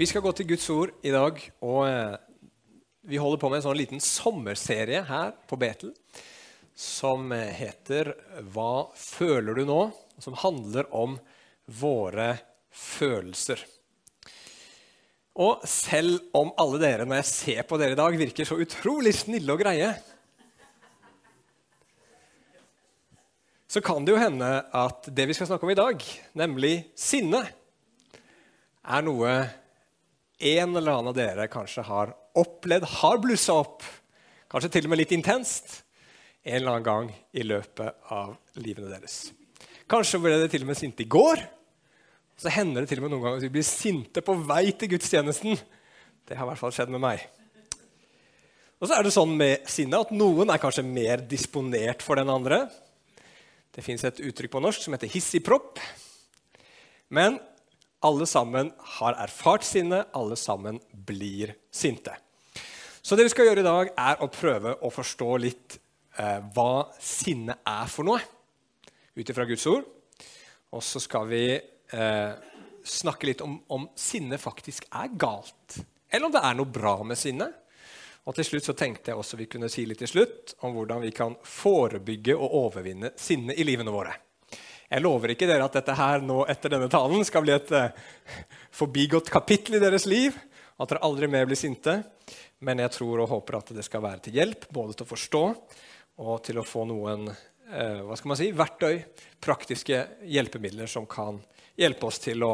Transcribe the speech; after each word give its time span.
Vi 0.00 0.06
skal 0.08 0.22
gå 0.24 0.30
til 0.32 0.46
Guds 0.48 0.64
ord 0.72 0.94
i 1.04 1.10
dag, 1.12 1.36
og 1.60 1.80
eh, 1.84 2.14
vi 3.04 3.18
holder 3.20 3.40
på 3.42 3.50
med 3.52 3.58
en 3.58 3.64
sånn 3.66 3.76
liten 3.76 4.00
sommerserie 4.00 5.02
her 5.04 5.34
på 5.44 5.58
Betel 5.60 5.90
som 6.72 7.26
eh, 7.36 7.50
heter 7.52 8.14
'Hva 8.48 8.96
føler 8.96 9.60
du 9.60 9.66
nå?', 9.68 9.90
som 10.16 10.38
handler 10.40 10.88
om 10.96 11.18
våre 11.82 12.30
følelser. 12.72 13.60
Og 15.36 15.68
selv 15.68 16.32
om 16.32 16.54
alle 16.56 16.80
dere 16.80 17.04
når 17.04 17.20
jeg 17.20 17.32
ser 17.34 17.62
på 17.68 17.76
dere 17.76 17.92
i 17.92 18.00
dag, 18.00 18.16
virker 18.24 18.48
så 18.48 18.56
utrolig 18.56 19.12
snille 19.20 19.52
og 19.52 19.60
greie, 19.60 19.92
så 23.68 23.84
kan 23.84 24.00
det 24.00 24.16
jo 24.16 24.24
hende 24.24 24.64
at 24.64 25.12
det 25.12 25.28
vi 25.28 25.36
skal 25.36 25.52
snakke 25.52 25.68
om 25.68 25.76
i 25.76 25.82
dag, 25.84 26.10
nemlig 26.32 26.76
sinne, 26.96 27.44
er 28.80 29.04
noe 29.04 29.59
en 30.40 30.76
eller 30.76 30.92
annen 30.94 31.12
av 31.12 31.16
dere 31.16 31.48
kanskje 31.52 31.84
har 31.84 32.14
opplevd, 32.40 32.86
har 33.02 33.20
blussa 33.20 33.58
opp, 33.60 33.84
kanskje 34.50 34.72
til 34.76 34.88
og 34.88 34.92
med 34.92 35.02
litt 35.02 35.14
intenst, 35.14 35.82
en 36.42 36.56
eller 36.56 36.72
annen 36.72 36.86
gang 36.86 37.10
i 37.36 37.44
løpet 37.44 38.12
av 38.14 38.32
livene 38.62 38.88
deres. 38.88 39.28
Kanskje 39.90 40.20
ble 40.22 40.36
dere 40.38 40.50
til 40.52 40.64
og 40.64 40.70
med 40.70 40.78
sinte 40.78 41.04
i 41.04 41.10
går. 41.10 41.42
Så 42.40 42.52
hender 42.54 42.82
det 42.84 42.92
til 42.92 43.02
og 43.02 43.04
med 43.04 43.12
noen 43.12 43.24
ganger 43.26 43.42
at 43.42 43.44
vi 43.44 43.52
blir 43.58 43.66
sinte 43.66 44.22
på 44.24 44.36
vei 44.48 44.70
til 44.72 44.94
gudstjenesten. 44.94 45.58
Det 46.24 46.38
har 46.38 46.46
i 46.46 46.50
hvert 46.52 46.62
fall 46.62 46.72
skjedd 46.72 46.92
med 46.94 47.02
meg. 47.02 47.26
Og 48.80 48.88
så 48.88 48.96
er 48.96 49.04
det 49.04 49.12
sånn 49.12 49.34
med 49.36 49.66
sinne 49.68 50.00
at 50.00 50.12
noen 50.14 50.48
er 50.48 50.62
kanskje 50.62 50.86
mer 50.86 51.20
disponert 51.28 52.00
for 52.06 52.16
den 52.16 52.32
andre. 52.32 52.62
Det 53.74 53.84
fins 53.84 54.06
et 54.08 54.22
uttrykk 54.24 54.54
på 54.54 54.62
norsk 54.64 54.86
som 54.86 54.96
heter 54.96 55.10
hissigpropp. 55.12 55.76
Men 57.12 57.36
alle 58.00 58.26
sammen 58.26 58.72
har 58.96 59.16
erfart 59.20 59.64
sinne, 59.66 60.04
alle 60.16 60.36
sammen 60.36 60.80
blir 60.92 61.54
sinte. 61.72 62.16
Så 63.02 63.16
det 63.16 63.26
vi 63.26 63.32
skal 63.32 63.48
gjøre 63.48 63.62
i 63.62 63.66
dag, 63.66 63.92
er 63.96 64.20
å 64.20 64.28
prøve 64.32 64.76
å 64.84 64.90
forstå 64.92 65.30
litt 65.40 65.78
eh, 66.20 66.40
hva 66.54 66.90
sinne 67.00 67.60
er 67.66 67.90
for 67.92 68.08
noe, 68.08 68.20
ut 69.16 69.32
ifra 69.32 69.46
Guds 69.48 69.66
ord. 69.68 69.86
Og 70.70 70.84
så 70.84 71.02
skal 71.02 71.28
vi 71.28 71.44
eh, 71.56 72.32
snakke 72.84 73.28
litt 73.28 73.44
om 73.44 73.58
om 73.72 73.88
sinne 73.98 74.38
faktisk 74.40 74.88
er 74.90 75.12
galt, 75.20 75.80
eller 76.10 76.28
om 76.28 76.36
det 76.36 76.44
er 76.44 76.56
noe 76.58 76.72
bra 76.72 77.00
med 77.06 77.18
sinne. 77.20 77.50
Og 78.28 78.36
til 78.36 78.46
slutt 78.46 78.68
så 78.68 78.76
tenkte 78.76 79.10
jeg 79.10 79.20
også 79.20 79.38
vi 79.40 79.48
kunne 79.50 79.70
si 79.72 79.86
litt 79.88 80.02
til 80.02 80.10
slutt 80.10 80.54
om 80.66 80.74
hvordan 80.76 81.00
vi 81.02 81.12
kan 81.16 81.36
forebygge 81.40 82.36
og 82.36 82.56
overvinne 82.66 83.14
sinne 83.18 83.56
i 83.56 83.64
livene 83.64 83.92
våre. 83.94 84.12
Jeg 84.90 85.04
lover 85.04 85.30
ikke 85.34 85.46
dere 85.46 85.66
at 85.68 85.76
dette 85.78 85.94
her 85.94 86.24
nå 86.26 86.40
etter 86.50 86.72
denne 86.72 86.88
talen 86.90 87.22
skal 87.26 87.44
bli 87.44 87.52
et 87.54 87.68
uh, 87.70 87.92
forbigått 88.74 89.30
kapittel 89.30 89.78
i 89.78 89.82
deres 89.82 90.08
liv, 90.10 90.34
at 90.80 90.90
dere 90.90 91.04
aldri 91.06 91.28
mer 91.30 91.46
blir 91.46 91.58
sinte. 91.58 92.00
Men 92.66 92.82
jeg 92.82 92.92
tror 92.96 93.22
og 93.22 93.30
håper 93.30 93.60
at 93.60 93.70
det 93.76 93.84
skal 93.86 94.02
være 94.02 94.24
til 94.24 94.40
hjelp, 94.40 94.66
både 94.74 94.96
til 94.96 95.06
å 95.06 95.12
forstå 95.12 95.44
og 96.20 96.34
til 96.44 96.58
å 96.58 96.66
få 96.66 96.82
noen 96.90 97.30
uh, 97.30 98.00
hva 98.08 98.18
skal 98.18 98.32
man 98.32 98.40
si, 98.40 98.50
verktøy, 98.56 98.98
praktiske 99.38 100.02
hjelpemidler 100.26 100.90
som 100.90 101.06
kan 101.10 101.38
hjelpe 101.78 102.10
oss 102.10 102.18
til 102.26 102.42
å 102.44 102.52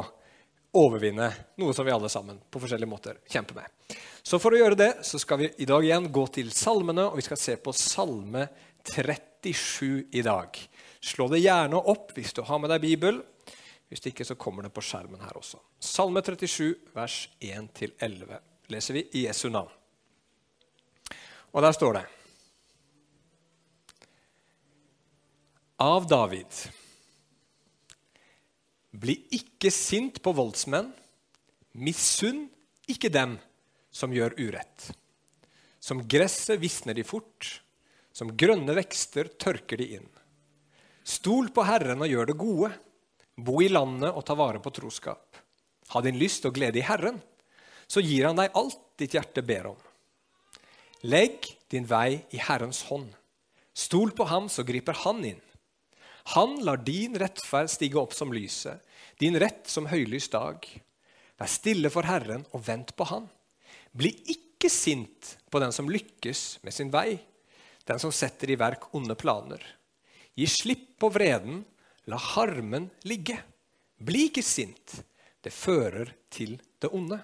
overvinne 0.76 1.30
noe 1.56 1.72
som 1.72 1.88
vi 1.88 1.94
alle 1.94 2.12
sammen 2.12 2.36
på 2.52 2.60
forskjellige 2.60 2.90
måter 2.90 3.20
kjemper 3.32 3.62
med. 3.62 3.96
Så 4.20 4.36
for 4.42 4.52
å 4.52 4.60
gjøre 4.60 4.76
det 4.76 4.90
så 5.08 5.16
skal 5.22 5.40
vi 5.40 5.50
i 5.64 5.68
dag 5.68 5.84
igjen 5.84 6.10
gå 6.12 6.26
til 6.36 6.52
salmene, 6.52 7.08
og 7.08 7.16
vi 7.16 7.24
skal 7.24 7.40
se 7.40 7.56
på 7.56 7.72
Salme 7.72 8.44
37 8.84 10.12
i 10.12 10.24
dag. 10.26 10.60
Slå 11.00 11.28
det 11.32 11.42
gjerne 11.44 11.78
opp 11.78 12.14
hvis 12.16 12.34
du 12.36 12.42
har 12.46 12.60
med 12.62 12.72
deg 12.72 12.84
Bibel. 12.84 13.22
Hvis 13.86 14.02
det 14.02 14.12
ikke, 14.14 14.26
så 14.26 14.38
kommer 14.38 14.66
det 14.66 14.74
på 14.74 14.82
skjermen 14.82 15.22
her 15.22 15.38
også. 15.38 15.60
Salme 15.78 16.22
37, 16.24 16.74
vers 16.96 17.18
1-11 17.40 18.38
leser 18.72 18.96
vi 18.98 19.04
i 19.14 19.26
Jesu 19.26 19.48
navn. 19.50 19.70
Og 21.54 21.62
der 21.62 21.74
står 21.76 22.00
det 22.00 22.04
Av 25.84 26.06
David. 26.08 26.48
Bli 28.96 29.18
ikke 29.36 29.68
sint 29.72 30.22
på 30.24 30.32
voldsmenn. 30.32 30.88
Misunn 31.76 32.46
ikke 32.88 33.10
dem 33.12 33.36
som 33.92 34.14
gjør 34.14 34.38
urett. 34.40 34.88
Som 35.80 36.00
gresset 36.08 36.62
visner 36.62 36.96
de 36.96 37.04
fort, 37.04 37.60
som 38.16 38.32
grønne 38.32 38.72
vekster 38.78 39.28
tørker 39.36 39.82
de 39.82 39.90
inn. 39.98 40.08
Stol 41.06 41.52
på 41.54 41.62
Herren 41.62 42.02
og 42.02 42.10
gjør 42.10 42.30
det 42.32 42.38
gode. 42.40 42.72
Bo 43.36 43.60
i 43.62 43.70
landet 43.70 44.10
og 44.10 44.24
ta 44.26 44.34
vare 44.38 44.58
på 44.62 44.72
troskap. 44.74 45.38
Ha 45.92 46.02
din 46.02 46.18
lyst 46.18 46.46
og 46.48 46.56
glede 46.56 46.80
i 46.80 46.86
Herren, 46.86 47.20
så 47.86 48.02
gir 48.02 48.26
han 48.26 48.38
deg 48.40 48.56
alt 48.58 48.80
ditt 48.98 49.14
hjerte 49.14 49.44
ber 49.46 49.68
om. 49.70 49.78
Legg 51.06 51.46
din 51.70 51.86
vei 51.86 52.24
i 52.34 52.40
Herrens 52.42 52.82
hånd. 52.88 53.12
Stol 53.76 54.10
på 54.16 54.26
ham, 54.26 54.48
så 54.50 54.64
griper 54.66 54.96
han 55.04 55.22
inn. 55.28 55.42
Han 56.34 56.56
lar 56.66 56.80
din 56.82 57.14
rettferd 57.20 57.70
stige 57.70 58.00
opp 58.00 58.16
som 58.16 58.32
lyset, 58.34 58.82
din 59.22 59.38
rett 59.38 59.68
som 59.70 59.86
høylys 59.86 60.26
dag. 60.32 60.64
Vær 61.38 61.50
stille 61.52 61.92
for 61.92 62.08
Herren 62.08 62.42
og 62.56 62.64
vent 62.66 62.96
på 62.96 63.06
Han. 63.12 63.28
Bli 63.96 64.10
ikke 64.32 64.70
sint 64.72 65.36
på 65.52 65.60
den 65.62 65.72
som 65.72 65.88
lykkes 65.92 66.64
med 66.64 66.74
sin 66.74 66.90
vei, 66.90 67.20
den 67.86 68.00
som 68.02 68.10
setter 68.10 68.50
i 68.50 68.58
verk 68.58 68.88
onde 68.96 69.14
planer. 69.14 69.62
Gi 70.36 70.46
slipp 70.46 70.98
på 71.00 71.08
vreden, 71.08 71.62
la 72.12 72.16
harmen 72.20 72.90
ligge. 73.08 73.38
Bli 73.96 74.26
ikke 74.28 74.44
sint, 74.44 74.98
det 75.40 75.52
fører 75.54 76.12
til 76.28 76.58
det 76.82 76.90
onde. 76.92 77.18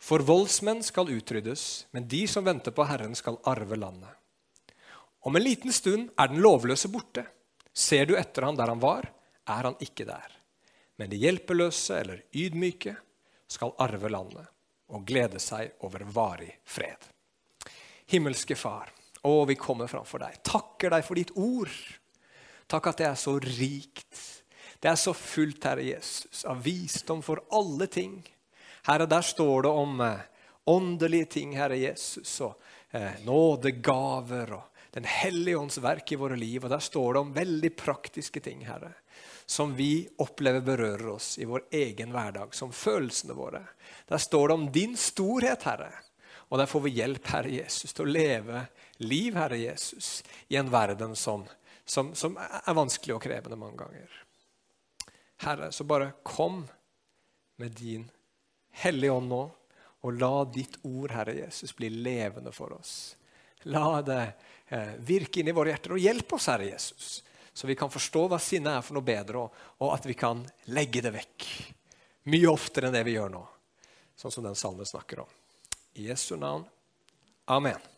For 0.00 0.24
voldsmenn 0.24 0.80
skal 0.84 1.12
utryddes, 1.12 1.86
men 1.92 2.08
de 2.08 2.22
som 2.28 2.44
venter 2.46 2.72
på 2.72 2.86
Herren, 2.88 3.16
skal 3.16 3.36
arve 3.44 3.76
landet. 3.76 4.12
Om 5.26 5.36
en 5.36 5.44
liten 5.44 5.72
stund 5.72 6.08
er 6.16 6.30
den 6.32 6.40
lovløse 6.40 6.88
borte. 6.88 7.26
Ser 7.76 8.06
du 8.08 8.14
etter 8.16 8.46
han 8.46 8.56
der 8.56 8.72
han 8.72 8.80
var, 8.80 9.08
er 9.44 9.68
han 9.68 9.76
ikke 9.82 10.06
der. 10.08 10.32
Men 10.96 11.10
de 11.12 11.20
hjelpeløse 11.20 12.00
eller 12.00 12.22
ydmyke 12.32 12.94
skal 13.50 13.74
arve 13.82 14.08
landet 14.08 14.48
og 14.94 15.04
glede 15.04 15.40
seg 15.42 15.76
over 15.84 16.06
varig 16.14 16.52
fred. 16.64 17.10
Himmelske 18.08 18.56
Far, 18.56 18.88
å, 19.26 19.42
vi 19.44 19.58
kommer 19.58 19.90
framfor 19.90 20.22
deg. 20.22 20.38
Takker 20.46 20.94
deg 20.94 21.04
for 21.04 21.18
ditt 21.18 21.34
ord. 21.34 21.72
Takk 22.66 22.90
at 22.90 22.98
det 23.02 23.06
er 23.06 23.18
så 23.18 23.36
rikt. 23.42 24.22
Det 24.82 24.90
er 24.90 24.98
så 24.98 25.14
fullt, 25.16 25.64
Herre 25.64 25.84
Jesus, 25.86 26.44
av 26.44 26.62
visdom 26.64 27.22
for 27.24 27.40
alle 27.54 27.86
ting. 27.90 28.18
Herre, 28.86 29.06
der 29.10 29.22
står 29.22 29.66
det 29.66 29.70
om 29.70 30.00
eh, 30.04 30.24
åndelige 30.70 31.30
ting, 31.38 31.54
Herre 31.56 31.78
Jesus, 31.78 32.40
og 32.44 32.58
eh, 32.90 33.22
nådegaver 33.26 34.56
og 34.58 34.72
Den 34.96 35.04
hellige 35.04 35.58
ånds 35.60 35.76
verk 35.84 36.08
i 36.12 36.16
våre 36.16 36.38
liv. 36.40 36.62
Og 36.64 36.70
der 36.72 36.80
står 36.80 37.12
det 37.12 37.20
om 37.20 37.32
veldig 37.34 37.70
praktiske 37.76 38.40
ting, 38.40 38.62
Herre, 38.64 38.94
som 39.44 39.74
vi 39.76 40.06
opplever 40.24 40.64
berører 40.64 41.10
oss 41.12 41.34
i 41.36 41.44
vår 41.44 41.66
egen 41.76 42.14
hverdag, 42.14 42.54
som 42.56 42.72
følelsene 42.72 43.36
våre. 43.36 43.60
Der 44.08 44.16
står 44.16 44.48
det 44.48 44.54
om 44.54 44.64
din 44.72 44.96
storhet, 44.96 45.66
Herre. 45.68 45.90
Og 46.48 46.56
der 46.62 46.70
får 46.70 46.86
vi 46.86 46.94
hjelp, 46.96 47.28
Herre 47.28 47.52
Jesus, 47.58 47.92
til 47.92 48.06
å 48.06 48.14
leve 48.16 48.64
liv, 49.04 49.36
Herre 49.36 49.58
Jesus, 49.60 50.22
i 50.48 50.56
en 50.56 50.72
verden 50.72 51.12
som 51.18 51.44
som, 51.86 52.14
som 52.14 52.36
er 52.38 52.74
vanskelig 52.74 53.14
og 53.16 53.22
krevende 53.22 53.58
mange 53.58 53.78
ganger. 53.84 54.16
Herre, 55.44 55.70
så 55.72 55.84
bare 55.84 56.12
kom 56.26 56.64
med 57.56 57.76
din 57.78 58.08
Hellige 58.76 59.12
Ånd 59.12 59.30
nå, 59.30 59.44
og 60.06 60.18
la 60.20 60.44
ditt 60.52 60.76
ord, 60.84 61.14
Herre 61.14 61.34
Jesus, 61.38 61.72
bli 61.76 61.88
levende 61.90 62.52
for 62.52 62.74
oss. 62.76 63.16
La 63.72 64.02
det 64.04 64.20
eh, 64.68 64.92
virke 65.08 65.40
inn 65.40 65.48
i 65.50 65.54
våre 65.56 65.72
hjerter, 65.72 65.96
og 65.96 66.02
hjelp 66.02 66.36
oss, 66.36 66.50
Herre 66.52 66.68
Jesus, 66.68 67.08
så 67.52 67.66
vi 67.70 67.78
kan 67.78 67.90
forstå 67.92 68.26
hva 68.28 68.38
sinnet 68.42 68.76
er 68.76 68.84
for 68.84 68.98
noe 68.98 69.06
bedre, 69.06 69.46
og, 69.46 69.64
og 69.80 69.94
at 69.96 70.06
vi 70.06 70.18
kan 70.18 70.44
legge 70.76 71.02
det 71.06 71.14
vekk 71.16 71.48
mye 72.30 72.50
oftere 72.50 72.90
enn 72.90 72.96
det 72.98 73.04
vi 73.06 73.16
gjør 73.16 73.32
nå, 73.32 73.42
sånn 74.18 74.34
som 74.34 74.46
den 74.46 74.58
salmen 74.58 74.88
snakker 74.88 75.24
om. 75.24 75.36
I 75.96 76.10
Jesu 76.10 76.34
navn. 76.36 76.66
Amen. 77.46 77.95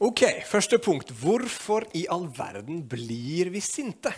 Ok, 0.00 0.22
Første 0.48 0.78
punkt. 0.80 1.12
Hvorfor 1.20 1.84
i 1.92 2.06
all 2.10 2.24
verden 2.32 2.80
blir 2.88 3.50
vi 3.52 3.60
sinte? 3.60 4.12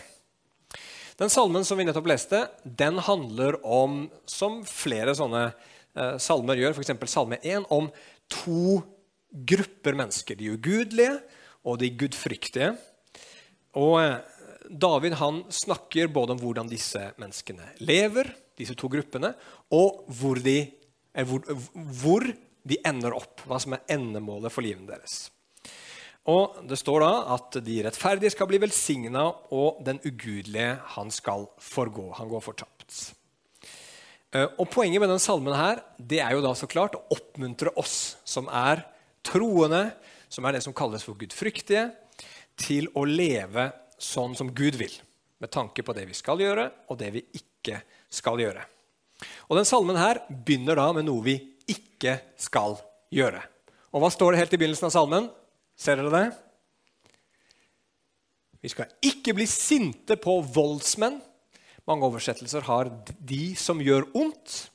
Den 1.19 1.31
salmen 1.31 1.65
som 1.67 1.79
vi 1.79 1.85
nettopp 1.87 2.07
leste, 2.09 2.41
den 2.63 2.97
handler 3.03 3.57
om, 3.63 4.05
som 4.27 4.61
flere 4.67 5.13
sånne 5.15 5.43
eh, 5.49 6.15
salmer 6.19 6.59
gjør, 6.59 6.75
f.eks. 6.75 6.95
salme 7.11 7.39
1, 7.43 7.67
om 7.71 7.87
to 8.31 8.81
grupper 9.31 9.95
mennesker. 9.99 10.39
De 10.39 10.55
ugudelige 10.55 11.19
og 11.67 11.79
de 11.83 11.91
gudfryktige. 11.99 12.73
Og 13.79 13.99
eh, 14.01 14.17
David 14.71 15.19
han 15.21 15.43
snakker 15.53 16.11
både 16.11 16.35
om 16.35 16.41
hvordan 16.41 16.71
disse 16.71 17.11
menneskene 17.21 17.75
lever, 17.83 18.31
disse 18.57 18.75
to 18.79 18.89
gruppene, 18.91 19.35
og 19.75 20.03
hvor 20.19 20.39
de, 20.43 20.57
eh, 21.15 21.27
hvor, 21.27 21.47
hvor 22.01 22.27
de 22.65 22.81
ender 22.83 23.15
opp. 23.15 23.43
Hva 23.47 23.59
som 23.61 23.75
er 23.77 23.87
endemålet 23.99 24.51
for 24.55 24.65
livet 24.65 24.87
deres. 24.89 25.25
Og 26.25 26.63
Det 26.65 26.77
står 26.79 27.03
da 27.05 27.11
at 27.35 27.59
de 27.61 27.81
rettferdige 27.85 28.33
skal 28.33 28.49
bli 28.49 28.59
velsigna, 28.63 29.27
og 29.53 29.83
den 29.85 29.99
ugudelige 30.01 30.79
han 30.95 31.11
skal 31.13 31.45
forgå. 31.61 32.07
Han 32.17 32.31
går 32.31 32.41
fortapt. 32.41 32.97
Eh, 34.33 34.47
og 34.57 34.67
Poenget 34.73 34.99
med 34.99 35.11
denne 35.11 35.21
salmen 35.21 35.55
her, 35.55 35.83
det 35.97 36.19
er 36.23 36.33
jo 36.33 36.43
da 36.43 36.55
så 36.57 36.67
klart 36.67 36.97
å 36.97 37.03
oppmuntre 37.13 37.75
oss 37.77 38.17
som 38.25 38.49
er 38.49 38.83
troende, 39.25 39.91
som 40.29 40.45
er 40.45 40.57
det 40.57 40.65
som 40.65 40.73
kalles 40.75 41.05
for 41.05 41.17
gudfryktige, 41.19 41.91
til 42.57 42.89
å 42.97 43.05
leve 43.05 43.69
sånn 44.01 44.35
som 44.37 44.49
Gud 44.55 44.79
vil. 44.79 44.93
Med 45.39 45.51
tanke 45.53 45.83
på 45.85 45.93
det 45.93 46.07
vi 46.09 46.17
skal 46.17 46.41
gjøre, 46.41 46.69
og 46.89 46.97
det 46.99 47.11
vi 47.13 47.25
ikke 47.37 47.83
skal 48.09 48.41
gjøre. 48.41 48.65
Og 49.47 49.59
den 49.59 49.67
Salmen 49.67 49.99
her 49.99 50.23
begynner 50.29 50.79
da 50.79 50.89
med 50.95 51.05
noe 51.07 51.23
vi 51.25 51.37
ikke 51.71 52.17
skal 52.39 52.79
gjøre. 53.13 53.43
Og 53.93 54.01
hva 54.03 54.09
står 54.11 54.33
det 54.33 54.41
helt 54.41 54.55
i 54.55 54.59
begynnelsen 54.59 54.89
av 54.89 54.95
salmen? 54.95 55.29
Ser 55.75 55.99
dere 55.99 56.11
det? 56.13 56.25
Vi 58.63 58.71
skal 58.71 58.89
ikke 59.05 59.35
bli 59.37 59.45
sinte 59.49 60.17
på 60.17 60.39
voldsmenn. 60.55 61.19
Mange 61.85 62.07
oversettelser 62.07 62.65
har 62.65 62.89
'de 63.21 63.55
som 63.55 63.79
gjør 63.79 64.09
ondt', 64.15 64.69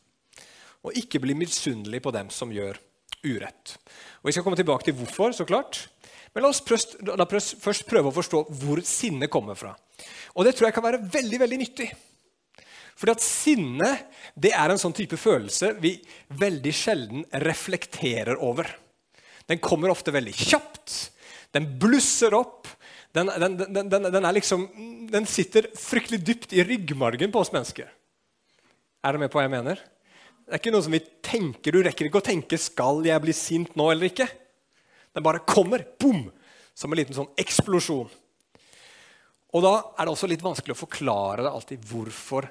og 0.84 0.94
ikke 0.94 1.18
bli 1.20 1.34
misunnelig 1.34 2.02
på 2.02 2.12
dem 2.12 2.30
som 2.30 2.52
gjør 2.52 2.78
urett. 3.24 3.76
Og 4.22 4.28
Vi 4.28 4.32
skal 4.32 4.44
komme 4.44 4.56
tilbake 4.56 4.84
til 4.84 4.94
hvorfor, 4.94 5.32
så 5.32 5.44
klart. 5.44 5.88
Men 6.34 6.42
la 6.42 6.48
oss 6.48 6.60
først, 6.60 7.00
la 7.02 7.24
først 7.26 7.86
prøve 7.86 8.08
å 8.08 8.14
forstå 8.14 8.44
hvor 8.62 8.80
sinne 8.86 9.26
kommer 9.26 9.54
fra. 9.54 9.74
Og 10.36 10.44
det 10.44 10.54
tror 10.54 10.68
jeg 10.68 10.74
kan 10.74 10.86
være 10.86 11.02
veldig 11.12 11.40
veldig 11.40 11.58
nyttig. 11.58 11.90
Fordi 12.94 13.10
at 13.10 13.24
sinne 13.24 13.90
det 14.36 14.52
er 14.52 14.70
en 14.70 14.78
sånn 14.78 14.94
type 14.94 15.16
følelse 15.16 15.72
vi 15.80 15.96
veldig 16.28 16.72
sjelden 16.72 17.24
reflekterer 17.32 18.36
over. 18.38 18.68
Den 19.50 19.58
kommer 19.62 19.90
ofte 19.90 20.14
veldig 20.14 20.34
kjapt. 20.38 20.96
Den 21.50 21.66
blusser 21.82 22.34
opp. 22.38 22.68
Den, 23.12 23.26
den, 23.26 23.90
den, 23.90 24.28
liksom, 24.36 24.68
den 25.10 25.26
sitter 25.26 25.66
fryktelig 25.74 26.20
dypt 26.26 26.52
i 26.54 26.62
ryggmargen 26.62 27.32
på 27.34 27.42
oss 27.42 27.50
mennesker. 27.50 27.88
Er 29.02 29.16
du 29.16 29.18
med 29.18 29.32
på 29.32 29.40
hva 29.40 29.48
jeg 29.48 29.56
mener? 29.56 29.80
Det 30.44 30.54
er 30.54 30.62
ikke 30.62 30.74
noe 30.74 30.84
som 30.86 30.94
vi 30.94 31.02
tenker. 31.24 31.74
Du 31.74 31.82
rekker 31.82 32.06
ikke 32.06 32.20
å 32.22 32.26
tenke 32.26 32.58
'skal 32.58 33.02
jeg 33.06 33.22
bli 33.22 33.34
sint 33.34 33.74
nå' 33.74 33.90
eller 33.90 34.10
ikke. 34.10 34.28
Den 35.14 35.26
bare 35.26 35.42
kommer. 35.46 35.84
Bom! 35.98 36.30
Som 36.74 36.92
en 36.92 36.98
liten 36.98 37.14
sånn 37.14 37.30
eksplosjon. 37.38 38.08
Og 39.50 39.62
da 39.62 39.74
er 39.98 40.06
det 40.06 40.12
også 40.12 40.28
litt 40.30 40.42
vanskelig 40.42 40.76
å 40.76 40.82
forklare 40.86 41.42
det 41.42 41.50
alltid. 41.50 41.82
Hvorfor 41.82 42.46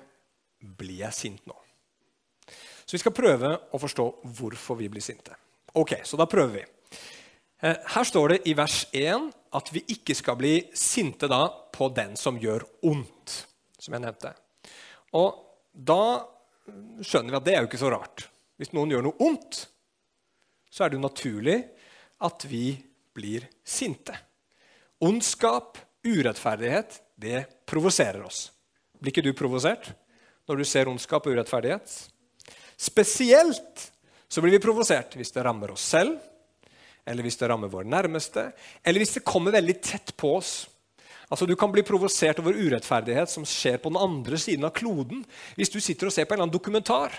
blir 0.60 1.06
jeg 1.06 1.16
sint 1.16 1.46
nå? 1.48 1.56
Så 2.84 2.98
vi 2.98 3.02
skal 3.04 3.16
prøve 3.16 3.54
å 3.72 3.80
forstå 3.80 4.06
hvorfor 4.36 4.76
vi 4.76 4.90
blir 4.92 5.04
sinte. 5.04 5.36
Ok, 5.80 6.02
så 6.04 6.18
da 6.18 6.28
prøver 6.28 6.60
vi. 6.60 6.66
Eh, 7.60 7.78
her 7.86 8.04
står 8.08 8.30
det 8.30 8.40
i 8.48 8.56
vers 8.56 8.86
1 8.96 9.32
at 9.58 9.72
vi 9.74 9.84
ikke 9.96 10.16
skal 10.16 10.38
bli 10.40 10.54
sinte 10.78 11.28
da 11.28 11.44
på 11.74 11.90
den 11.92 12.16
som 12.20 12.38
gjør 12.40 12.64
ondt, 12.88 13.36
som 13.80 13.96
jeg 13.96 14.04
nevnte. 14.04 14.32
Og 15.18 15.42
da 15.74 16.04
skjønner 17.04 17.34
vi 17.34 17.40
at 17.40 17.48
det 17.48 17.56
er 17.56 17.64
jo 17.64 17.70
ikke 17.72 17.82
så 17.82 17.92
rart. 17.92 18.28
Hvis 18.60 18.72
noen 18.76 18.94
gjør 18.94 19.08
noe 19.08 19.26
ondt, 19.26 19.64
så 20.70 20.86
er 20.86 20.92
det 20.92 21.00
jo 21.00 21.08
naturlig 21.08 21.58
at 22.24 22.46
vi 22.48 22.78
blir 23.16 23.48
sinte. 23.66 24.16
Ondskap, 25.04 25.80
urettferdighet, 26.06 27.00
det 27.20 27.44
provoserer 27.68 28.22
oss. 28.24 28.50
Blir 29.00 29.12
ikke 29.12 29.26
du 29.26 29.34
provosert 29.36 29.92
når 30.48 30.60
du 30.60 30.68
ser 30.68 30.92
ondskap 30.92 31.28
og 31.28 31.36
urettferdighet? 31.36 31.92
Spesielt 32.80 33.90
så 34.30 34.44
blir 34.44 34.56
vi 34.56 34.64
provosert 34.64 35.16
hvis 35.18 35.34
det 35.36 35.44
rammer 35.44 35.74
oss 35.74 35.88
selv, 35.92 36.20
eller 37.10 37.26
hvis 37.26 37.40
det 37.42 37.50
rammer 37.50 37.72
våre 37.72 37.90
nærmeste, 37.90 38.52
eller 38.86 39.02
hvis 39.02 39.16
det 39.18 39.26
kommer 39.26 39.56
veldig 39.56 39.76
tett 39.82 40.14
på 40.18 40.36
oss. 40.38 40.54
Altså, 41.30 41.46
Du 41.46 41.56
kan 41.56 41.72
bli 41.74 41.82
provosert 41.86 42.40
over 42.42 42.58
urettferdighet 42.58 43.30
som 43.30 43.46
skjer 43.46 43.78
på 43.82 43.90
den 43.90 44.02
andre 44.02 44.38
siden 44.38 44.66
av 44.66 44.74
kloden. 44.78 45.26
Hvis 45.58 45.74
du 45.74 45.80
sitter 45.82 46.10
og 46.10 46.14
ser 46.14 46.26
på 46.26 46.34
en 46.34 46.40
eller 46.40 46.50
annen 46.50 46.58
dokumentar 46.58 47.14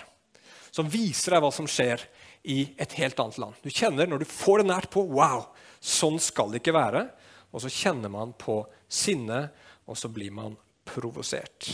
som 0.70 0.90
viser 0.90 1.34
deg 1.34 1.42
hva 1.42 1.50
som 1.54 1.66
skjer 1.66 2.02
i 2.46 2.62
et 2.80 2.94
helt 2.98 3.18
annet 3.20 3.38
land. 3.42 3.58
Du 3.62 3.70
kjenner 3.70 4.08
når 4.08 4.22
du 4.22 4.30
får 4.30 4.62
det 4.62 4.70
nært 4.70 4.90
på 4.94 5.02
Wow, 5.10 5.50
sånn 5.82 6.18
skal 6.22 6.52
det 6.52 6.62
ikke 6.62 6.76
være. 6.78 7.04
Og 7.50 7.64
så 7.64 7.70
kjenner 7.72 8.12
man 8.12 8.32
på 8.38 8.62
sinne, 8.86 9.48
og 9.90 9.98
så 9.98 10.10
blir 10.12 10.30
man 10.34 10.54
provosert. 10.86 11.70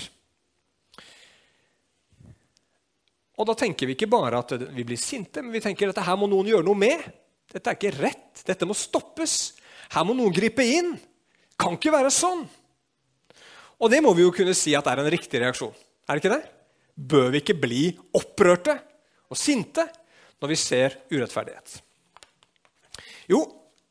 Og 3.37 3.45
da 3.45 3.53
tenker 3.59 3.89
vi 3.89 3.97
ikke 3.97 4.09
bare 4.09 4.41
at 4.41 4.55
vi 4.73 4.85
blir 4.89 5.01
sinte, 5.01 5.43
men 5.45 5.53
vi 5.53 5.61
tenker 5.61 5.89
at 5.89 5.95
dette 5.95 6.07
her 6.07 6.17
må 6.17 6.29
noen 6.31 6.49
gjøre 6.49 6.65
noe 6.65 6.81
med. 6.81 7.05
Dette 7.53 7.73
er 7.73 7.79
ikke 7.79 7.97
rett. 7.99 8.43
Dette 8.47 8.69
må 8.69 8.77
stoppes. 8.77 9.57
Her 9.93 10.07
må 10.07 10.17
noen 10.17 10.35
gripe 10.35 10.65
inn. 10.65 10.95
Kan 11.59 11.79
ikke 11.79 11.95
være 11.95 12.13
sånn. 12.13 12.45
Og 13.77 13.93
det 13.93 14.01
må 14.05 14.13
vi 14.17 14.25
jo 14.25 14.33
kunne 14.35 14.57
si 14.57 14.75
at 14.77 14.89
er 14.89 15.03
en 15.03 15.13
riktig 15.13 15.41
reaksjon. 15.43 15.75
Er 16.07 16.17
det 16.17 16.25
ikke 16.25 16.37
det? 16.37 16.45
Bør 16.97 17.33
vi 17.33 17.43
ikke 17.43 17.59
bli 17.61 17.83
opprørte 18.17 18.79
og 19.29 19.39
sinte 19.39 19.85
når 20.41 20.53
vi 20.53 20.59
ser 20.61 20.97
urettferdighet? 21.13 21.81
Jo, 23.29 23.43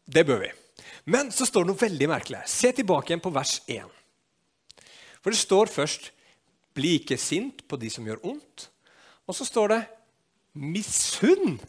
det 0.06 0.25
bør 0.25 0.42
vi. 0.46 0.52
Men 1.12 1.30
så 1.34 1.46
står 1.46 1.66
det 1.66 1.74
noe 1.74 1.84
veldig 1.84 2.10
merkelig. 2.10 2.42
Se 2.50 2.72
tilbake 2.74 3.12
igjen 3.12 3.22
på 3.22 3.34
vers 3.34 3.60
1. 3.69 3.86
For 5.22 5.34
det 5.34 5.42
står 5.42 5.69
først 5.74 6.12
'bli 6.75 7.00
ikke 7.00 7.18
sint 7.18 7.63
på 7.68 7.78
de 7.78 7.90
som 7.90 8.06
gjør 8.06 8.22
ondt'. 8.25 8.68
Og 9.28 9.36
så 9.36 9.46
står 9.46 9.68
det 9.68 9.81
'misunn 10.56 11.60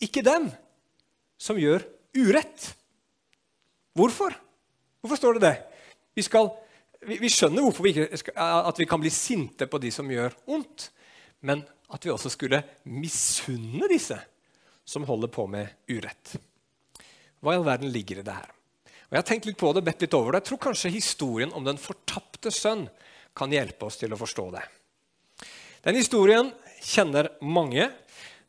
ikke 0.00 0.22
dem' 0.22 0.52
som 1.38 1.58
gjør 1.60 1.84
urett. 2.16 2.70
Hvorfor? 3.96 4.34
Hvorfor 5.00 5.20
står 5.20 5.36
det 5.36 5.44
det? 5.46 5.56
Vi, 6.16 6.24
skal, 6.24 6.50
vi, 7.04 7.18
vi 7.20 7.30
skjønner 7.32 7.64
hvorfor 7.64 7.86
vi 7.86 7.94
ikke, 8.04 8.34
at 8.36 8.80
vi 8.80 8.88
kan 8.88 9.02
bli 9.02 9.12
sinte 9.12 9.68
på 9.70 9.80
de 9.82 9.92
som 9.94 10.10
gjør 10.10 10.34
ondt, 10.52 10.90
men 11.46 11.62
at 11.92 12.04
vi 12.04 12.12
også 12.12 12.32
skulle 12.32 12.62
misunne 12.90 13.88
disse 13.92 14.18
som 14.86 15.06
holder 15.06 15.30
på 15.32 15.46
med 15.50 15.90
urett. 15.90 16.36
Hva 17.42 17.54
i 17.54 17.58
all 17.58 17.66
verden 17.66 17.92
ligger 17.92 18.20
i 18.20 18.26
det 18.26 18.34
her? 18.34 18.52
Og 19.06 19.14
Jeg 19.14 19.20
har 19.20 19.26
tenkt 19.28 19.46
litt 19.46 19.58
på 19.60 19.70
det, 19.74 19.84
bedt 19.86 20.02
litt 20.02 20.14
over 20.18 20.34
det. 20.34 20.40
Jeg 20.42 20.48
tror 20.50 20.62
kanskje 20.66 20.94
historien 20.94 21.52
om 21.54 21.66
den 21.66 21.78
fortapte 21.78 22.50
sønn 22.50 22.88
kan 23.36 23.52
hjelpe 23.52 23.86
oss 23.86 24.00
til 24.00 24.14
å 24.14 24.18
forstå 24.18 24.46
det. 24.56 24.64
Den 25.86 25.98
historien 25.98 26.50
kjenner 26.82 27.28
mange, 27.44 27.86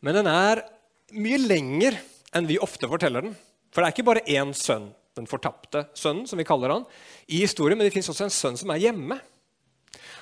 men 0.01 0.17
den 0.17 0.29
er 0.31 0.63
mye 1.13 1.37
lenger 1.43 1.99
enn 2.35 2.49
vi 2.49 2.59
ofte 2.59 2.89
forteller 2.89 3.27
den. 3.27 3.35
For 3.71 3.81
det 3.81 3.87
er 3.87 3.95
ikke 3.95 4.07
bare 4.07 4.25
én 4.31 4.53
sønn, 4.57 4.89
den 5.17 5.29
fortapte 5.29 5.87
sønnen, 5.97 6.27
som 6.29 6.39
vi 6.39 6.45
kaller 6.47 6.73
han, 6.73 6.85
i 7.27 7.41
historien, 7.43 7.77
men 7.77 7.87
det 7.87 7.93
fins 7.95 8.09
også 8.11 8.27
en 8.27 8.33
sønn 8.33 8.59
som 8.59 8.71
er 8.73 8.83
hjemme. 8.87 9.19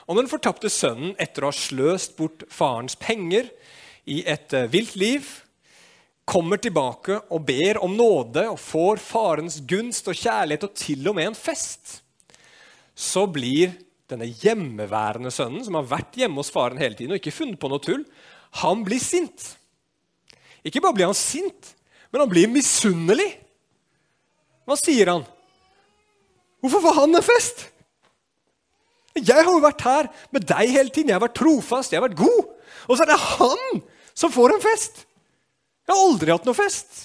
Og 0.05 0.19
den 0.19 0.29
fortapte 0.29 0.69
sønnen, 0.71 1.15
etter 1.21 1.45
å 1.45 1.51
ha 1.51 1.57
sløst 1.57 2.15
bort 2.19 2.45
farens 2.53 2.97
penger 2.99 3.49
i 4.05 4.21
et 4.29 4.53
uh, 4.53 4.67
vilt 4.71 4.95
liv, 4.99 5.27
kommer 6.25 6.57
tilbake 6.61 7.19
og 7.33 7.43
ber 7.45 7.77
om 7.85 7.93
nåde 7.97 8.47
og 8.49 8.57
får 8.61 9.01
farens 9.01 9.59
gunst 9.69 10.07
og 10.09 10.17
kjærlighet 10.17 10.65
og 10.65 10.73
til 10.77 11.09
og 11.09 11.17
med 11.17 11.29
en 11.29 11.37
fest, 11.37 11.99
så 12.95 13.25
blir 13.29 13.75
denne 14.09 14.27
hjemmeværende 14.29 15.31
sønnen, 15.33 15.63
som 15.65 15.77
har 15.77 15.89
vært 15.89 16.17
hjemme 16.17 16.41
hos 16.41 16.51
faren 16.53 16.81
hele 16.81 16.97
tiden 16.97 17.13
og 17.13 17.21
ikke 17.21 17.33
funnet 17.35 17.61
på 17.61 17.69
noe 17.69 17.83
tull, 17.83 18.05
han 18.61 18.83
blir 18.85 19.01
sint. 19.01 19.51
Ikke 20.65 20.81
bare 20.81 20.97
blir 20.97 21.09
han 21.09 21.17
sint, 21.17 21.74
men 22.15 22.21
han 22.23 22.31
blir 22.31 22.47
misunnelig. 22.47 23.27
Hva 24.63 24.77
sier 24.79 25.09
han? 25.11 25.25
Hvorfor 26.63 26.85
får 26.85 26.95
han 27.01 27.17
en 27.19 27.25
fest? 27.25 27.65
Jeg 29.19 29.35
har 29.35 29.49
jo 29.51 29.59
vært 29.59 29.83
her 29.83 30.07
med 30.31 30.45
deg 30.47 30.71
hele 30.71 30.93
tiden. 30.95 31.11
Jeg 31.11 31.17
har 31.17 31.25
vært 31.25 31.35
trofast, 31.35 31.91
jeg 31.91 31.99
har 31.99 32.05
vært 32.07 32.21
god. 32.21 32.53
Og 32.87 32.95
så 32.95 33.03
er 33.03 33.11
det 33.11 33.19
han 33.19 33.83
som 34.15 34.31
får 34.31 34.55
en 34.55 34.63
fest! 34.63 35.03
Jeg 35.83 35.91
har 35.91 36.05
aldri 36.05 36.31
hatt 36.31 36.47
noe 36.47 36.55
fest. 36.57 37.03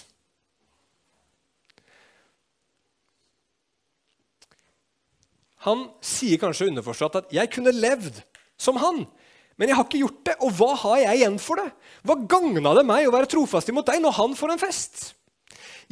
Han 5.67 5.89
sier 6.07 6.39
kanskje 6.39 6.71
underforstått 6.71 7.19
at 7.19 7.35
'jeg 7.35 7.51
kunne 7.51 7.75
levd 7.75 8.23
som 8.57 8.79
han', 8.79 9.09
men 9.61 9.69
jeg 9.69 9.77
har 9.77 9.85
ikke 9.85 10.01
gjort 10.01 10.21
det, 10.25 10.35
og 10.41 10.53
hva 10.57 10.71
har 10.87 11.01
jeg 11.03 11.19
igjen 11.19 11.35
for 11.37 11.61
det? 11.61 11.67
Hva 12.09 12.15
gagna 12.33 12.71
det 12.79 12.85
meg 12.89 13.05
å 13.05 13.13
være 13.13 13.29
trofast 13.29 13.69
imot 13.69 13.91
deg 13.91 13.99
når 14.01 14.15
han 14.17 14.37
får 14.39 14.55
en 14.55 14.63
fest? 14.63 15.03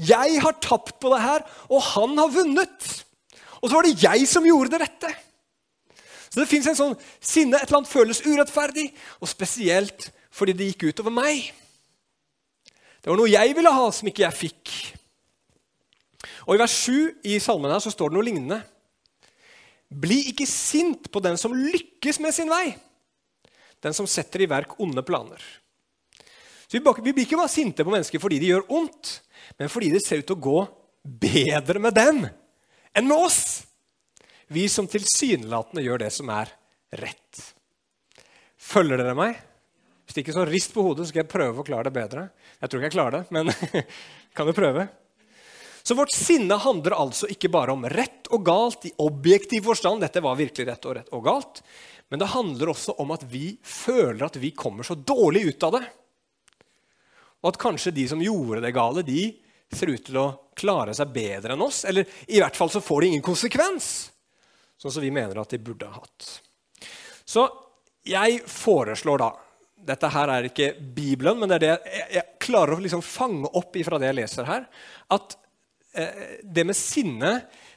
Jeg 0.01 0.39
har 0.41 0.57
tapt 0.65 0.95
på 1.03 1.11
det 1.13 1.19
her, 1.21 1.45
og 1.69 1.85
han 1.91 2.15
har 2.17 2.33
vunnet. 2.33 2.87
Og 3.61 3.69
så 3.69 3.75
var 3.75 3.85
det 3.85 4.01
jeg 4.01 4.25
som 4.31 4.49
gjorde 4.49 4.73
det 4.73 4.81
rette. 4.87 5.13
Så 6.31 6.41
det 6.41 6.49
fins 6.49 6.71
en 6.73 6.81
sånn 6.81 6.97
sinne, 7.21 7.61
et 7.61 7.69
eller 7.69 7.83
annet 7.83 7.93
føles 7.93 8.23
urettferdig, 8.25 8.87
og 9.21 9.29
spesielt 9.29 10.09
fordi 10.33 10.57
det 10.57 10.71
gikk 10.71 10.89
utover 10.95 11.13
meg. 11.13 11.53
Det 13.05 13.13
var 13.13 13.21
noe 13.21 13.29
jeg 13.29 13.53
ville 13.59 13.77
ha, 13.77 13.87
som 13.93 14.09
ikke 14.09 14.25
jeg 14.25 14.41
fikk. 14.47 14.77
Og 16.49 16.57
I 16.57 16.65
vers 16.65 16.81
7 16.89 17.29
i 17.29 17.37
salmen 17.43 17.75
her 17.75 17.85
så 17.85 17.93
står 17.93 18.09
det 18.09 18.17
noe 18.17 18.31
lignende. 18.33 18.63
Bli 19.93 20.23
ikke 20.33 20.49
sint 20.49 21.13
på 21.13 21.21
den 21.21 21.37
som 21.37 21.53
lykkes 21.53 22.25
med 22.25 22.33
sin 22.33 22.49
vei 22.49 22.79
den 23.85 23.95
som 23.97 24.09
setter 24.11 24.43
i 24.43 24.51
verk 24.51 24.77
onde 24.83 25.05
planer. 25.07 25.43
Så 26.69 26.77
vi, 26.77 27.13
blir 27.13 27.25
ikke 27.25 27.39
bare 27.39 27.53
sinte 27.53 27.85
på 27.85 27.93
mennesker 27.93 28.21
fordi 28.21 28.41
de 28.43 28.51
gjør 28.51 28.67
ondt, 28.77 29.15
men 29.57 29.71
fordi 29.73 29.93
det 29.95 30.03
ser 30.05 30.21
ut 30.21 30.29
til 30.29 30.37
å 30.37 30.47
gå 30.49 30.59
bedre 31.23 31.81
med 31.81 31.97
dem 31.97 32.25
enn 32.29 33.09
med 33.09 33.17
oss. 33.17 33.65
Vi 34.53 34.67
som 34.73 34.89
tilsynelatende 34.89 35.85
gjør 35.85 36.03
det 36.05 36.11
som 36.13 36.29
er 36.33 36.51
rett. 36.99 37.43
Følger 38.59 39.01
dere 39.01 39.17
meg? 39.17 39.37
Hvis 40.09 40.23
ikke 40.23 40.35
så 40.35 40.47
rist 40.49 40.73
på 40.73 40.83
hodet, 40.85 41.05
så 41.05 41.13
skal 41.13 41.23
jeg 41.23 41.33
prøve 41.33 41.53
å 41.53 41.59
forklare 41.61 41.89
det 41.89 41.97
bedre. 41.99 42.23
Jeg 42.59 42.71
tror 42.71 42.81
ikke 42.81 42.89
jeg 42.89 42.97
klarer 42.97 43.19
det, 43.19 43.37
men 43.37 43.85
kan 44.37 44.49
jo 44.49 44.57
prøve. 44.57 44.87
Så 45.85 45.97
vårt 45.97 46.13
sinne 46.13 46.57
handler 46.61 46.97
altså 46.97 47.29
ikke 47.33 47.49
bare 47.53 47.73
om 47.77 47.85
rett 47.89 48.29
og 48.33 48.45
galt 48.45 48.87
i 48.89 48.93
objektiv 49.05 49.69
forstand. 49.69 50.03
Dette 50.05 50.21
var 50.25 50.37
virkelig 50.37 50.67
rett 50.69 50.89
og 50.89 50.97
rett 50.99 51.13
og 51.17 51.23
galt. 51.25 51.63
Men 52.09 52.23
det 52.23 52.31
handler 52.33 52.73
også 52.73 52.95
om 53.03 53.13
at 53.13 53.25
vi 53.29 53.53
føler 53.63 54.25
at 54.27 54.39
vi 54.41 54.55
kommer 54.57 54.87
så 54.87 54.97
dårlig 54.97 55.45
ut 55.51 55.67
av 55.69 55.77
det. 55.77 55.85
Og 57.43 57.53
at 57.53 57.61
kanskje 57.61 57.95
de 57.95 58.07
som 58.11 58.23
gjorde 58.23 58.63
det 58.65 58.75
gale, 58.75 59.05
de 59.07 59.29
ser 59.69 59.93
ut 59.93 60.05
til 60.05 60.17
å 60.19 60.29
klare 60.59 60.95
seg 60.97 61.13
bedre 61.15 61.55
enn 61.55 61.65
oss. 61.65 61.85
Eller 61.89 62.09
i 62.27 62.41
hvert 62.41 62.57
fall 62.57 62.73
så 62.73 62.83
får 62.83 63.03
det 63.03 63.11
ingen 63.13 63.27
konsekvens, 63.27 63.91
sånn 64.81 64.95
som 64.95 65.05
vi 65.05 65.13
mener 65.15 65.39
at 65.41 65.53
de 65.53 65.61
burde 65.63 65.91
ha 65.91 66.01
hatt. 66.01 66.31
Så 67.29 67.45
jeg 68.09 68.43
foreslår 68.49 69.23
da 69.25 69.35
Dette 69.89 70.09
her 70.11 70.29
er 70.33 70.47
ikke 70.49 70.73
Bibelen, 70.75 71.39
men 71.39 71.49
det 71.49 71.55
er 71.57 71.63
det 71.63 71.93
jeg, 72.11 72.25
klarer 72.43 72.75
å 72.75 72.83
liksom 72.83 73.01
fange 73.05 73.47
opp 73.57 73.77
ifra 73.79 73.97
det 74.03 74.09
jeg 74.09 74.17
leser 74.19 74.49
her. 74.49 74.65
At 75.15 75.37
eh, 75.95 76.41
det 76.43 76.65
med 76.67 76.77
sinne, 76.77 77.31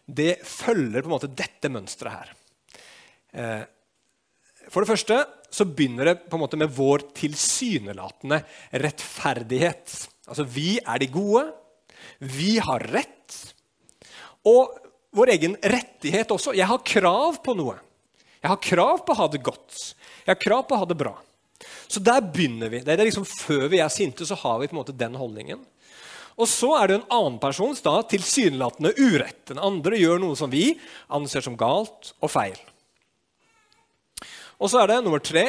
det 0.10 0.42
følger 0.44 1.06
på 1.06 1.08
en 1.08 1.14
måte 1.14 1.30
dette 1.30 1.70
mønsteret 1.72 2.16
her. 2.18 2.34
Eh, 3.38 3.62
for 4.72 4.84
det 4.84 4.92
første 4.94 5.20
så 5.52 5.68
begynner 5.68 6.08
det 6.08 6.20
på 6.32 6.38
en 6.38 6.44
måte 6.46 6.60
med 6.60 6.72
vår 6.72 7.04
tilsynelatende 7.18 8.40
rettferdighet. 8.80 9.96
Altså, 10.32 10.46
vi 10.48 10.78
er 10.80 11.02
de 11.02 11.10
gode, 11.12 11.44
vi 12.24 12.56
har 12.64 12.86
rett. 12.94 13.36
Og 14.48 14.72
vår 15.12 15.34
egen 15.36 15.58
rettighet 15.60 16.32
også. 16.32 16.56
Jeg 16.56 16.70
har 16.72 16.86
krav 16.88 17.42
på 17.44 17.56
noe. 17.60 17.76
Jeg 18.40 18.50
har 18.50 18.62
krav 18.64 19.04
på 19.06 19.14
å 19.14 19.20
ha 19.20 19.28
det 19.34 19.44
godt. 19.44 19.76
Jeg 20.24 20.32
har 20.32 20.40
krav 20.40 20.64
på 20.70 20.78
å 20.78 20.82
ha 20.82 20.88
det 20.88 20.98
bra. 20.98 21.14
Så 21.92 22.00
der 22.00 22.24
begynner 22.24 22.72
vi. 22.72 22.80
Det 22.86 22.96
er 22.96 23.04
liksom 23.04 23.28
Før 23.28 23.68
vi 23.70 23.84
er 23.84 23.92
sinte, 23.92 24.26
så 24.26 24.40
har 24.40 24.62
vi 24.62 24.72
på 24.72 24.78
en 24.78 24.82
måte 24.82 24.96
den 24.98 25.20
holdningen. 25.20 25.60
Og 26.40 26.48
så 26.50 26.72
er 26.80 26.88
det 26.88 26.96
en 26.98 27.10
annen 27.12 27.40
persons 27.44 27.84
da, 27.84 27.98
tilsynelatende 28.08 28.96
urett. 28.98 29.44
Den 29.52 29.60
andre 29.62 30.00
gjør 30.00 30.22
noe 30.24 30.40
som 30.40 30.50
vi 30.50 30.72
anser 31.12 31.44
som 31.44 31.60
galt 31.60 32.16
og 32.24 32.32
feil. 32.32 32.56
Og 34.62 34.70
så 34.70 34.82
er 34.82 34.92
det 34.92 35.02
nummer 35.02 35.22
tre 35.24 35.48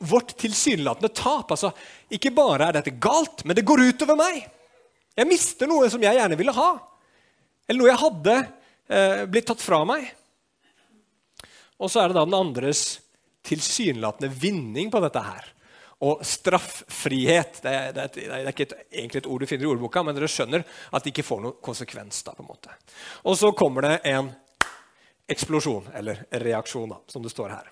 vårt 0.00 0.34
tilsynelatende 0.40 1.12
tap. 1.16 1.50
Altså, 1.52 1.72
ikke 2.12 2.32
bare 2.36 2.68
er 2.68 2.78
dette 2.78 2.96
galt, 3.00 3.44
men 3.44 3.56
det 3.56 3.66
går 3.68 3.84
utover 3.90 4.18
meg. 4.20 4.42
Jeg 5.16 5.28
mister 5.28 5.68
noe 5.68 5.88
som 5.92 6.02
jeg 6.04 6.16
gjerne 6.16 6.38
ville 6.38 6.54
ha, 6.56 6.70
eller 7.68 7.82
noe 7.82 7.90
jeg 7.90 8.02
hadde 8.02 8.36
eh, 8.40 9.22
blitt 9.30 9.48
tatt 9.50 9.62
fra 9.62 9.82
meg. 9.88 10.06
Og 11.80 11.88
så 11.90 12.02
er 12.02 12.10
det 12.10 12.18
da 12.18 12.26
den 12.28 12.36
andres 12.36 12.84
tilsynelatende 13.46 14.30
vinning 14.32 14.92
på 14.92 15.00
dette 15.02 15.22
her. 15.24 15.48
Og 16.04 16.22
strafffrihet. 16.24 17.60
Det 17.64 17.72
er, 17.72 17.90
det, 17.96 18.06
det 18.16 18.28
er, 18.28 18.48
ikke 18.52 18.68
et, 18.68 18.76
egentlig 18.88 19.22
et 19.22 19.28
ord 19.28 19.44
du 19.44 19.48
finner 19.48 19.66
i 19.66 19.72
ordboka, 19.72 20.04
men 20.04 20.16
dere 20.16 20.28
skjønner 20.32 20.64
at 20.64 21.04
det 21.04 21.12
ikke 21.12 21.26
får 21.28 21.42
noen 21.44 21.58
konsekvens. 21.64 22.22
da 22.24 22.36
på 22.36 22.44
en 22.44 22.50
måte. 22.52 22.76
Og 23.28 23.36
så 23.40 23.52
kommer 23.56 23.88
det 23.88 23.98
en 24.12 24.32
eksplosjon, 25.30 25.92
eller 25.94 26.24
reaksjon, 26.42 26.88
da, 26.90 27.00
som 27.08 27.24
det 27.24 27.32
står 27.32 27.52
her. 27.52 27.68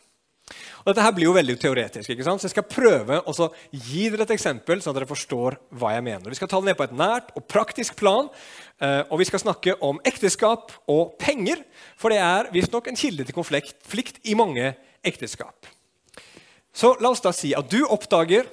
Og 0.83 0.90
dette 0.90 1.05
her 1.05 1.14
blir 1.17 1.28
jo 1.28 1.35
veldig 1.37 1.57
teoretisk, 1.61 2.11
ikke 2.12 2.25
sant? 2.26 2.40
så 2.40 2.49
jeg 2.49 2.55
skal 2.55 2.69
prøve 2.71 3.19
å 3.21 3.49
gi 3.71 4.07
dere 4.09 4.25
et 4.25 4.35
eksempel, 4.37 4.81
sånn 4.81 4.95
at 4.95 5.00
dere 5.00 5.11
forstår 5.11 5.59
hva 5.76 5.93
jeg 5.95 6.05
mener. 6.07 6.31
Vi 6.31 6.38
skal 6.38 6.50
ta 6.50 6.61
det 6.62 6.71
ned 6.71 6.78
på 6.78 6.87
et 6.87 6.95
nært 6.97 7.33
og 7.37 7.45
praktisk 7.50 7.99
plan, 7.99 8.31
eh, 8.81 9.02
og 9.09 9.21
vi 9.21 9.28
skal 9.28 9.43
snakke 9.43 9.76
om 9.85 10.00
ekteskap 10.09 10.73
og 10.88 11.19
penger. 11.21 11.61
For 12.00 12.14
det 12.14 12.23
er 12.25 12.52
visstnok 12.55 12.88
en 12.88 12.99
kilde 12.99 13.26
til 13.28 13.37
konflikt 13.37 14.23
i 14.25 14.38
mange 14.38 14.73
ekteskap. 15.07 15.69
Så 16.73 16.95
la 17.02 17.12
oss 17.12 17.25
da 17.25 17.35
si 17.35 17.52
at 17.59 17.69
du 17.69 17.83
oppdager 17.85 18.49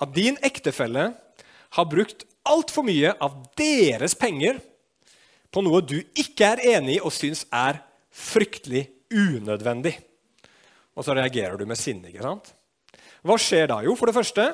at 0.00 0.12
din 0.14 0.36
ektefelle 0.44 1.10
har 1.76 1.90
brukt 1.90 2.24
altfor 2.46 2.86
mye 2.86 3.12
av 3.20 3.36
deres 3.58 4.14
penger 4.16 4.60
på 5.52 5.62
noe 5.64 5.80
du 5.82 5.98
ikke 6.18 6.52
er 6.54 6.62
enig 6.76 6.98
i 6.98 7.02
og 7.02 7.14
syns 7.14 7.44
er 7.52 7.80
fryktelig 8.12 8.86
unødvendig 9.12 9.96
og 10.96 11.04
så 11.04 11.14
reagerer 11.16 11.58
du 11.60 11.66
med 11.68 11.78
sinne. 11.78 12.08
ikke 12.08 12.24
sant? 12.24 12.52
Hva 13.26 13.36
skjer 13.40 13.68
da? 13.70 13.82
Jo, 13.84 13.94
for 13.98 14.08
det 14.08 14.16
første 14.16 14.46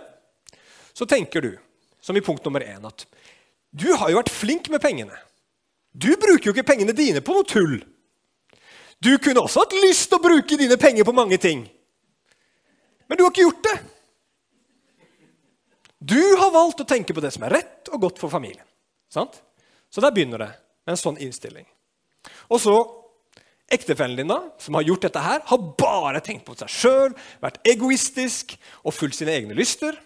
så 0.92 1.06
tenker 1.08 1.44
du, 1.44 1.52
som 2.02 2.16
i 2.18 2.24
punkt 2.24 2.44
nummer 2.44 2.64
én, 2.66 2.82
at 2.84 3.06
du 3.72 3.88
har 3.94 4.10
jo 4.10 4.18
vært 4.18 4.34
flink 4.34 4.68
med 4.72 4.82
pengene. 4.82 5.14
Du 5.92 6.10
bruker 6.20 6.50
jo 6.50 6.54
ikke 6.56 6.66
pengene 6.72 6.94
dine 6.96 7.22
på 7.24 7.36
noe 7.36 7.46
tull. 7.48 7.78
Du 9.02 9.14
kunne 9.22 9.42
også 9.42 9.64
hatt 9.64 9.76
lyst 9.82 10.10
til 10.10 10.18
å 10.18 10.24
bruke 10.24 10.58
dine 10.58 10.76
penger 10.80 11.06
på 11.08 11.14
mange 11.16 11.38
ting. 11.40 11.64
Men 13.08 13.18
du 13.18 13.24
har 13.24 13.32
ikke 13.32 13.46
gjort 13.46 13.66
det. 13.66 13.78
Du 16.02 16.20
har 16.38 16.52
valgt 16.54 16.82
å 16.82 16.88
tenke 16.88 17.14
på 17.14 17.22
det 17.22 17.30
som 17.34 17.46
er 17.46 17.54
rett 17.60 17.90
og 17.92 18.02
godt 18.08 18.20
for 18.20 18.32
familien. 18.32 18.66
Sant? 19.12 19.38
Så 19.92 20.02
der 20.02 20.14
begynner 20.14 20.42
det 20.42 20.50
med 20.82 20.94
en 20.94 21.00
sånn 21.00 21.20
innstilling. 21.22 21.66
Og 22.50 22.60
så 22.62 22.74
Ektefellen 23.72 24.18
din, 24.20 24.28
da, 24.28 24.40
som 24.60 24.76
har 24.76 24.84
gjort 24.84 25.06
dette 25.06 25.22
her, 25.22 25.40
har 25.48 25.68
bare 25.80 26.20
tenkt 26.24 26.44
på 26.44 26.56
seg 26.58 26.72
sjøl, 26.72 27.14
vært 27.40 27.60
egoistisk 27.68 28.52
og 28.84 28.92
fulgt 28.92 29.16
sine 29.16 29.32
egne 29.32 29.56
lyster. 29.56 29.96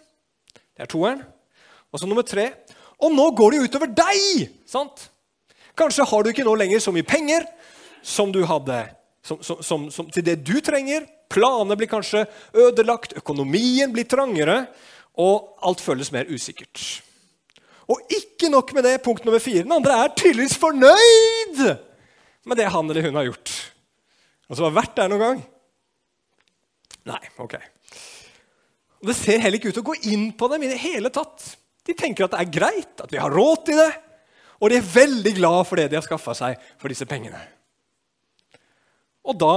Det 0.77 0.87
er 0.87 0.91
toeren. 0.93 1.25
Og 1.91 2.01
så 2.01 2.09
nummer 2.09 2.27
tre 2.27 2.51
Og 2.99 3.13
nå 3.13 3.27
går 3.37 3.53
det 3.53 3.59
jo 3.59 3.67
utover 3.69 3.91
deg! 3.93 4.47
sant? 4.67 5.11
Kanskje 5.77 6.07
har 6.09 6.23
du 6.25 6.31
ikke 6.31 6.45
nå 6.47 6.55
lenger 6.57 6.81
så 6.81 6.93
mye 6.95 7.05
penger 7.05 7.45
som 8.01 8.33
du 8.33 8.41
hadde 8.49 8.79
som, 9.27 9.43
som, 9.43 9.91
som, 9.91 10.09
til 10.11 10.25
det 10.25 10.39
du 10.47 10.55
trenger. 10.65 11.05
Planene 11.33 11.77
blir 11.77 11.91
kanskje 11.91 12.25
ødelagt, 12.55 13.17
økonomien 13.19 13.93
blir 13.93 14.07
trangere, 14.09 14.63
og 15.19 15.59
alt 15.67 15.83
føles 15.83 16.13
mer 16.15 16.31
usikkert. 16.31 17.03
Og 17.91 18.01
ikke 18.11 18.51
nok 18.53 18.73
med 18.77 18.87
det, 18.87 19.01
punkt 19.03 19.27
nummer 19.27 19.43
fire. 19.43 19.65
Den 19.67 19.75
andre 19.75 19.99
er 20.05 20.15
tydeligvis 20.15 20.57
fornøyd 20.63 21.63
med 22.47 22.61
det 22.61 22.71
han 22.73 22.91
eller 22.91 23.09
hun 23.09 23.19
har 23.19 23.29
gjort. 23.29 23.53
Som 24.49 24.69
har 24.69 24.77
vært 24.77 24.97
der 24.99 25.11
noen 25.11 25.25
gang. 25.25 25.45
Nei, 27.11 27.23
ok. 27.43 27.57
Det 29.07 29.15
ser 29.19 29.43
heller 29.43 29.59
ikke 29.59 29.71
ut 29.71 29.77
til 29.79 29.85
å 29.85 29.91
gå 29.91 29.97
inn 30.11 30.29
på 30.39 30.49
dem 30.51 30.65
i 30.67 30.71
det 30.71 30.81
hele 30.83 31.11
tatt. 31.15 31.45
De 31.87 31.95
tenker 31.95 32.27
at 32.27 32.35
det 32.35 32.43
er 32.43 32.55
greit, 32.55 32.95
at 33.03 33.13
vi 33.13 33.21
har 33.21 33.31
råd 33.31 33.67
til 33.69 33.79
det, 33.79 33.91
og 34.57 34.73
de 34.73 34.79
er 34.79 34.89
veldig 34.95 35.33
glad 35.37 35.67
for 35.69 35.79
det 35.79 35.91
de 35.93 35.99
har 35.99 36.07
skaffa 36.07 36.35
seg 36.35 36.63
for 36.81 36.91
disse 36.91 37.07
pengene. 37.09 37.39
Og 39.27 39.37
da 39.39 39.57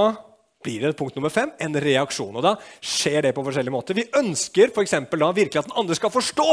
blir 0.60 0.84
det 0.84 0.96
punkt 0.98 1.16
nummer 1.16 1.32
fem 1.32 1.52
en 1.62 1.78
reaksjon. 1.80 2.36
Og 2.36 2.44
da 2.44 2.56
skjer 2.84 3.28
det 3.28 3.34
på 3.36 3.44
forskjellige 3.46 3.72
måter. 3.72 3.96
Vi 3.96 4.10
ønsker 4.20 4.74
for 4.74 4.84
da 4.84 5.30
virkelig 5.32 5.62
at 5.62 5.70
den 5.70 5.78
andre 5.78 5.96
skal 5.96 6.12
forstå 6.12 6.48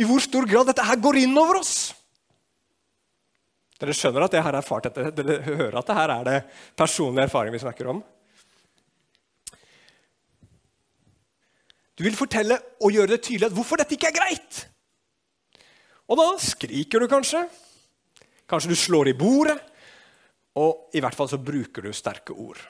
i 0.00 0.06
hvor 0.08 0.22
stor 0.24 0.48
grad 0.48 0.70
dette 0.70 0.86
her 0.88 0.98
går 1.00 1.20
inn 1.22 1.36
over 1.38 1.60
oss. 1.60 1.92
Dere 3.82 3.94
skjønner 3.98 4.22
at 4.22 4.34
det 4.34 4.42
her 4.46 4.54
er 4.54 4.62
fart 4.62 4.84
etter, 4.86 5.08
dere 5.10 5.40
hører 5.42 5.78
at 5.80 5.88
det 5.88 5.96
her 5.98 6.12
er 6.14 6.26
det 6.28 6.36
personlige 6.78 7.26
erfaring 7.26 7.54
vi 7.54 7.62
snakker 7.64 7.88
om. 7.90 8.02
Du 11.98 12.04
vil 12.06 12.14
fortelle 12.16 12.60
og 12.78 12.94
gjøre 12.94 13.16
det 13.16 13.24
tydelig 13.26 13.48
at 13.48 13.56
hvorfor 13.56 13.82
dette 13.82 13.96
ikke 13.96 14.12
er 14.12 14.16
greit. 14.20 14.60
Og 16.06 16.18
da 16.20 16.28
skriker 16.42 17.02
du 17.02 17.08
kanskje. 17.10 17.42
Kanskje 18.48 18.70
du 18.70 18.78
slår 18.78 19.10
i 19.10 19.16
bordet. 19.18 19.58
Og 20.62 20.94
i 20.94 21.02
hvert 21.02 21.16
fall 21.16 21.30
så 21.32 21.40
bruker 21.42 21.82
du 21.82 21.90
sterke 21.96 22.36
ord. 22.36 22.60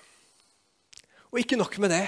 Og 1.33 1.40
ikke 1.42 1.59
nok 1.61 1.76
med 1.83 1.92
det, 1.92 2.07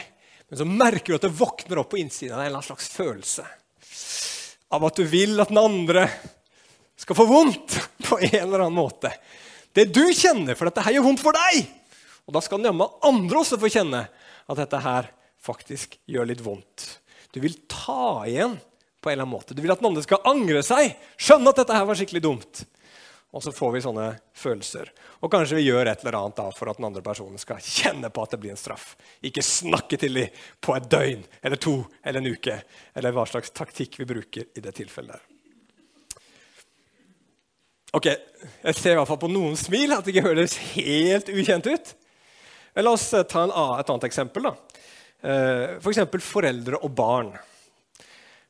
men 0.49 0.61
så 0.61 0.67
merker 0.69 1.13
du 1.13 1.19
at 1.19 1.27
det 1.27 1.37
våkner 1.37 1.81
opp 1.81 1.93
på 1.93 2.01
innsiden 2.01 2.37
av 2.37 2.41
deg 2.41 2.49
en 2.49 2.53
eller 2.53 2.61
annen 2.61 2.71
slags 2.73 2.91
følelse 2.93 3.47
av 4.75 4.85
at 4.89 4.99
du 4.99 5.05
vil 5.07 5.41
at 5.43 5.51
den 5.53 5.61
andre 5.61 6.07
skal 6.97 7.19
få 7.19 7.27
vondt 7.29 7.79
på 8.09 8.19
en 8.21 8.41
eller 8.43 8.67
annen 8.67 8.79
måte. 8.79 9.13
Det 9.75 9.89
du 9.91 10.05
kjenner, 10.15 10.55
for 10.55 10.71
dette 10.71 10.85
her 10.87 10.97
gjør 10.97 11.09
vondt 11.09 11.25
for 11.25 11.37
deg. 11.37 11.65
Og 12.25 12.37
da 12.37 12.41
skal 12.45 12.63
jammen 12.65 13.01
andre 13.05 13.41
også 13.41 13.59
få 13.61 13.71
kjenne 13.73 14.05
at 14.09 14.61
dette 14.61 14.81
her 14.85 15.11
faktisk 15.45 15.99
gjør 16.09 16.31
litt 16.31 16.45
vondt. 16.45 16.87
Du 17.35 17.41
vil 17.43 17.57
ta 17.69 18.25
igjen 18.29 18.55
på 19.03 19.11
en 19.11 19.13
eller 19.13 19.27
annen 19.27 19.35
måte. 19.35 19.57
Du 19.57 19.61
vil 19.61 19.73
at 19.75 19.83
den 19.83 19.91
andre 19.91 20.05
skal 20.05 20.23
angre 20.31 20.63
seg, 20.65 20.95
skjønne 21.21 21.51
at 21.51 21.61
dette 21.61 21.77
her 21.77 21.89
var 21.89 21.99
skikkelig 21.99 22.23
dumt. 22.25 22.63
Og 23.35 23.43
så 23.43 23.51
får 23.51 23.73
vi 23.75 23.83
sånne 23.83 24.07
følelser. 24.39 24.93
Og 25.27 25.33
kanskje 25.33 25.59
vi 25.59 25.67
gjør 25.67 25.91
et 25.91 26.05
eller 26.05 26.21
annet 26.21 26.39
da 26.39 26.47
for 26.55 26.71
at 26.71 26.79
den 26.79 26.87
andre 26.87 27.03
personen 27.03 27.41
skal 27.43 27.59
kjenne 27.59 28.13
på 28.15 28.23
at 28.23 28.37
det 28.37 28.41
blir 28.45 28.55
en 28.55 28.61
straff. 28.61 28.95
Ikke 29.27 29.43
snakke 29.43 29.99
til 29.99 30.23
dem 30.23 30.43
på 30.63 30.79
et 30.79 30.87
døgn 30.87 31.27
eller 31.43 31.59
to 31.59 31.81
eller 32.05 32.23
en 32.23 32.31
uke, 32.31 32.61
eller 32.95 33.17
hva 33.17 33.27
slags 33.27 33.51
taktikk 33.51 33.99
vi 33.99 34.13
bruker 34.15 34.53
i 34.55 34.63
det 34.63 34.79
tilfellet. 34.79 35.19
der. 35.19 35.34
Ok, 37.95 38.09
Jeg 38.11 38.75
ser 38.75 38.97
i 38.97 38.99
hvert 38.99 39.07
fall 39.07 39.21
på 39.23 39.31
noen 39.31 39.55
smil 39.55 39.93
at 39.95 40.03
det 40.03 40.17
ikke 40.17 40.27
høres 40.27 40.57
helt 40.73 41.29
ukjent 41.31 41.69
ut. 41.71 41.93
Men 42.75 42.89
La 42.89 42.95
oss 42.97 43.05
ta 43.13 43.23
ta 43.23 43.45
et 43.47 43.93
annet 43.93 44.07
eksempel. 44.09 44.49
da. 44.49 44.55
Eh, 45.23 45.77
F.eks. 45.79 46.01
For 46.11 46.25
foreldre 46.33 46.81
og 46.83 46.91
barn. 46.91 47.31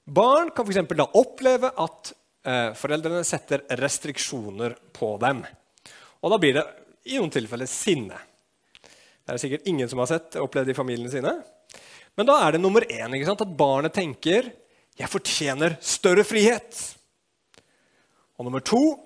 Barn 0.05 0.49
kan 0.57 0.65
for 0.65 0.97
da 0.97 1.09
oppleve 1.21 1.75
at 1.77 2.15
eh, 2.45 2.73
foreldrene 2.73 3.21
setter 3.25 3.67
restriksjoner 3.69 4.79
på 4.97 5.19
dem. 5.21 5.45
Og 6.25 6.33
da 6.33 6.41
blir 6.41 6.57
det 6.57 6.65
i 7.13 7.21
noen 7.21 7.33
tilfeller 7.37 7.69
sinne. 7.69 8.17
Det 8.81 9.29
er 9.29 9.37
det 9.37 9.45
sikkert 9.45 9.69
ingen 9.69 9.89
som 9.89 10.01
har 10.01 10.09
sett 10.09 10.41
opplevd 10.41 10.73
i 10.73 10.81
familiene 10.81 11.13
sine. 11.13 11.37
Men 12.17 12.33
da 12.33 12.41
er 12.47 12.57
det 12.57 12.65
nummer 12.65 12.81
én 12.89 13.13
ikke 13.13 13.29
sant? 13.29 13.45
at 13.45 13.57
barnet 13.59 13.93
tenker 13.93 14.53
'jeg 14.97 15.09
fortjener 15.11 15.77
større 15.83 16.25
frihet'. 16.25 16.95
Og 18.39 18.45
nummer 18.47 18.61
to 18.61 19.04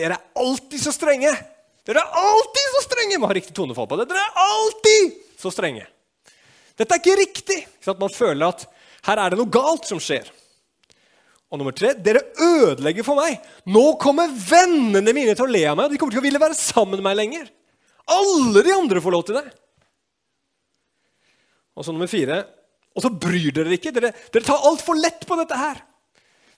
'dere 0.00 0.16
er 0.16 0.40
alltid 0.40 0.80
så 0.80 0.92
strenge'. 0.96 1.36
Dere 1.84 2.02
er 2.02 2.18
alltid 2.24 2.74
så 2.74 2.82
strenge! 2.88 3.18
Man 3.18 3.30
har 3.30 3.38
riktig 3.40 3.54
tonefall 3.56 3.88
på 3.88 4.00
det. 4.00 4.08
Dere 4.08 4.24
er 4.24 4.42
alltid 4.48 5.16
så 5.40 5.52
strenge. 5.52 5.86
Dette 6.76 6.96
er 6.96 7.00
ikke 7.02 7.16
riktig. 7.20 7.58
Ikke 7.80 7.96
man 8.00 8.12
føler 8.12 8.48
at 8.48 8.66
her 9.08 9.20
er 9.20 9.32
det 9.32 9.40
noe 9.40 9.52
galt 9.52 9.88
som 9.88 10.00
skjer. 10.00 10.28
Og 11.50 11.58
nummer 11.58 11.74
tre 11.74 11.92
dere 11.98 12.22
ødelegger 12.38 13.04
for 13.04 13.18
meg. 13.18 13.40
Nå 13.66 13.96
kommer 14.00 14.30
vennene 14.30 15.14
mine 15.16 15.34
til 15.34 15.48
å 15.48 15.50
le 15.50 15.64
av 15.66 15.78
meg. 15.80 15.90
De 15.90 15.98
kommer 15.98 16.14
til 16.14 16.22
å 16.22 16.26
ville 16.28 16.40
være 16.42 16.56
sammen 16.58 17.00
med 17.00 17.08
meg 17.08 17.18
lenger. 17.18 17.50
Alle 18.10 18.62
de 18.66 18.74
andre 18.74 19.02
får 19.02 19.16
lov 19.16 19.26
til 19.26 19.40
det. 19.40 19.48
Og 21.76 21.86
så 21.86 21.92
nummer 21.94 22.10
fire 22.10 22.42
Og 22.90 23.04
så 23.04 23.10
bryr 23.22 23.52
dere 23.54 23.76
ikke. 23.76 23.92
Dere, 23.94 24.10
dere 24.34 24.46
tar 24.46 24.64
altfor 24.66 24.98
lett 24.98 25.22
på 25.26 25.36
dette 25.38 25.56
her. 25.56 25.78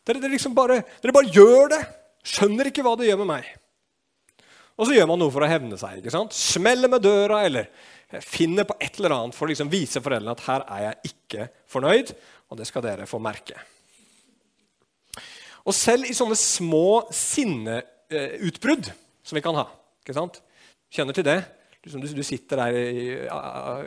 Dere, 0.02 0.18
dere, 0.18 0.32
liksom 0.32 0.54
bare, 0.56 0.78
dere 1.02 1.12
bare 1.14 1.28
gjør 1.28 1.68
det. 1.74 1.80
Skjønner 2.22 2.70
ikke 2.70 2.84
hva 2.86 2.94
det 2.98 3.08
gjør 3.08 3.22
med 3.24 3.30
meg. 3.32 3.48
Og 4.78 4.88
så 4.88 4.94
gjør 4.96 5.08
man 5.10 5.20
noe 5.20 5.32
for 5.34 5.44
å 5.44 5.50
hevne 5.50 5.78
seg. 5.78 5.98
ikke 6.00 6.14
sant? 6.14 6.34
Smeller 6.36 6.90
med 6.90 7.04
døra 7.04 7.42
eller 7.46 7.68
finner 8.24 8.66
på 8.68 8.76
et 8.80 8.98
eller 8.98 9.14
annet 9.16 9.36
for 9.36 9.46
å 9.46 9.52
liksom 9.52 9.70
vise 9.72 10.02
foreldrene 10.04 10.34
at 10.34 10.44
her 10.46 10.64
er 10.76 10.82
jeg 10.86 11.12
ikke 11.12 11.46
fornøyd, 11.70 12.12
og 12.52 12.58
det 12.60 12.66
skal 12.68 12.84
dere 12.84 13.08
få 13.08 13.20
merke. 13.22 13.56
Og 15.62 15.74
selv 15.76 16.08
i 16.08 16.16
sånne 16.16 16.36
små 16.38 17.04
sinneutbrudd 17.14 18.90
som 19.22 19.38
vi 19.38 19.44
kan 19.44 19.56
ha 19.56 19.68
ikke 20.02 20.16
sant? 20.16 20.40
Kjenner 20.92 21.16
til 21.16 21.26
det? 21.28 21.38
Liksom, 21.82 22.02
du, 22.02 22.22
sitter 22.26 22.60
der 22.60 22.76
i, 22.78 23.06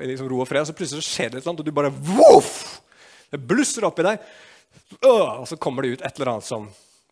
liksom 0.09 0.29
ro 0.31 0.41
og 0.43 0.47
fred, 0.49 0.63
og 0.63 0.69
så 0.69 0.75
plutselig 0.75 1.03
skjer 1.05 1.29
det 1.31 1.39
et 1.39 1.43
eller 1.43 1.53
annet, 1.53 1.61
og 1.63 1.67
du 1.67 1.75
bare 1.75 1.91
voff! 1.91 2.55
Det 3.31 3.39
blusser 3.39 3.85
opp 3.87 3.99
i 3.99 4.05
deg. 4.07 4.25
Og 5.07 5.45
så 5.47 5.57
kommer 5.59 5.83
det 5.83 5.95
ut 5.95 6.03
et 6.03 6.19
eller 6.19 6.33
annet 6.33 6.47
som 6.47 6.67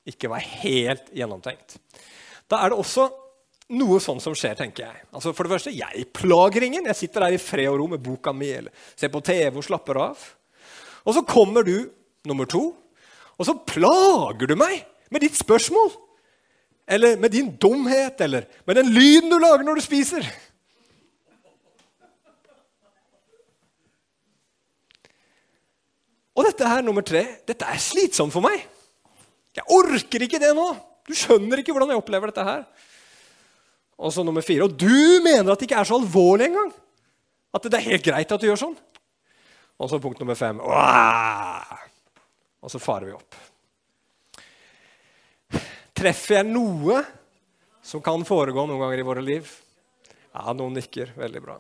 ikke 0.10 0.32
var 0.32 0.44
helt 0.64 1.12
gjennomtenkt. 1.16 1.78
Da 2.52 2.60
er 2.62 2.74
det 2.74 2.80
også 2.80 3.08
noe 3.74 4.00
sånn 4.04 4.20
som 4.22 4.36
skjer, 4.38 4.56
tenker 4.60 4.86
jeg. 4.86 5.04
Altså 5.16 5.32
For 5.34 5.48
det 5.48 5.56
første, 5.56 5.74
jeg 5.74 6.08
plager 6.16 6.66
ingen. 6.68 6.88
Jeg 6.92 7.00
sitter 7.00 7.26
der 7.26 7.38
i 7.38 7.42
fred 7.42 7.70
og 7.72 7.80
ro 7.82 7.90
med 7.94 8.04
boka 8.04 8.34
mi 8.36 8.52
eller 8.52 8.74
ser 9.00 9.12
på 9.14 9.24
TV 9.24 9.60
og 9.62 9.66
slapper 9.66 10.00
av. 10.04 10.24
Og 11.04 11.16
så 11.16 11.24
kommer 11.28 11.66
du 11.68 11.78
nummer 12.28 12.48
to, 12.48 12.70
og 13.36 13.48
så 13.48 13.56
plager 13.68 14.48
du 14.48 14.56
meg 14.60 14.84
med 15.12 15.24
ditt 15.26 15.36
spørsmål. 15.36 15.92
Eller 16.88 17.18
med 17.20 17.32
din 17.32 17.54
dumhet, 17.60 18.20
eller 18.22 18.48
med 18.68 18.76
den 18.76 18.92
lyden 18.92 19.32
du 19.32 19.38
lager 19.40 19.64
når 19.64 19.80
du 19.80 19.86
spiser. 19.86 20.28
Og 26.34 26.48
dette 26.48 26.68
her, 26.68 26.82
nummer 26.82 27.06
tre, 27.06 27.24
dette 27.48 27.68
er 27.70 27.82
slitsomt 27.82 28.34
for 28.34 28.44
meg. 28.44 28.66
Jeg 29.54 29.66
orker 29.70 30.26
ikke 30.26 30.42
det 30.42 30.54
nå. 30.58 30.68
Du 31.08 31.14
skjønner 31.18 31.62
ikke 31.62 31.74
hvordan 31.76 31.92
jeg 31.94 32.00
opplever 32.00 32.32
dette 32.32 32.46
her. 32.48 32.64
Og 34.04 34.14
så 34.16 34.24
nummer 34.26 34.44
fire. 34.46 34.66
Og 34.66 34.74
du 34.80 35.22
mener 35.24 35.52
at 35.54 35.60
det 35.60 35.68
ikke 35.68 35.80
er 35.82 35.90
så 35.90 36.00
alvorlig 36.00 36.50
engang. 36.50 36.72
At 37.54 37.68
det 37.70 37.78
er 37.78 37.90
helt 37.92 38.06
greit 38.08 38.32
at 38.34 38.42
du 38.42 38.48
gjør 38.50 38.62
sånn. 38.64 38.78
Og 39.78 39.90
så 39.92 40.00
punkt 40.02 40.22
nummer 40.22 40.38
fem. 40.38 40.62
Og 42.64 42.72
så 42.72 42.82
farer 42.82 43.10
vi 43.10 43.18
opp. 43.18 43.38
Treffer 45.94 46.40
jeg 46.40 46.50
noe 46.50 47.04
som 47.86 48.02
kan 48.04 48.24
foregå 48.26 48.66
noen 48.66 48.82
ganger 48.82 49.04
i 49.04 49.06
våre 49.06 49.24
liv? 49.24 49.52
Ja, 50.34 50.54
noen 50.58 50.74
nikker. 50.80 51.14
Veldig 51.20 51.42
bra. 51.44 51.60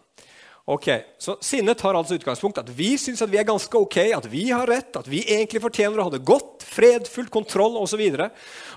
Ok, 0.66 0.88
Så 1.20 1.36
sinnet 1.44 1.78
tar 1.78 1.98
altså 2.00 2.16
utgangspunkt 2.16 2.62
at 2.62 2.70
vi 2.72 2.94
syns 2.96 3.20
at 3.22 3.32
vi 3.32 3.36
er 3.36 3.48
ganske 3.48 3.76
ok, 3.76 3.98
at 4.16 4.28
vi 4.32 4.46
har 4.48 4.70
rett, 4.70 4.96
at 4.96 5.08
vi 5.12 5.20
egentlig 5.26 5.60
fortjener 5.60 6.00
å 6.00 6.06
ha 6.08 6.12
det 6.14 6.22
godt, 6.24 6.64
fredfullt, 6.64 7.32
kontroll 7.34 7.76
osv. 7.82 8.00
Og, 8.00 8.16
så 8.16 8.30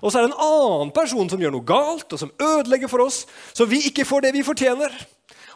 og 0.03 0.11
så 0.11 0.18
er 0.18 0.25
det 0.27 0.33
en 0.33 0.46
annen 0.49 0.90
person 0.96 1.31
som 1.31 1.42
gjør 1.42 1.55
noe 1.55 1.66
galt, 1.66 2.09
og 2.11 2.18
som 2.18 2.33
ødelegger 2.42 2.90
for 2.90 3.05
oss, 3.05 3.20
så 3.55 3.68
vi 3.70 3.85
ikke 3.87 4.07
får 4.09 4.27
det 4.27 4.33
vi 4.35 4.42
fortjener. 4.46 4.96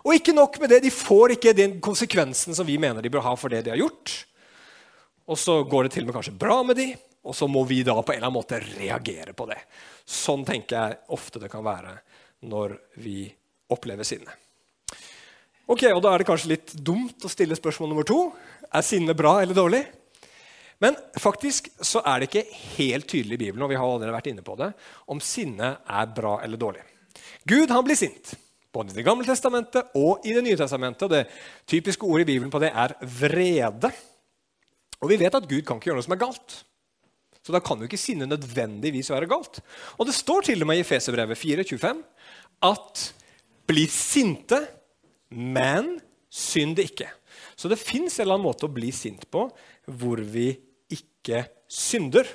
Og 0.06 0.14
ikke 0.14 0.34
nok 0.36 0.60
med 0.62 0.70
det, 0.70 0.84
de 0.84 0.92
får 0.94 1.34
ikke 1.34 1.56
den 1.56 1.74
konsekvensen 1.82 2.54
som 2.54 2.68
vi 2.68 2.78
mener 2.80 3.02
de 3.02 3.10
bør 3.10 3.26
ha 3.26 3.32
for 3.34 3.50
det 3.50 3.64
de 3.66 3.74
har 3.74 3.80
gjort. 3.82 4.14
Og 5.26 5.38
så 5.38 5.56
går 5.66 5.88
det 5.88 5.96
til 5.96 6.06
og 6.06 6.12
med 6.12 6.18
kanskje 6.20 6.36
bra 6.38 6.60
med 6.66 6.78
de, 6.78 6.92
og 7.26 7.34
så 7.36 7.48
må 7.50 7.64
vi 7.66 7.80
da 7.82 7.96
på 7.98 8.14
en 8.14 8.20
eller 8.20 8.30
annen 8.30 8.38
måte 8.38 8.62
reagere 8.78 9.34
på 9.34 9.48
det. 9.50 9.58
Sånn 10.06 10.46
tenker 10.46 10.78
jeg 10.78 11.00
ofte 11.18 11.42
det 11.42 11.50
kan 11.50 11.66
være 11.66 11.96
når 12.46 12.78
vi 13.02 13.24
opplever 13.74 14.06
sinne. 14.06 14.30
Ok, 15.70 15.84
og 15.86 16.02
Da 16.02 16.10
er 16.10 16.18
det 16.18 16.26
kanskje 16.26 16.50
litt 16.50 16.72
dumt 16.82 17.22
å 17.22 17.30
stille 17.30 17.54
spørsmål 17.54 17.92
nummer 17.92 18.06
to. 18.06 18.32
Er 18.74 18.82
sinne 18.82 19.14
bra 19.14 19.36
eller 19.38 19.54
dårlig? 19.54 19.84
Men 20.82 20.96
faktisk 21.14 21.68
så 21.84 22.00
er 22.02 22.18
det 22.18 22.26
ikke 22.30 22.56
helt 22.74 23.06
tydelig 23.06 23.36
i 23.36 23.42
Bibelen 23.44 23.62
og 23.62 23.70
vi 23.70 23.78
har 23.78 23.86
allerede 23.86 24.16
vært 24.16 24.30
inne 24.32 24.42
på 24.42 24.56
det, 24.58 24.72
om 25.06 25.20
sinne 25.22 25.68
er 25.84 26.08
bra 26.16 26.40
eller 26.42 26.58
dårlig. 26.58 26.82
Gud 27.46 27.70
han 27.70 27.84
blir 27.86 27.98
sint, 28.00 28.32
både 28.72 28.90
i 28.90 28.98
Det 28.98 29.04
gamle 29.06 29.28
testamentet 29.28 29.94
og 29.94 30.26
i 30.26 30.34
Det 30.34 30.42
nye 30.42 30.58
testamentet. 30.58 31.04
og 31.06 31.10
Det 31.10 31.28
typiske 31.70 32.02
ordet 32.02 32.26
i 32.26 32.32
Bibelen 32.32 32.50
på 32.50 32.58
det 32.58 32.72
er 32.74 32.96
vrede. 33.06 33.92
Og 35.00 35.08
vi 35.08 35.20
vet 35.22 35.34
at 35.34 35.46
Gud 35.46 35.62
kan 35.62 35.78
ikke 35.78 35.92
gjøre 35.92 36.00
noe 36.00 36.08
som 36.08 36.18
er 36.18 36.24
galt. 36.24 36.64
Så 37.46 37.52
da 37.52 37.60
kan 37.60 37.78
jo 37.78 37.86
ikke 37.86 38.00
sinne 38.00 38.26
nødvendigvis 38.26 39.10
være 39.10 39.30
galt. 39.30 39.62
Og 39.98 40.06
det 40.06 40.18
står 40.18 40.50
til 40.50 40.62
og 40.62 40.66
med 40.66 40.82
i 40.82 40.88
Feserbrevet 40.88 41.38
4,25 41.38 42.02
at 42.66 43.06
bli 43.70 43.86
sinte 43.86 44.79
men 45.30 45.96
synd 46.30 46.78
ikke. 46.82 47.08
Så 47.58 47.70
det 47.70 47.80
fins 47.80 48.18
en 48.18 48.24
eller 48.24 48.38
annen 48.38 48.48
måte 48.48 48.66
å 48.68 48.72
bli 48.72 48.90
sint 48.94 49.26
på 49.30 49.46
hvor 50.00 50.22
vi 50.22 50.52
ikke 50.92 51.44
synder. 51.70 52.28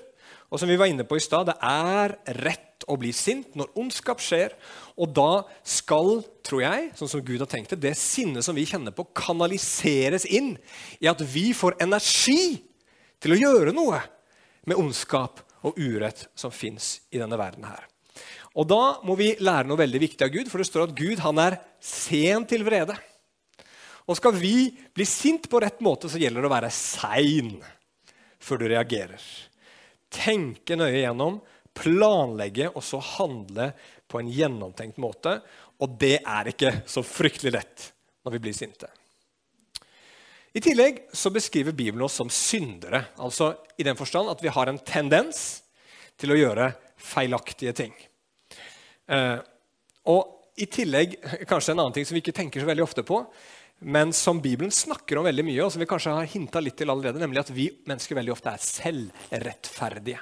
Og 0.51 0.61
som 0.61 0.69
vi 0.69 0.77
var 0.79 0.89
inne 0.91 1.05
på 1.07 1.17
i 1.17 1.23
stad, 1.23 1.49
det 1.49 1.57
er 1.65 2.15
rett 2.45 2.85
å 2.91 2.97
bli 2.99 3.11
sint 3.15 3.55
når 3.57 3.73
ondskap 3.81 4.21
skjer. 4.23 4.53
Og 5.01 5.11
da 5.15 5.43
skal, 5.67 6.21
tror 6.45 6.63
jeg, 6.63 6.91
sånn 6.99 7.11
som 7.11 7.23
Gud 7.25 7.41
har 7.41 7.49
tenkt 7.51 7.73
det, 7.73 7.81
det 7.87 7.95
sinnet 7.99 8.45
som 8.45 8.57
vi 8.57 8.67
kjenner 8.69 8.95
på, 8.95 9.07
kanaliseres 9.17 10.27
inn 10.27 10.53
i 11.01 11.09
at 11.11 11.23
vi 11.33 11.49
får 11.57 11.79
energi 11.83 12.61
til 13.23 13.35
å 13.35 13.41
gjøre 13.41 13.73
noe 13.75 14.03
med 14.69 14.79
ondskap 14.79 15.41
og 15.65 15.79
urett 15.81 16.27
som 16.37 16.53
fins 16.53 16.99
i 17.09 17.21
denne 17.21 17.39
verden 17.39 17.65
her. 17.67 17.87
Og 18.55 18.67
da 18.69 18.83
må 19.03 19.17
vi 19.19 19.33
lære 19.43 19.67
noe 19.67 19.79
veldig 19.79 19.99
viktig 19.99 20.23
av 20.23 20.31
Gud, 20.31 20.49
for 20.51 20.61
det 20.61 20.69
står 20.69 20.87
at 20.87 20.95
Gud 20.95 21.19
han 21.23 21.41
er 21.43 21.57
sen 21.83 22.45
til 22.47 22.63
vrede. 22.67 22.95
Og 24.05 24.17
skal 24.19 24.35
vi 24.37 24.69
bli 24.95 25.07
sint 25.09 25.49
på 25.51 25.59
rett 25.59 25.81
måte, 25.83 26.07
så 26.11 26.21
gjelder 26.21 26.45
det 26.45 26.49
å 26.49 26.53
være 26.53 26.71
sein 26.73 27.55
før 28.45 28.61
du 28.61 28.67
reagerer. 28.69 29.21
Tenke 30.13 30.77
nøye 30.77 31.01
gjennom, 31.01 31.41
planlegge 31.75 32.69
og 32.71 32.83
så 32.85 33.01
handle 33.03 33.71
på 34.07 34.21
en 34.21 34.29
gjennomtenkt 34.31 35.01
måte. 35.01 35.39
Og 35.81 35.97
det 35.99 36.19
er 36.21 36.51
ikke 36.53 36.77
så 36.87 37.03
fryktelig 37.03 37.55
lett 37.57 37.89
når 38.23 38.37
vi 38.37 38.43
blir 38.45 38.55
sinte. 38.55 38.87
I 40.55 40.61
tillegg 40.63 41.01
så 41.11 41.33
beskriver 41.35 41.75
Bibelen 41.75 42.05
oss 42.05 42.15
som 42.15 42.29
syndere. 42.31 43.09
altså 43.17 43.57
i 43.77 43.83
den 43.83 43.97
forstand 43.99 44.29
at 44.31 44.43
vi 44.43 44.47
har 44.47 44.71
en 44.71 44.79
tendens 44.79 45.63
til 46.15 46.31
å 46.31 46.37
gjøre 46.39 46.71
feilaktige 46.95 47.73
ting. 47.75 47.91
Eh, 49.11 49.37
og 50.11 50.61
i 50.61 50.67
tillegg 50.71 51.17
kanskje 51.49 51.73
en 51.73 51.83
annen 51.83 51.95
ting 51.95 52.07
som 52.07 52.15
vi 52.15 52.23
ikke 52.23 52.35
tenker 52.35 52.63
så 52.63 52.69
veldig 52.69 52.85
ofte 52.85 53.03
på, 53.05 53.19
men 53.85 54.13
som 54.15 54.39
Bibelen 54.41 54.71
snakker 54.71 55.19
om 55.19 55.27
veldig 55.27 55.43
mye, 55.45 55.63
og 55.65 55.73
som 55.73 55.83
vi 55.83 55.89
kanskje 55.89 56.13
har 56.15 56.31
hinta 56.31 56.61
litt 56.63 56.77
til 56.79 56.91
allerede, 56.91 57.19
nemlig 57.19 57.43
at 57.43 57.51
vi 57.51 57.67
mennesker 57.87 58.17
veldig 58.17 58.33
ofte 58.35 58.53
er 58.53 58.63
selvrettferdige. 58.63 60.21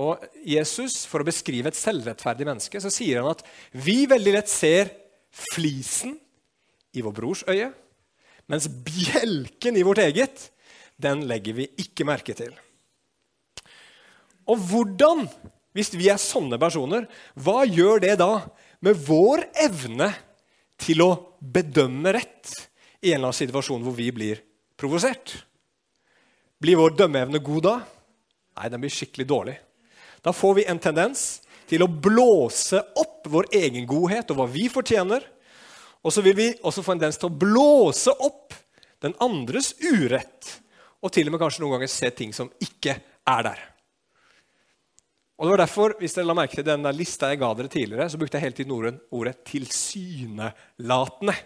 Og 0.00 0.22
Jesus, 0.46 1.02
For 1.08 1.20
å 1.20 1.26
beskrive 1.26 1.72
et 1.72 1.78
selvrettferdig 1.78 2.46
menneske 2.46 2.80
så 2.80 2.92
sier 2.92 3.20
han 3.20 3.32
at 3.32 3.42
vi 3.74 4.04
veldig 4.08 4.34
lett 4.36 4.52
ser 4.52 4.92
flisen 5.30 6.14
i 6.94 7.02
vår 7.04 7.14
brors 7.14 7.42
øye, 7.50 7.70
mens 8.50 8.66
bjelken 8.68 9.76
i 9.78 9.84
vårt 9.86 10.02
eget, 10.02 10.48
den 11.00 11.24
legger 11.30 11.56
vi 11.60 11.68
ikke 11.80 12.06
merke 12.08 12.34
til. 12.36 12.54
Og 14.50 14.58
hvordan 14.70 15.28
hvis 15.76 15.92
vi 15.94 16.08
er 16.10 16.18
sånne 16.20 16.58
personer, 16.60 17.06
hva 17.38 17.62
gjør 17.68 18.02
det 18.02 18.16
da 18.20 18.32
med 18.84 18.98
vår 19.06 19.44
evne 19.66 20.10
til 20.80 21.04
å 21.04 21.10
bedømme 21.40 22.14
rett 22.16 22.56
i 23.00 23.12
en 23.12 23.20
eller 23.20 23.30
annen 23.30 23.38
situasjon 23.38 23.84
hvor 23.84 23.96
vi 23.96 24.10
blir 24.14 24.42
provosert? 24.80 25.36
Blir 26.60 26.80
vår 26.80 26.96
dømmeevne 26.98 27.40
god 27.44 27.64
da? 27.64 27.76
Nei, 28.58 28.68
den 28.72 28.82
blir 28.82 28.92
skikkelig 28.92 29.28
dårlig. 29.28 29.56
Da 30.20 30.34
får 30.36 30.58
vi 30.58 30.66
en 30.68 30.80
tendens 30.82 31.40
til 31.70 31.84
å 31.84 31.88
blåse 31.88 32.80
opp 32.98 33.28
vår 33.30 33.52
egen 33.56 33.86
godhet 33.88 34.32
og 34.32 34.40
hva 34.40 34.48
vi 34.50 34.66
fortjener. 34.72 35.22
Og 36.04 36.12
så 36.12 36.24
vil 36.24 36.36
vi 36.36 36.48
også 36.66 36.82
få 36.84 36.96
en 36.96 37.02
tendens 37.02 37.20
til 37.20 37.30
å 37.30 37.38
blåse 37.40 38.12
opp 38.12 38.56
den 39.04 39.14
andres 39.22 39.72
urett. 39.80 40.56
Og 41.00 41.12
til 41.14 41.28
og 41.28 41.36
med 41.36 41.40
kanskje 41.40 41.62
noen 41.62 41.78
ganger 41.78 41.92
se 41.92 42.10
ting 42.12 42.34
som 42.36 42.50
ikke 42.60 42.98
er 43.30 43.46
der. 43.46 43.62
Og 45.40 45.46
det 45.46 45.52
var 45.54 45.62
derfor, 45.62 45.94
hvis 45.96 46.12
dere 46.12 46.28
la 46.28 46.34
merke 46.36 46.58
til 46.58 46.66
den 46.66 46.84
lista 46.92 47.30
jeg 47.32 47.40
ga 47.40 47.48
dere 47.56 47.72
tidligere, 47.72 48.10
så 48.12 48.18
brukte 48.20 48.36
jeg 48.36 48.44
hele 48.44 48.56
tiden 48.58 48.74
ordet, 48.76 48.98
ordet 49.08 49.38
'tilsynelatende'. 49.48 51.38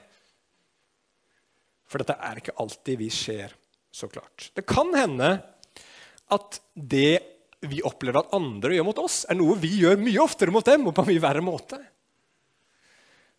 For 1.87 2.02
dette 2.02 2.16
er 2.18 2.40
ikke 2.40 2.59
alltid 2.59 2.98
vi 2.98 3.11
ser 3.14 3.54
så 3.94 4.09
klart. 4.11 4.50
Det 4.50 4.66
kan 4.66 4.90
hende 4.98 5.28
at 6.35 6.61
det 6.74 7.22
vi 7.61 7.78
opplever 7.87 8.18
at 8.18 8.35
andre 8.35 8.74
gjør 8.74 8.88
mot 8.88 8.98
oss, 8.98 9.24
er 9.30 9.38
noe 9.38 9.54
vi 9.62 9.70
gjør 9.78 10.02
mye 10.02 10.24
oftere 10.24 10.50
mot 10.50 10.66
dem, 10.66 10.88
og 10.88 10.94
på 10.96 11.04
en 11.04 11.11
mye 11.12 11.22
verre 11.22 11.44
måte. 11.44 11.78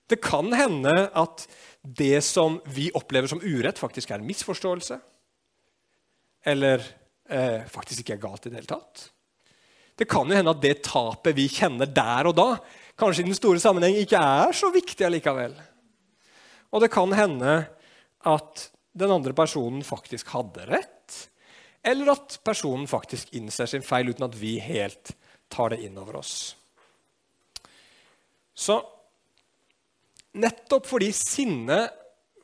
Det 0.08 0.22
kan 0.24 0.54
hende 0.54 0.94
at 1.12 1.48
det 1.84 2.24
som 2.24 2.62
vi 2.72 2.88
opplever 2.96 3.28
som 3.28 3.44
urett, 3.44 3.78
faktisk 3.82 4.12
er 4.12 4.22
en 4.22 4.30
misforståelse. 4.30 5.02
Eller 6.46 6.80
eh, 7.28 7.68
faktisk 7.68 8.06
ikke 8.06 8.14
er 8.16 8.24
galt 8.24 8.46
i 8.46 8.54
det 8.54 8.62
hele 8.62 8.72
tatt. 8.72 9.10
Det 9.96 10.08
kan 10.12 10.28
jo 10.28 10.36
hende 10.36 10.52
at 10.52 10.64
det 10.64 10.82
tapet 10.84 11.38
vi 11.38 11.48
kjenner 11.52 11.88
der 11.88 12.28
og 12.28 12.36
da, 12.36 12.50
kanskje 13.00 13.24
i 13.24 13.30
den 13.30 13.38
store 13.38 13.62
sammenheng 13.64 13.96
ikke 14.02 14.20
er 14.20 14.56
så 14.56 14.72
viktig 14.74 15.08
allikevel. 15.08 15.56
Og 16.76 16.84
det 16.84 16.92
kan 16.92 17.14
hende 17.16 17.62
at 18.28 18.68
den 18.96 19.12
andre 19.12 19.36
personen 19.36 19.84
faktisk 19.86 20.34
hadde 20.36 20.68
rett, 20.68 21.20
eller 21.86 22.16
at 22.16 22.40
personen 22.44 22.88
faktisk 22.90 23.32
innser 23.38 23.70
sin 23.70 23.86
feil 23.86 24.10
uten 24.12 24.28
at 24.28 24.36
vi 24.40 24.58
helt 24.64 25.14
tar 25.52 25.72
det 25.72 25.84
inn 25.86 25.98
over 26.02 26.20
oss. 26.20 26.56
Så 28.56 28.80
nettopp 30.40 30.88
fordi 30.88 31.12
sinne 31.16 31.86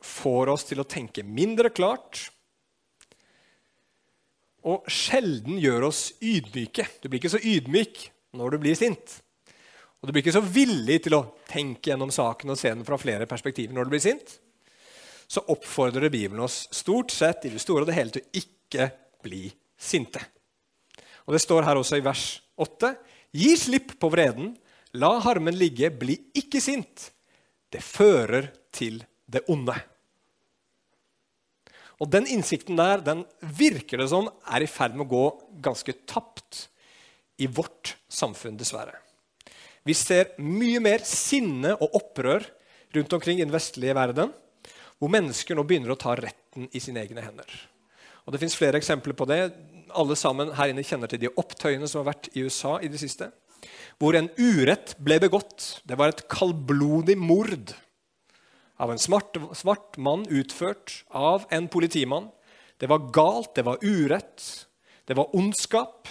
får 0.02 0.52
oss 0.52 0.66
til 0.68 0.82
å 0.82 0.88
tenke 0.88 1.24
mindre 1.24 1.72
klart, 1.74 2.28
og 4.68 4.86
sjelden 4.90 5.58
gjør 5.58 5.88
oss 5.88 6.12
ydmyke. 6.22 6.86
Du 7.02 7.08
blir 7.08 7.18
ikke 7.20 7.32
så 7.34 7.42
ydmyk 7.42 8.04
når 8.38 8.54
du 8.54 8.62
blir 8.62 8.78
sint. 8.78 9.18
Og 10.00 10.08
du 10.08 10.14
blir 10.14 10.24
ikke 10.24 10.34
så 10.34 10.42
villig 10.42 10.98
til 11.04 11.16
å 11.18 11.24
tenke 11.50 11.92
gjennom 11.92 12.10
saken 12.14 12.54
og 12.54 12.58
se 12.58 12.72
den 12.72 12.86
fra 12.86 12.98
flere 12.98 13.28
perspektiver 13.30 13.74
når 13.76 13.86
du 13.86 13.94
blir 13.94 14.02
sint. 14.02 14.36
Så 15.30 15.44
oppfordrer 15.52 16.10
Bibelen 16.12 16.42
oss 16.44 16.66
stort 16.74 17.14
sett 17.14 17.46
i 17.46 17.52
det 17.54 17.62
store 17.62 17.84
og 17.84 17.90
det 17.90 17.96
hele 17.96 18.14
til 18.14 18.24
å 18.24 18.42
ikke 18.42 18.88
bli 19.22 19.46
sinte. 19.78 20.22
Og 21.26 21.34
Det 21.36 21.42
står 21.42 21.66
her 21.66 21.78
også 21.78 22.00
i 22.00 22.04
vers 22.04 22.26
8.: 22.58 22.94
Gi 23.32 23.54
slipp 23.56 23.94
på 24.02 24.10
vreden, 24.10 24.56
la 24.98 25.14
harmen 25.22 25.56
ligge, 25.56 25.90
bli 25.90 26.18
ikke 26.34 26.60
sint. 26.60 27.10
Det 27.70 27.80
fører 27.82 28.50
til 28.74 29.00
det 29.24 29.46
onde. 29.48 29.76
Og 32.02 32.10
Den 32.10 32.26
innsikten 32.26 32.78
der 32.78 33.02
den 33.04 33.22
virker 33.40 34.02
det 34.02 34.08
som 34.10 34.26
er 34.50 34.64
i 34.64 34.70
ferd 34.70 34.96
med 34.96 35.06
å 35.06 35.12
gå 35.12 35.24
ganske 35.62 35.94
tapt 36.02 36.64
i 37.38 37.46
vårt 37.46 37.94
samfunn, 38.10 38.58
dessverre. 38.58 38.96
Vi 39.86 39.94
ser 39.98 40.34
mye 40.42 40.80
mer 40.82 41.02
sinne 41.06 41.76
og 41.78 41.94
opprør 41.98 42.44
rundt 42.94 43.14
omkring 43.14 43.38
i 43.38 43.44
den 43.44 43.54
vestlige 43.54 43.94
verden, 43.96 44.32
hvor 44.98 45.10
mennesker 45.10 45.58
nå 45.58 45.64
begynner 45.66 45.94
å 45.94 45.98
ta 45.98 46.14
retten 46.18 46.68
i 46.70 46.82
sine 46.82 47.02
egne 47.02 47.22
hender. 47.22 47.48
Og 48.26 48.34
Det 48.34 48.42
fins 48.42 48.58
flere 48.58 48.78
eksempler 48.78 49.16
på 49.18 49.26
det. 49.26 49.40
Alle 49.94 50.16
sammen 50.18 50.52
her 50.54 50.70
inne 50.70 50.84
kjenner 50.86 51.10
til 51.10 51.22
de 51.22 51.32
opptøyene 51.38 51.88
som 51.90 52.02
har 52.02 52.12
vært 52.12 52.30
i 52.34 52.44
USA 52.46 52.76
i 52.82 52.90
det 52.90 53.00
siste. 53.02 53.30
Hvor 53.98 54.14
en 54.18 54.30
urett 54.38 54.94
ble 55.02 55.18
begått. 55.22 55.82
Det 55.86 55.98
var 55.98 56.12
et 56.12 56.22
kaldblodig 56.30 57.18
mord 57.18 57.74
av 58.82 58.90
en 58.90 58.98
smart, 58.98 59.36
svart 59.54 59.96
mann 59.96 60.26
utført 60.26 61.04
av 61.08 61.44
en 61.54 61.68
politimann. 61.70 62.28
Det 62.82 62.88
var 62.90 63.10
galt, 63.14 63.54
det 63.54 63.62
var 63.62 63.78
urett, 63.82 64.66
det 65.06 65.14
var 65.14 65.36
ondskap. 65.38 66.08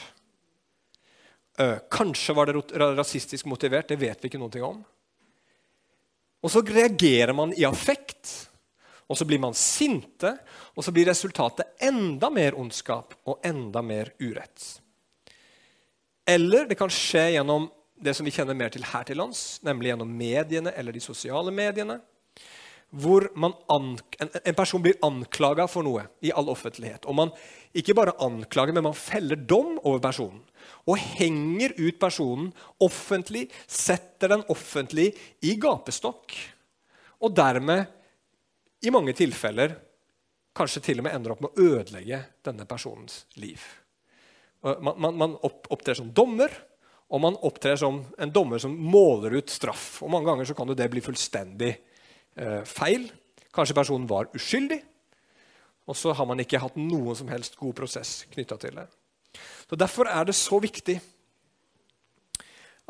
Kanskje 1.91 2.35
var 2.37 2.47
det 2.47 2.79
rasistisk 2.95 3.49
motivert, 3.51 3.89
det 3.91 3.99
vet 3.99 4.23
vi 4.23 4.31
ikke 4.31 4.39
noe 4.39 4.61
om. 4.63 4.79
Og 6.41 6.53
så 6.53 6.63
reagerer 6.63 7.35
man 7.37 7.51
i 7.53 7.65
affekt, 7.67 8.31
og 9.11 9.19
så 9.19 9.27
blir 9.27 9.41
man 9.43 9.53
sinte, 9.57 10.31
og 10.71 10.85
så 10.85 10.93
blir 10.95 11.09
resultatet 11.11 11.75
enda 11.83 12.31
mer 12.31 12.55
ondskap 12.57 13.17
og 13.27 13.43
enda 13.45 13.83
mer 13.83 14.13
urett. 14.23 14.79
Eller 16.23 16.71
det 16.71 16.79
kan 16.79 16.89
skje 16.93 17.33
gjennom 17.35 17.67
det 18.01 18.15
som 18.17 18.25
vi 18.25 18.31
kjenner 18.33 18.55
mer 18.57 18.71
til 18.73 18.87
her 18.87 19.03
til 19.05 19.19
lands, 19.19 19.59
nemlig 19.61 19.91
gjennom 19.91 20.15
mediene 20.17 20.71
eller 20.71 20.95
de 20.95 21.03
sosiale 21.03 21.51
mediene 21.53 21.99
hvor 22.91 23.29
en, 23.31 23.93
en, 24.43 24.55
person 24.55 24.81
blir 24.83 24.99
anklaga 25.05 25.63
for 25.71 25.85
noe 25.87 26.03
i 26.27 26.31
all 26.35 26.49
offentlighet. 26.51 27.05
Og 27.07 27.15
man 27.15 27.29
ikke 27.77 27.95
bare 27.95 28.17
anklager, 28.19 28.75
men 28.75 28.89
man 28.89 28.97
feller 28.97 29.39
dom 29.39 29.77
over 29.79 30.01
personen. 30.03 30.41
Og 30.91 30.99
henger 30.99 31.75
ut 31.79 31.99
personen 32.01 32.49
offentlig, 32.83 33.45
setter 33.67 34.33
den 34.35 34.43
offentlig 34.51 35.11
i 35.47 35.55
gapestokk. 35.61 36.35
Og 37.23 37.35
dermed, 37.37 37.85
i 38.83 38.91
mange 38.91 39.13
tilfeller, 39.15 39.77
kanskje 40.57 40.81
til 40.83 40.99
og 40.99 41.07
med 41.07 41.15
ender 41.15 41.35
opp 41.35 41.45
med 41.45 41.53
å 41.53 41.69
ødelegge 41.77 42.19
denne 42.43 42.65
personens 42.67 43.21
liv. 43.39 43.61
Man, 44.61 44.97
man, 44.97 45.15
man 45.15 45.37
opptrer 45.47 45.95
som 45.97 46.11
dommer, 46.11 46.51
og 47.11 47.23
man 47.23 47.39
opptrer 47.47 47.79
som 47.79 48.01
en 48.19 48.33
dommer 48.35 48.59
som 48.59 48.75
måler 48.75 49.37
ut 49.39 49.51
straff. 49.51 50.01
Og 50.03 50.11
Mange 50.11 50.27
ganger 50.27 50.51
kan 50.57 50.75
det 50.75 50.91
bli 50.91 51.03
fullstendig 51.03 51.71
Eh, 52.35 52.63
feil. 52.63 53.09
Kanskje 53.51 53.75
personen 53.75 54.07
var 54.07 54.29
uskyldig. 54.35 54.79
Og 55.89 55.97
så 55.97 56.13
har 56.15 56.27
man 56.29 56.39
ikke 56.39 56.61
hatt 56.61 56.77
noen 56.79 57.17
som 57.17 57.31
helst 57.31 57.57
god 57.59 57.75
prosess 57.75 58.21
knytta 58.31 58.57
til 58.61 58.77
det. 58.79 58.87
Så 59.67 59.79
Derfor 59.79 60.07
er 60.07 60.27
det 60.27 60.35
så 60.37 60.59
viktig 60.61 60.99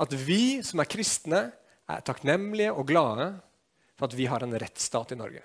at 0.02 0.14
vi 0.18 0.62
som 0.66 0.82
er 0.82 0.90
kristne, 0.90 1.42
er 1.92 2.04
takknemlige 2.08 2.72
og 2.72 2.88
glade 2.88 3.34
for 3.98 4.08
at 4.08 4.16
vi 4.16 4.26
har 4.30 4.44
en 4.46 4.54
rettsstat 4.56 5.12
i 5.12 5.18
Norge. 5.20 5.42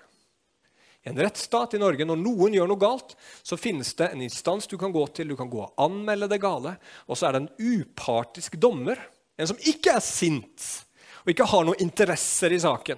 En 1.07 1.17
rettsstat 1.17 1.75
i 1.75 1.79
Norge, 1.79 2.05
Når 2.05 2.17
noen 2.17 2.53
gjør 2.53 2.67
noe 2.67 2.79
galt, 2.79 3.15
så 3.43 3.57
finnes 3.57 3.93
det 3.95 4.11
en 4.11 4.21
instans 4.21 4.67
du 4.67 4.77
kan 4.77 4.91
gå 4.91 5.05
til. 5.07 5.27
Du 5.27 5.35
kan 5.35 5.49
gå 5.49 5.61
og 5.61 5.73
anmelde 5.77 6.27
det 6.27 6.41
gale. 6.41 6.77
Og 7.07 7.17
så 7.17 7.27
er 7.27 7.31
det 7.31 7.41
en 7.41 7.81
upartisk 7.81 8.57
dommer, 8.59 8.99
en 9.37 9.47
som 9.47 9.57
ikke 9.57 9.95
er 9.95 10.01
sint 10.01 10.83
og 11.23 11.31
ikke 11.31 11.45
har 11.45 11.65
noen 11.67 11.81
interesser 11.83 12.53
i 12.55 12.59
saken 12.59 12.97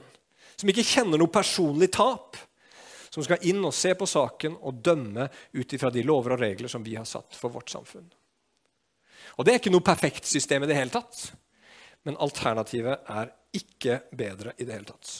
som 0.59 0.69
ikke 0.71 0.83
kjenner 0.83 1.21
noe 1.21 1.31
personlig 1.31 1.87
tap, 1.95 2.37
som 3.09 3.23
skal 3.25 3.41
inn 3.47 3.63
og 3.65 3.73
se 3.73 3.93
på 3.97 4.07
saken 4.09 4.57
og 4.59 4.81
dømme 4.85 5.29
ut 5.55 5.75
ifra 5.75 5.91
de 5.93 6.03
lover 6.05 6.35
og 6.35 6.43
regler 6.43 6.71
som 6.71 6.83
vi 6.85 6.97
har 6.99 7.07
satt 7.09 7.37
for 7.37 7.53
vårt 7.53 7.71
samfunn. 7.71 8.09
Og 9.39 9.45
Det 9.45 9.53
er 9.53 9.61
ikke 9.61 9.71
noe 9.71 9.85
perfekt 9.85 10.27
system 10.27 10.65
i 10.65 10.69
det 10.69 10.75
hele 10.75 10.91
tatt, 10.93 11.29
men 12.03 12.19
alternativet 12.19 13.07
er 13.07 13.31
ikke 13.55 14.01
bedre 14.11 14.53
i 14.57 14.67
det 14.67 14.75
hele 14.75 14.89
tatt. 14.91 15.13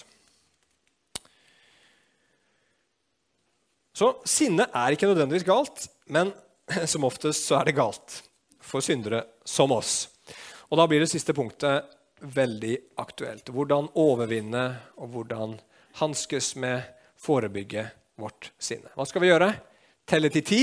Så 3.95 4.11
sinne 4.27 4.67
er 4.75 4.95
ikke 4.95 5.09
nødvendigvis 5.09 5.47
galt, 5.47 5.87
men 6.11 6.33
som 6.91 7.07
oftest 7.07 7.47
så 7.47 7.59
er 7.59 7.69
det 7.69 7.79
galt 7.79 8.21
for 8.59 8.83
syndere 8.85 9.23
som 9.47 9.71
oss. 9.75 10.09
Og 10.69 10.77
Da 10.77 10.85
blir 10.87 11.01
det 11.01 11.09
siste 11.11 11.33
punktet 11.33 11.87
veldig 12.21 12.75
aktuelt. 13.01 13.49
Hvordan 13.53 13.89
overvinne 13.99 14.65
og 14.99 15.13
hvordan 15.13 15.57
hanskes 15.99 16.53
med, 16.59 16.83
forebygge 17.19 17.83
vårt 18.19 18.51
sinne. 18.59 18.91
Hva 18.95 19.05
skal 19.07 19.23
vi 19.23 19.31
gjøre? 19.31 19.49
Telle 20.07 20.29
til 20.31 20.45
ti? 20.47 20.61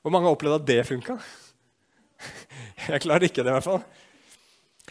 Hvor 0.00 0.12
mange 0.12 0.28
har 0.28 0.36
opplevd 0.36 0.62
at 0.62 0.68
det 0.68 0.86
funka? 0.88 1.18
Jeg 2.92 3.04
klarer 3.04 3.28
ikke 3.28 3.42
det, 3.42 3.50
i 3.52 3.56
hvert 3.58 3.66
fall. 3.66 3.82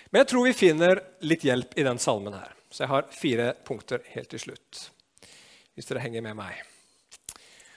Men 0.09 0.21
jeg 0.21 0.29
tror 0.29 0.45
vi 0.45 0.53
finner 0.57 0.99
litt 1.25 1.43
hjelp 1.45 1.73
i 1.77 1.85
den 1.85 1.99
salmen 2.01 2.33
her. 2.37 2.51
Så 2.73 2.83
jeg 2.83 2.89
har 2.89 3.07
fire 3.13 3.47
punkter 3.65 4.01
helt 4.13 4.29
til 4.29 4.41
slutt. 4.41 4.81
Hvis 5.73 5.89
dere 5.89 6.01
henger 6.01 6.21
med 6.25 6.37
meg. 6.37 6.57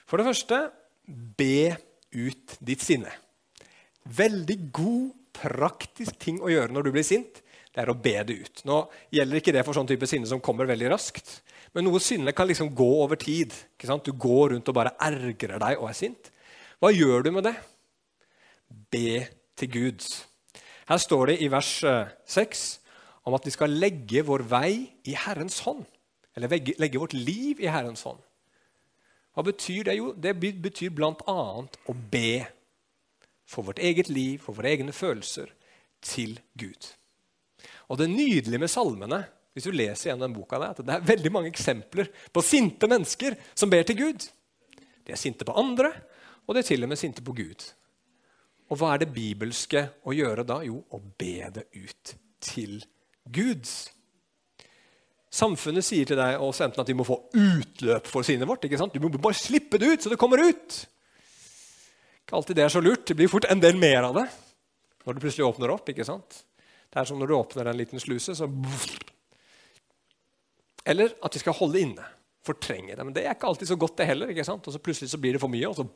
For 0.09 0.17
det 0.17 0.25
første 0.25 0.59
be 1.37 1.75
ut 2.13 2.55
ditt 2.61 2.85
sinne. 2.85 3.11
Veldig 4.05 4.57
god, 4.73 5.11
praktisk 5.37 6.17
ting 6.21 6.39
å 6.41 6.49
gjøre 6.49 6.73
når 6.73 6.87
du 6.87 6.91
blir 6.95 7.05
sint 7.05 7.41
det 7.77 7.83
er 7.83 7.91
å 7.93 8.01
be 8.01 8.15
det 8.25 8.35
ut. 8.41 8.61
Nå 8.65 8.75
gjelder 9.13 9.37
ikke 9.37 9.53
det 9.53 9.61
for 9.61 9.77
sånn 9.77 9.89
type 9.89 10.07
sinne 10.09 10.25
som 10.25 10.41
kommer 10.41 10.65
veldig 10.65 10.87
raskt. 10.89 11.27
Men 11.77 11.85
noe 11.85 12.01
sinne 12.01 12.33
kan 12.33 12.49
liksom 12.49 12.71
gå 12.73 12.87
over 13.03 13.19
tid. 13.21 13.53
Du 13.77 14.09
går 14.17 14.55
rundt 14.55 14.71
og 14.71 14.77
bare 14.79 14.95
ergrer 15.05 15.61
deg 15.61 15.77
og 15.77 15.91
er 15.91 15.99
sint. 15.99 16.31
Hva 16.81 16.89
gjør 16.89 17.27
du 17.27 17.31
med 17.35 17.45
det? 17.45 17.53
Be 18.89 19.21
til 19.61 19.71
Gud. 19.75 20.09
Her 20.89 21.03
står 21.05 21.29
det 21.29 21.37
i 21.45 21.51
vers 21.53 21.71
6 21.85 22.41
eh, 22.41 22.97
om 23.29 23.37
at 23.37 23.45
vi 23.45 23.53
skal 23.53 23.77
legge 23.77 24.25
vår 24.25 24.47
vei 24.49 24.71
i 25.05 25.13
Herrens 25.13 25.61
hånd. 25.67 25.85
Eller 26.33 26.57
legge 26.81 26.97
vårt 26.97 27.13
liv 27.13 27.61
i 27.61 27.69
Herrens 27.69 28.07
hånd. 28.09 28.23
Hva 29.37 29.45
betyr 29.45 29.85
det? 29.85 29.99
Jo, 29.99 30.15
det 30.17 30.33
betyr 30.41 30.89
bl.a. 30.97 31.41
å 31.61 32.01
be 32.09 32.37
for 33.45 33.69
vårt 33.69 33.85
eget 33.85 34.09
liv, 34.09 34.39
for 34.41 34.57
våre 34.57 34.73
egne 34.73 34.97
følelser, 34.97 35.53
til 36.01 36.39
Gud. 36.57 36.95
Og 37.87 37.99
det 37.99 38.09
nydelige 38.11 38.61
med 38.61 38.71
salmene 38.71 39.23
hvis 39.57 39.65
du 39.65 39.73
leser 39.73 40.11
gjennom 40.11 40.27
den 40.27 40.35
boka, 40.35 40.59
er 40.61 40.69
at 40.69 40.83
det 40.85 40.93
er 40.93 41.05
veldig 41.07 41.31
mange 41.33 41.49
eksempler 41.49 42.11
på 42.29 42.43
sinte 42.45 42.85
mennesker 42.85 43.33
som 43.57 43.71
ber 43.71 43.87
til 43.89 43.97
Gud. 43.97 44.27
De 45.01 45.15
er 45.15 45.17
sinte 45.17 45.47
på 45.47 45.55
andre, 45.57 45.89
og 46.45 46.53
de 46.53 46.61
er 46.61 46.67
til 46.67 46.85
og 46.85 46.91
med 46.91 46.99
sinte 47.01 47.23
på 47.25 47.33
Gud. 47.33 47.65
Og 48.69 48.77
hva 48.77 48.91
er 48.93 49.01
det 49.01 49.15
bibelske 49.15 49.81
å 50.05 50.13
gjøre 50.13 50.45
da? 50.45 50.59
Jo, 50.61 50.83
å 50.93 50.99
be 51.01 51.49
det 51.55 51.63
ut 51.73 52.13
til 52.45 52.75
Gud. 53.33 53.65
Samfunnet 55.33 55.85
sier 55.87 56.05
til 56.05 56.19
deg 56.21 56.37
også 56.37 56.67
enten 56.67 56.83
at 56.83 56.91
de 56.91 56.97
må 56.99 57.07
få 57.07 57.17
utløp 57.33 58.05
for 58.11 58.27
sinnet 58.27 58.45
vårt. 58.45 58.67
ikke 58.69 58.77
sant? 58.77 58.93
Du 58.93 59.01
må 59.01 59.09
bare 59.17 59.41
slippe 59.41 59.79
det 59.81 59.89
ut, 59.89 60.05
så 60.05 60.11
det 60.13 60.19
kommer 60.21 60.43
ut. 60.45 60.77
Ikke 62.21 62.37
alltid 62.37 62.59
det 62.59 62.67
er 62.67 62.75
så 62.77 62.83
lurt. 62.83 63.07
Det 63.09 63.17
blir 63.17 63.31
fort 63.31 63.49
en 63.49 63.63
del 63.63 63.79
mer 63.79 64.05
av 64.05 64.21
det 64.21 64.27
når 65.01 65.17
det 65.17 65.23
plutselig 65.23 65.49
åpner 65.49 65.73
opp. 65.73 65.89
ikke 65.89 66.05
sant? 66.05 66.43
Det 66.87 67.01
er 67.01 67.09
som 67.09 67.19
når 67.19 67.29
du 67.29 67.35
åpner 67.37 67.69
en 67.69 67.79
liten 67.79 67.99
sluse, 67.99 68.35
så 68.35 68.47
Eller 70.85 71.13
at 71.21 71.35
vi 71.35 71.39
skal 71.39 71.57
holde 71.57 71.81
inne, 71.83 72.05
fortrenge 72.45 72.95
det. 72.95 73.03
Men 73.03 73.13
det 73.13 73.25
er 73.25 73.35
ikke 73.35 73.49
alltid 73.49 73.67
så 73.67 73.75
godt, 73.75 73.97
det 73.97 74.07
heller. 74.07 74.31
ikke 74.31 74.47
sant? 74.47 74.67
Og 74.67 74.73
så 74.73 74.79
plutselig 74.79 75.11
så 75.11 75.19
blir 75.19 75.35
det 75.35 75.43
for 75.43 75.51
mye, 75.51 75.67
og 75.67 75.75
så 75.75 75.87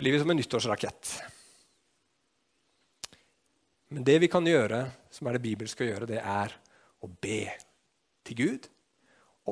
blir 0.00 0.14
vi 0.16 0.22
som 0.22 0.32
en 0.32 0.40
nyttårsrakett. 0.40 1.12
Men 3.92 4.06
det 4.08 4.16
vi 4.22 4.30
kan 4.32 4.46
gjøre, 4.48 4.86
som 5.12 5.28
er 5.28 5.36
det 5.36 5.44
bibelske 5.44 5.84
å 5.84 5.90
gjøre, 5.90 6.08
det 6.08 6.22
er 6.24 6.54
å 7.04 7.10
be 7.20 7.44
til 8.24 8.38
Gud. 8.38 8.68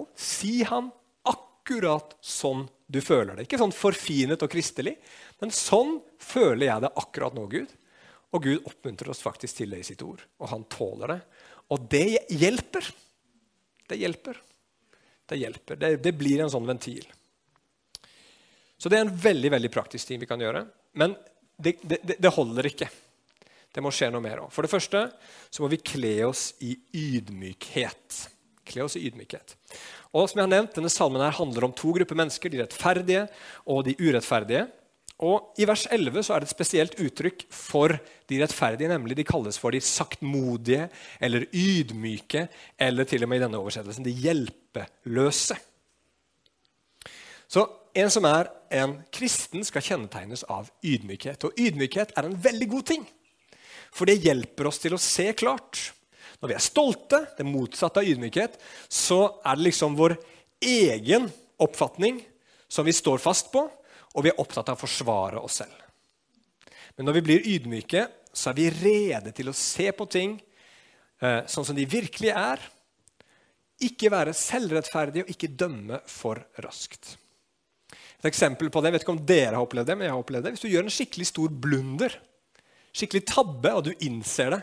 Og 0.00 0.08
si 0.16 0.62
han 0.64 0.88
akkurat 1.28 2.16
sånn 2.24 2.64
du 2.90 3.02
føler 3.04 3.36
det. 3.36 3.44
Ikke 3.46 3.60
sånn 3.60 3.74
forfinet 3.74 4.40
og 4.42 4.50
kristelig, 4.50 4.96
men 5.42 5.52
sånn 5.54 5.98
føler 6.18 6.66
jeg 6.66 6.86
det 6.86 6.92
akkurat 7.02 7.36
nå, 7.36 7.44
Gud. 7.52 7.76
Og 8.30 8.44
Gud 8.44 8.66
oppmuntrer 8.68 9.10
oss 9.10 9.22
faktisk 9.24 9.60
til 9.60 9.72
det 9.74 9.82
i 9.82 9.88
sitt 9.90 10.02
ord, 10.06 10.22
og 10.38 10.52
han 10.52 10.66
tåler 10.70 11.14
det. 11.14 11.20
Og 11.74 11.86
det 11.90 12.06
hjelper. 12.30 12.86
Det 13.90 13.98
hjelper. 13.98 14.38
Det 15.30 15.38
hjelper. 15.38 15.78
Det, 15.78 15.90
det 16.02 16.12
blir 16.18 16.42
en 16.42 16.52
sånn 16.52 16.66
ventil. 16.66 17.06
Så 18.80 18.90
det 18.90 18.98
er 18.98 19.06
en 19.06 19.16
veldig 19.22 19.52
veldig 19.54 19.70
praktisk 19.74 20.08
ting 20.08 20.22
vi 20.22 20.28
kan 20.30 20.40
gjøre. 20.40 20.64
Men 20.98 21.14
det, 21.60 21.76
det, 21.82 22.16
det 22.18 22.34
holder 22.34 22.70
ikke. 22.70 22.88
Det 23.70 23.82
må 23.84 23.92
skje 23.94 24.08
noe 24.10 24.24
mer 24.24 24.42
òg. 24.42 24.50
For 24.54 24.66
det 24.66 24.72
første 24.72 25.04
så 25.50 25.62
må 25.62 25.70
vi 25.70 25.82
kle 25.82 26.14
oss 26.26 26.50
i 26.64 26.72
ydmykhet. 26.96 28.22
Kle 28.66 28.86
oss 28.86 28.96
i 28.98 29.04
ydmykhet. 29.06 29.54
Og 30.10 30.26
som 30.26 30.40
jeg 30.40 30.46
har 30.46 30.54
nevnt, 30.56 30.74
Denne 30.74 30.90
salmen 30.90 31.22
her 31.22 31.36
handler 31.36 31.68
om 31.68 31.74
to 31.76 31.92
grupper 31.94 32.18
mennesker, 32.18 32.50
de 32.50 32.62
rettferdige 32.64 33.26
og 33.70 33.84
de 33.86 33.94
urettferdige. 34.00 34.66
Og 35.20 35.52
I 35.61 35.66
vers 35.68 35.85
11 35.92 36.24
så 36.24 36.35
er 36.35 36.40
det 36.40 36.48
et 36.48 36.54
spesielt 36.54 36.94
uttrykk 37.02 37.42
for 37.52 37.92
de 38.30 38.38
rettferdige. 38.40 38.88
nemlig 38.88 39.18
De 39.18 39.26
kalles 39.28 39.59
for 39.61 39.70
de 39.70 39.80
saktmodige 39.80 40.88
eller 41.20 41.44
ydmyke, 41.52 42.48
eller 42.78 43.04
til 43.04 43.22
og 43.22 43.28
med 43.28 43.40
i 43.40 43.44
denne 43.44 43.61
oversettelsen 43.61 44.06
de 44.06 44.16
hjelpeløse. 44.16 45.59
Så 47.48 47.68
En 47.90 48.06
som 48.06 48.22
er 48.22 48.46
en 48.70 48.92
kristen, 49.11 49.64
skal 49.66 49.83
kjennetegnes 49.83 50.44
av 50.46 50.68
ydmykhet. 50.87 51.42
Og 51.42 51.56
ydmykhet 51.59 52.12
er 52.14 52.28
en 52.28 52.37
veldig 52.38 52.68
god 52.70 52.85
ting, 52.87 53.02
for 53.90 54.06
det 54.06 54.22
hjelper 54.22 54.68
oss 54.70 54.78
til 54.78 54.94
å 54.94 55.00
se 55.02 55.26
klart. 55.35 55.90
Når 56.38 56.52
vi 56.52 56.54
er 56.54 56.62
stolte, 56.62 57.18
det 57.35 57.48
motsatte 57.48 57.98
av 57.98 58.06
ydmykhet, 58.06 58.54
så 58.87 59.42
er 59.42 59.59
det 59.59 59.66
liksom 59.66 59.98
vår 59.98 60.14
egen 60.62 61.26
oppfatning 61.59 62.22
som 62.70 62.87
vi 62.87 62.94
står 62.94 63.18
fast 63.18 63.50
på, 63.50 63.66
og 64.14 64.24
vi 64.24 64.32
er 64.32 64.40
opptatt 64.42 64.70
av 64.72 64.78
å 64.78 64.82
forsvare 64.82 65.40
oss 65.42 65.60
selv. 65.62 65.76
Men 66.96 67.06
når 67.08 67.18
vi 67.18 67.24
blir 67.28 67.48
ydmyke, 67.54 68.06
så 68.32 68.50
er 68.50 68.58
vi 68.58 68.68
rede 68.70 69.32
til 69.34 69.50
å 69.50 69.56
se 69.56 69.88
på 69.96 70.06
ting 70.10 70.36
eh, 71.22 71.42
sånn 71.50 71.66
som 71.66 71.76
de 71.76 71.86
virkelig 71.88 72.32
er. 72.34 72.62
Ikke 73.86 74.10
være 74.12 74.34
selvrettferdig 74.36 75.24
og 75.24 75.32
ikke 75.32 75.52
dømme 75.56 76.02
for 76.10 76.42
raskt. 76.62 77.14
Et 78.20 78.28
eksempel 78.28 78.68
på 78.68 78.82
det, 78.82 78.90
jeg 78.90 78.98
vet 78.98 79.06
ikke 79.06 79.14
om 79.14 79.24
dere 79.24 79.54
har 79.56 79.64
opplevd 79.64 79.88
det, 79.88 79.96
men 79.96 80.06
jeg 80.06 80.12
har 80.12 80.20
opplevd 80.20 80.46
det. 80.46 80.52
Hvis 80.54 80.66
du 80.66 80.68
gjør 80.68 80.84
en 80.84 80.92
skikkelig 80.92 81.28
stor 81.30 81.54
blunder, 81.64 82.18
skikkelig 82.92 83.24
tabbe, 83.30 83.72
og 83.72 83.86
du 83.86 83.94
innser 84.04 84.56
det 84.56 84.60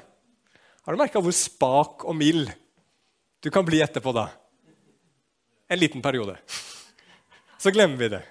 Har 0.85 0.95
du 0.95 1.01
merka 1.01 1.19
hvor 1.19 1.33
spak 1.35 2.05
og 2.07 2.15
mild 2.15 2.51
du 3.43 3.49
kan 3.51 3.65
bli 3.67 3.81
etterpå 3.83 4.13
da? 4.15 4.29
En 5.67 5.81
liten 5.81 6.05
periode. 6.05 6.37
Så 7.59 7.73
glemmer 7.75 7.99
vi 7.99 8.13
det. 8.13 8.21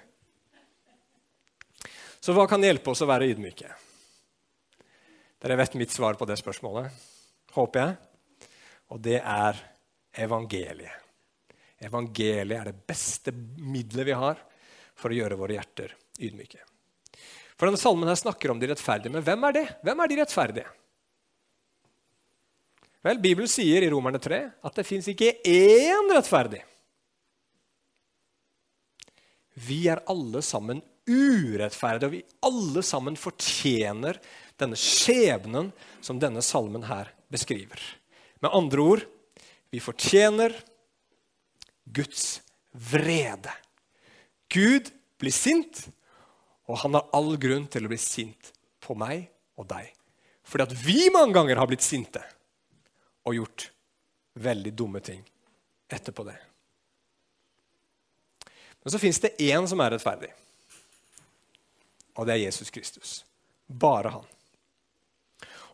Så 2.27 2.33
hva 2.35 2.43
kan 2.43 2.59
hjelpe 2.59 2.91
oss 2.91 2.99
å 2.99 3.07
være 3.07 3.29
ydmyke? 3.31 3.69
Dere 5.39 5.55
vet 5.61 5.77
mitt 5.79 5.93
svar 5.95 6.17
på 6.19 6.25
det 6.27 6.35
spørsmålet, 6.35 6.89
håper 7.55 7.79
jeg. 7.79 7.93
Og 8.91 8.99
det 8.99 9.21
er 9.21 9.61
evangeliet. 10.25 11.05
Evangeliet 11.87 12.57
er 12.57 12.67
det 12.67 12.81
beste 12.91 13.31
middelet 13.31 14.09
vi 14.09 14.17
har 14.19 14.41
for 14.99 15.15
å 15.15 15.19
gjøre 15.21 15.37
våre 15.39 15.55
hjerter 15.55 15.93
ydmyke. 16.19 16.59
For 17.55 17.69
denne 17.69 17.79
salmen 17.79 18.11
her 18.11 18.19
snakker 18.19 18.51
om 18.51 18.59
de 18.59 18.73
rettferdige. 18.73 19.13
Men 19.15 19.23
hvem 19.23 19.47
er 19.47 19.57
det? 19.61 19.63
Hvem 19.87 20.03
er 20.03 20.11
de 20.11 20.19
rettferdige? 20.19 20.75
Vel, 23.07 23.23
Bibelen 23.23 23.47
sier 23.47 23.87
i 23.87 23.93
Romerne 23.95 24.19
3 24.19 24.41
at 24.67 24.83
det 24.83 24.87
fins 24.89 25.07
ikke 25.15 25.31
én 25.47 26.11
rettferdig. 26.11 26.59
Vi 29.63 29.85
er 29.87 30.03
alle 30.11 30.43
sammen 30.43 30.83
urettferdige, 31.07 32.07
og 32.07 32.13
vi 32.13 32.23
alle 32.47 32.83
sammen 32.85 33.17
fortjener 33.19 34.19
denne 34.59 34.77
skjebnen 34.79 35.71
som 36.03 36.19
denne 36.21 36.43
salmen 36.45 36.85
her 36.87 37.11
beskriver. 37.31 37.79
Med 38.43 38.53
andre 38.53 38.83
ord 38.83 39.05
vi 39.73 39.81
fortjener 39.83 40.53
Guds 41.85 42.41
vrede. 42.71 43.51
Gud 44.51 44.91
blir 45.19 45.33
sint, 45.33 45.87
og 46.67 46.79
han 46.83 46.95
har 46.97 47.07
all 47.15 47.35
grunn 47.39 47.67
til 47.71 47.87
å 47.87 47.91
bli 47.91 47.99
sint 48.01 48.51
på 48.83 48.95
meg 48.99 49.27
og 49.59 49.67
deg. 49.71 49.89
Fordi 50.47 50.67
at 50.67 50.75
vi 50.79 51.07
mange 51.11 51.35
ganger 51.35 51.59
har 51.59 51.67
blitt 51.69 51.83
sinte 51.83 52.21
og 53.27 53.35
gjort 53.35 53.69
veldig 54.39 54.71
dumme 54.77 55.01
ting 55.03 55.23
etterpå 55.91 56.23
det. 56.27 56.37
Men 58.83 58.93
så 58.93 58.99
fins 59.01 59.19
det 59.19 59.35
én 59.43 59.67
som 59.67 59.81
er 59.83 59.95
rettferdig 59.95 60.31
og 62.17 62.27
det 62.27 62.35
er 62.35 62.45
Jesus 62.47 62.73
Kristus. 62.73 63.13
Bare 63.67 64.11
han. 64.17 64.27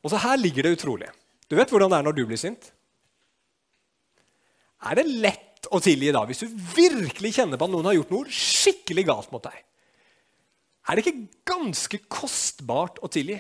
Og 0.03 0.11
så 0.11 0.19
her 0.19 0.39
ligger 0.39 0.67
det 0.67 0.77
utrolig. 0.77 1.09
Du 1.47 1.55
vet 1.55 1.71
hvordan 1.71 1.91
det 1.91 1.99
er 1.99 2.07
når 2.07 2.17
du 2.17 2.23
blir 2.27 2.39
sint? 2.39 2.71
Er 4.83 4.99
det 4.99 5.07
lett 5.07 5.69
å 5.71 5.79
tilgi 5.79 6.11
da, 6.11 6.25
hvis 6.27 6.43
du 6.43 6.57
virkelig 6.75 7.37
kjenner 7.37 7.59
på 7.59 7.69
at 7.69 7.71
noen 7.71 7.87
har 7.87 7.95
gjort 7.95 8.11
noe 8.11 8.33
skikkelig 8.35 9.05
galt 9.07 9.31
mot 9.31 9.43
deg? 9.45 9.55
Er 10.83 10.99
det 10.99 11.05
ikke 11.05 11.27
ganske 11.47 11.99
kostbart 12.11 12.99
å 12.99 13.07
tilgi? 13.11 13.37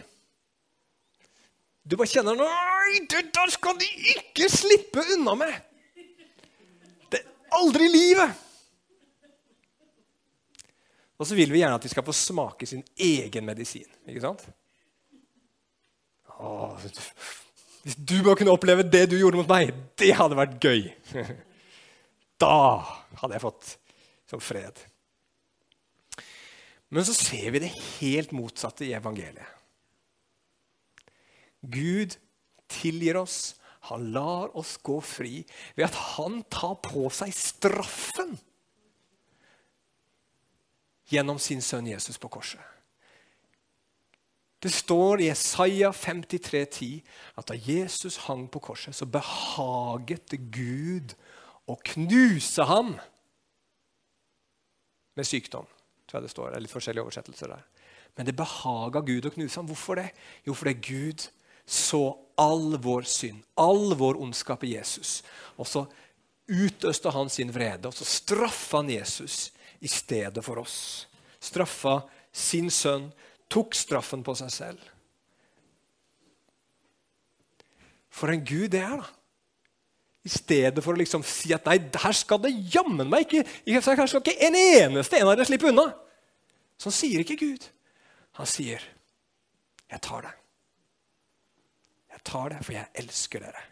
Du 1.83 1.97
bare 1.99 2.07
kjenner 2.07 2.39
Nei, 2.39 3.01
det 3.11 3.25
der 3.35 3.51
skal 3.51 3.75
de 3.75 3.89
ikke 4.13 4.47
slippe 4.51 5.03
unna 5.17 5.35
med! 5.35 5.57
Det 7.11 7.19
er 7.19 7.57
aldri 7.59 7.89
i 7.89 7.91
livet! 7.91 8.39
Og 11.23 11.27
så 11.29 11.37
vil 11.39 11.53
vi 11.53 11.61
gjerne 11.61 11.77
at 11.79 11.85
de 11.85 11.91
skal 11.91 12.03
få 12.03 12.11
smake 12.11 12.67
sin 12.67 12.81
egen 12.99 13.45
medisin. 13.47 13.87
ikke 14.11 14.25
sant? 14.25 14.41
Åh, 16.35 16.81
hvis 17.83 17.95
du 17.95 18.17
bare 18.25 18.35
kunne 18.41 18.51
oppleve 18.51 18.83
det 18.83 19.05
du 19.07 19.15
gjorde 19.15 19.39
mot 19.39 19.47
meg, 19.47 19.71
det 19.99 20.11
hadde 20.19 20.39
vært 20.39 20.59
gøy. 20.59 20.87
Da 22.43 22.81
hadde 23.21 23.37
jeg 23.37 23.43
fått 23.43 23.67
som 24.27 24.41
fred. 24.43 24.79
Men 26.91 27.05
så 27.07 27.13
ser 27.15 27.53
vi 27.53 27.61
det 27.63 27.69
helt 28.01 28.33
motsatte 28.35 28.83
i 28.83 28.91
evangeliet. 28.97 29.47
Gud 31.61 32.17
tilgir 32.67 33.21
oss. 33.21 33.53
Han 33.87 34.09
lar 34.11 34.51
oss 34.59 34.73
gå 34.83 34.97
fri 35.05 35.45
ved 35.77 35.85
at 35.87 36.01
han 36.17 36.41
tar 36.51 36.75
på 36.83 37.05
seg 37.15 37.31
straffen 37.37 38.35
gjennom 41.11 41.39
sin 41.39 41.61
sønn 41.61 41.87
Jesus 41.87 42.17
på 42.17 42.29
korset. 42.31 42.61
Det 44.63 44.71
står 44.71 45.21
i 45.21 45.27
Isaiah 45.27 45.91
53,10 45.91 47.01
at 47.35 47.49
da 47.49 47.55
Jesus 47.59 48.21
hang 48.29 48.45
på 48.47 48.61
korset, 48.63 48.95
så 48.95 49.05
behaget 49.05 50.29
det 50.31 50.39
Gud 50.55 51.15
å 51.67 51.75
knuse 51.91 52.63
ham 52.69 52.93
med 55.19 55.27
sykdom. 55.27 55.67
tror 56.07 56.21
jeg 56.21 56.23
Det 56.23 56.31
står, 56.31 56.49
det 56.49 56.55
er 56.55 56.63
litt 56.63 56.75
forskjellige 56.75 57.03
oversettelser 57.03 57.51
der. 57.51 57.65
Men 58.15 58.25
det 58.25 58.37
behaga 58.37 59.01
Gud 59.01 59.25
å 59.25 59.33
knuse 59.33 59.59
ham. 59.59 59.67
Hvorfor 59.67 59.99
det? 59.99 60.11
Jo, 60.45 60.53
fordi 60.53 60.73
Gud 60.79 61.27
så 61.65 62.17
all 62.39 62.77
vår 62.77 63.03
synd, 63.07 63.43
all 63.59 63.95
vår 63.99 64.19
ondskap 64.21 64.63
i 64.63 64.75
Jesus. 64.77 65.23
Og 65.57 65.67
så 65.67 65.85
utøste 66.47 67.11
han 67.11 67.29
sin 67.31 67.51
vrede, 67.51 67.87
og 67.87 67.95
så 67.95 68.07
straffa 68.07 68.79
han 68.79 68.91
Jesus 68.91 69.51
i 69.83 69.91
stedet 69.91 70.43
for 70.45 70.61
oss. 70.61 70.77
Straffa 71.43 71.99
sin 72.31 72.69
sønn, 72.71 73.09
tok 73.51 73.75
straffen 73.75 74.23
på 74.25 74.35
seg 74.39 74.53
selv. 74.53 74.89
For 78.13 78.31
en 78.31 78.45
Gud 78.45 78.71
det 78.73 78.81
er, 78.85 79.01
da. 79.01 79.09
I 80.23 80.31
stedet 80.31 80.79
for 80.79 80.95
å 80.95 81.01
liksom 81.01 81.25
si 81.27 81.51
at 81.51 81.65
nei, 81.67 81.75
her 81.99 82.15
skal 82.15 82.39
det 82.45 82.53
jammen 82.71 83.09
meg 83.11 83.25
ikke 83.27 83.41
Her 83.75 84.07
skal 84.07 84.21
ikke 84.21 84.37
en 84.47 84.55
eneste 84.55 85.19
en 85.19 85.27
av 85.27 85.35
dere 85.35 85.49
slippe 85.49 85.67
unna. 85.67 85.89
Sånn 86.79 86.95
sier 86.95 87.23
ikke 87.25 87.35
Gud. 87.41 87.65
Han 88.39 88.47
sier, 88.49 88.81
'Jeg 89.91 90.01
tar 90.01 90.21
det. 90.21 90.33
Jeg 92.13 92.23
tar 92.23 92.49
det, 92.49 92.63
for 92.65 92.73
jeg 92.73 92.89
elsker 92.95 93.39
dere.' 93.39 93.67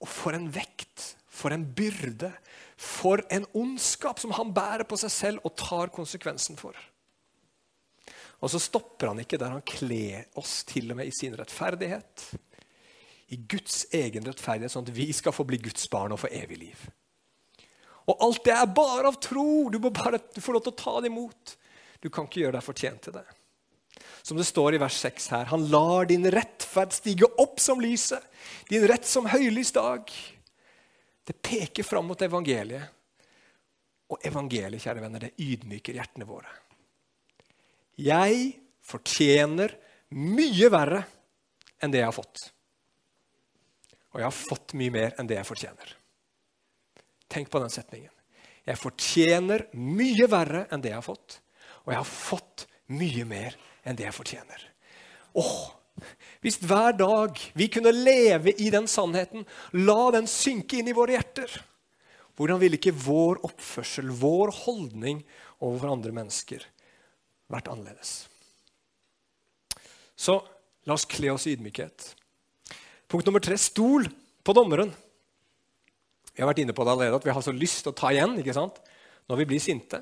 Og 0.00 0.08
for 0.08 0.36
en 0.36 0.46
vekt, 0.52 1.16
for 1.26 1.50
en 1.50 1.64
byrde, 1.64 2.30
for 2.76 3.22
en 3.32 3.46
ondskap 3.56 4.20
som 4.20 4.34
han 4.36 4.52
bærer 4.54 4.84
på 4.88 4.98
seg 5.00 5.12
selv 5.12 5.48
og 5.48 5.56
tar 5.56 5.92
konsekvensen 5.94 6.58
for. 6.60 6.76
Og 8.44 8.52
så 8.52 8.60
stopper 8.60 9.10
han 9.10 9.22
ikke 9.22 9.38
der 9.40 9.54
han 9.54 9.64
kler 9.64 10.26
oss 10.36 10.60
til 10.68 10.92
og 10.92 10.98
med 10.98 11.08
i 11.08 11.14
sin 11.16 11.36
rettferdighet. 11.38 12.26
I 13.32 13.38
Guds 13.48 13.86
egen 13.96 14.28
rettferdighet, 14.28 14.74
sånn 14.74 14.86
at 14.86 14.94
vi 14.94 15.08
skal 15.16 15.34
få 15.34 15.46
bli 15.48 15.58
Guds 15.64 15.88
barn 15.90 16.14
og 16.14 16.20
få 16.20 16.30
evig 16.36 16.60
liv. 16.66 16.84
Og 18.06 18.20
alt 18.22 18.44
det 18.46 18.54
er 18.54 18.76
bare 18.76 19.10
av 19.10 19.16
tro. 19.22 19.66
Du 19.72 19.80
må 19.82 19.90
bare 19.90 20.20
få 20.38 20.54
lov 20.54 20.66
til 20.66 20.74
å 20.74 20.78
ta 20.78 20.94
det 21.00 21.10
imot. 21.10 21.56
Du 22.04 22.10
kan 22.12 22.28
ikke 22.28 22.44
gjøre 22.44 22.58
deg 22.58 22.66
fortjent 22.66 23.02
til 23.08 23.16
det. 23.16 23.24
Som 24.22 24.38
det 24.38 24.46
står 24.46 24.76
i 24.76 24.82
vers 24.82 25.00
6 25.00 25.28
her. 25.32 25.48
Han 25.50 25.66
lar 25.72 26.06
din 26.10 26.28
rettferd 26.30 26.94
stige 26.94 27.26
opp 27.40 27.58
som 27.62 27.80
lyset, 27.82 28.22
din 28.70 28.84
rett 28.86 29.08
som 29.08 29.26
høylys 29.30 29.72
dag. 29.74 30.12
Det 31.26 31.34
peker 31.42 31.86
fram 31.86 32.06
mot 32.06 32.22
evangeliet. 32.22 32.92
Og 34.14 34.22
evangeliet, 34.22 34.82
kjære 34.82 35.02
venner, 35.02 35.26
det 35.26 35.42
ydmyker 35.42 35.96
hjertene 35.98 36.28
våre. 36.28 36.52
Jeg 37.98 38.52
fortjener 38.86 39.72
mye 40.14 40.68
verre 40.70 41.00
enn 41.82 41.90
det 41.90 42.04
jeg 42.04 42.08
har 42.08 42.14
fått. 42.14 42.44
Og 44.14 44.20
jeg 44.20 44.28
har 44.28 44.36
fått 44.36 44.76
mye 44.78 44.94
mer 44.94 45.16
enn 45.18 45.28
det 45.28 45.40
jeg 45.40 45.48
fortjener. 45.48 45.96
Tenk 47.32 47.50
på 47.50 47.60
den 47.60 47.72
setningen. 47.74 48.12
Jeg 48.66 48.78
fortjener 48.80 49.66
mye 49.74 50.28
verre 50.30 50.64
enn 50.70 50.82
det 50.82 50.92
jeg 50.92 50.98
har 50.98 51.06
fått, 51.06 51.40
og 51.84 51.92
jeg 51.92 52.00
har 52.00 52.08
fått 52.08 52.66
mye 52.94 53.26
mer 53.28 53.58
enn 53.86 53.98
det 53.98 54.06
jeg 54.08 54.14
fortjener. 54.16 54.64
Åh, 55.38 55.58
Hvis 56.44 56.58
hver 56.62 56.96
dag 56.98 57.40
vi 57.56 57.68
kunne 57.72 57.92
leve 57.94 58.52
i 58.60 58.68
den 58.72 58.88
sannheten, 58.90 59.46
la 59.72 60.10
den 60.14 60.28
synke 60.30 60.80
inn 60.80 60.90
i 60.90 60.96
våre 60.96 61.16
hjerter, 61.16 61.50
hvordan 62.36 62.60
ville 62.60 62.76
ikke 62.76 62.92
vår 62.92 63.40
oppførsel, 63.48 64.10
vår 64.12 64.52
holdning 64.64 65.22
overfor 65.64 65.94
andre 65.94 66.12
mennesker 66.16 66.66
vært 67.52 67.70
annerledes? 67.72 68.26
Så 70.16 70.38
la 70.86 70.96
oss 70.96 71.08
kle 71.08 71.32
oss 71.32 71.46
i 71.48 71.54
ydmykhet. 71.56 72.12
Punkt 73.08 73.28
nummer 73.28 73.42
tre 73.44 73.56
stol 73.60 74.08
på 74.44 74.54
dommeren. 74.56 74.92
Vi 76.36 76.42
har 76.42 76.50
vært 76.50 76.60
inne 76.64 76.76
på 76.76 76.84
det 76.84 76.92
allerede, 76.92 77.16
at 77.20 77.26
vi 77.26 77.32
har 77.32 77.44
så 77.44 77.54
lyst 77.54 77.84
til 77.84 77.94
å 77.94 77.96
ta 77.96 78.12
igjen 78.12 78.36
ikke 78.42 78.56
sant? 78.56 78.78
når 79.26 79.40
vi 79.40 79.46
blir 79.50 79.62
sinte. 79.62 79.98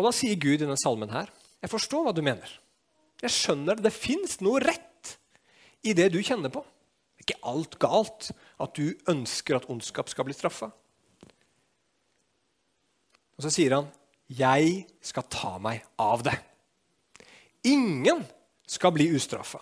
Og 0.00 0.08
Da 0.08 0.16
sier 0.16 0.38
Gud 0.40 0.56
i 0.56 0.62
denne 0.62 0.80
salmen 0.80 1.12
her, 1.12 1.28
jeg 1.60 1.68
forstår 1.68 2.06
hva 2.06 2.12
du 2.16 2.22
mener. 2.24 2.48
Jeg 3.20 3.34
skjønner 3.34 3.76
det. 3.76 3.84
Det 3.84 3.92
fins 3.92 4.38
noe 4.40 4.62
rett 4.64 5.16
i 5.84 5.92
det 5.96 6.08
du 6.14 6.22
kjenner 6.24 6.52
på. 6.52 6.62
Det 7.20 7.20
er 7.20 7.26
ikke 7.26 7.50
alt 7.52 7.76
galt 7.82 8.30
at 8.64 8.80
du 8.80 8.94
ønsker 9.12 9.58
at 9.58 9.68
ondskap 9.68 10.08
skal 10.08 10.24
bli 10.24 10.36
straffa. 10.36 10.70
Og 13.36 13.44
så 13.44 13.52
sier 13.52 13.76
han, 13.76 13.92
'Jeg 14.28 14.86
skal 15.02 15.22
ta 15.28 15.58
meg 15.58 15.84
av 15.98 16.22
det'. 16.22 16.40
Ingen 17.64 18.24
skal 18.66 18.92
bli 18.92 19.08
ustraffa. 19.12 19.60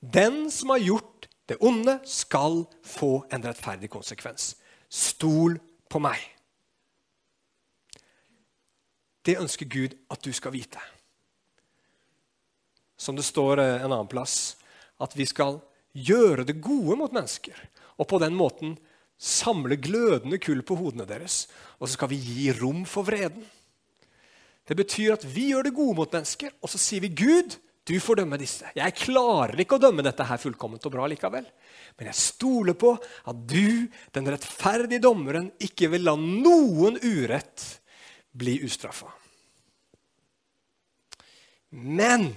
Den 0.00 0.50
som 0.50 0.70
har 0.70 0.78
gjort 0.78 1.28
det 1.46 1.56
onde, 1.60 2.00
skal 2.04 2.66
få 2.82 3.26
en 3.30 3.44
rettferdig 3.44 3.90
konsekvens. 3.90 4.56
Stol 4.88 5.60
på 5.88 5.98
meg. 5.98 6.33
Det 9.24 9.38
ønsker 9.40 9.68
Gud 9.70 9.96
at 10.12 10.24
du 10.24 10.32
skal 10.36 10.52
vite. 10.54 10.80
Som 12.96 13.16
det 13.16 13.26
står 13.26 13.62
eh, 13.62 13.82
en 13.82 13.92
annen 13.92 14.10
plass, 14.10 14.56
at 15.02 15.16
vi 15.16 15.26
skal 15.26 15.58
gjøre 15.94 16.44
det 16.46 16.60
gode 16.62 16.98
mot 17.00 17.14
mennesker. 17.14 17.56
Og 17.98 18.08
på 18.10 18.20
den 18.22 18.36
måten 18.36 18.76
samle 19.18 19.78
glødende 19.80 20.38
kull 20.42 20.62
på 20.66 20.76
hodene 20.78 21.06
deres. 21.08 21.46
Og 21.78 21.88
så 21.88 21.96
skal 21.96 22.10
vi 22.12 22.20
gi 22.20 22.48
rom 22.58 22.84
for 22.88 23.06
vreden. 23.06 23.44
Det 24.64 24.76
betyr 24.78 25.14
at 25.16 25.26
vi 25.28 25.50
gjør 25.52 25.68
det 25.68 25.76
gode 25.76 25.96
mot 25.98 26.12
mennesker, 26.12 26.54
og 26.64 26.70
så 26.72 26.80
sier 26.80 27.04
vi 27.04 27.12
Gud, 27.12 27.58
du 27.84 27.98
får 28.00 28.22
dømme 28.22 28.38
disse. 28.40 28.64
Jeg 28.72 28.96
klarer 28.96 29.60
ikke 29.60 29.76
å 29.76 29.82
dømme 29.82 30.04
dette 30.04 30.24
her 30.24 30.40
fullkomment 30.40 30.86
og 30.88 30.94
bra 30.94 31.08
likevel. 31.10 31.44
Men 31.98 32.08
jeg 32.08 32.16
stoler 32.16 32.76
på 32.80 32.94
at 32.96 33.42
du, 33.44 33.90
den 34.16 34.30
rettferdige 34.32 35.04
dommeren, 35.04 35.50
ikke 35.60 35.90
vil 35.92 36.06
la 36.08 36.14
noen 36.16 36.96
urett 37.04 37.66
bli 38.34 38.58
ustraffa. 38.66 39.10
Men 41.74 42.28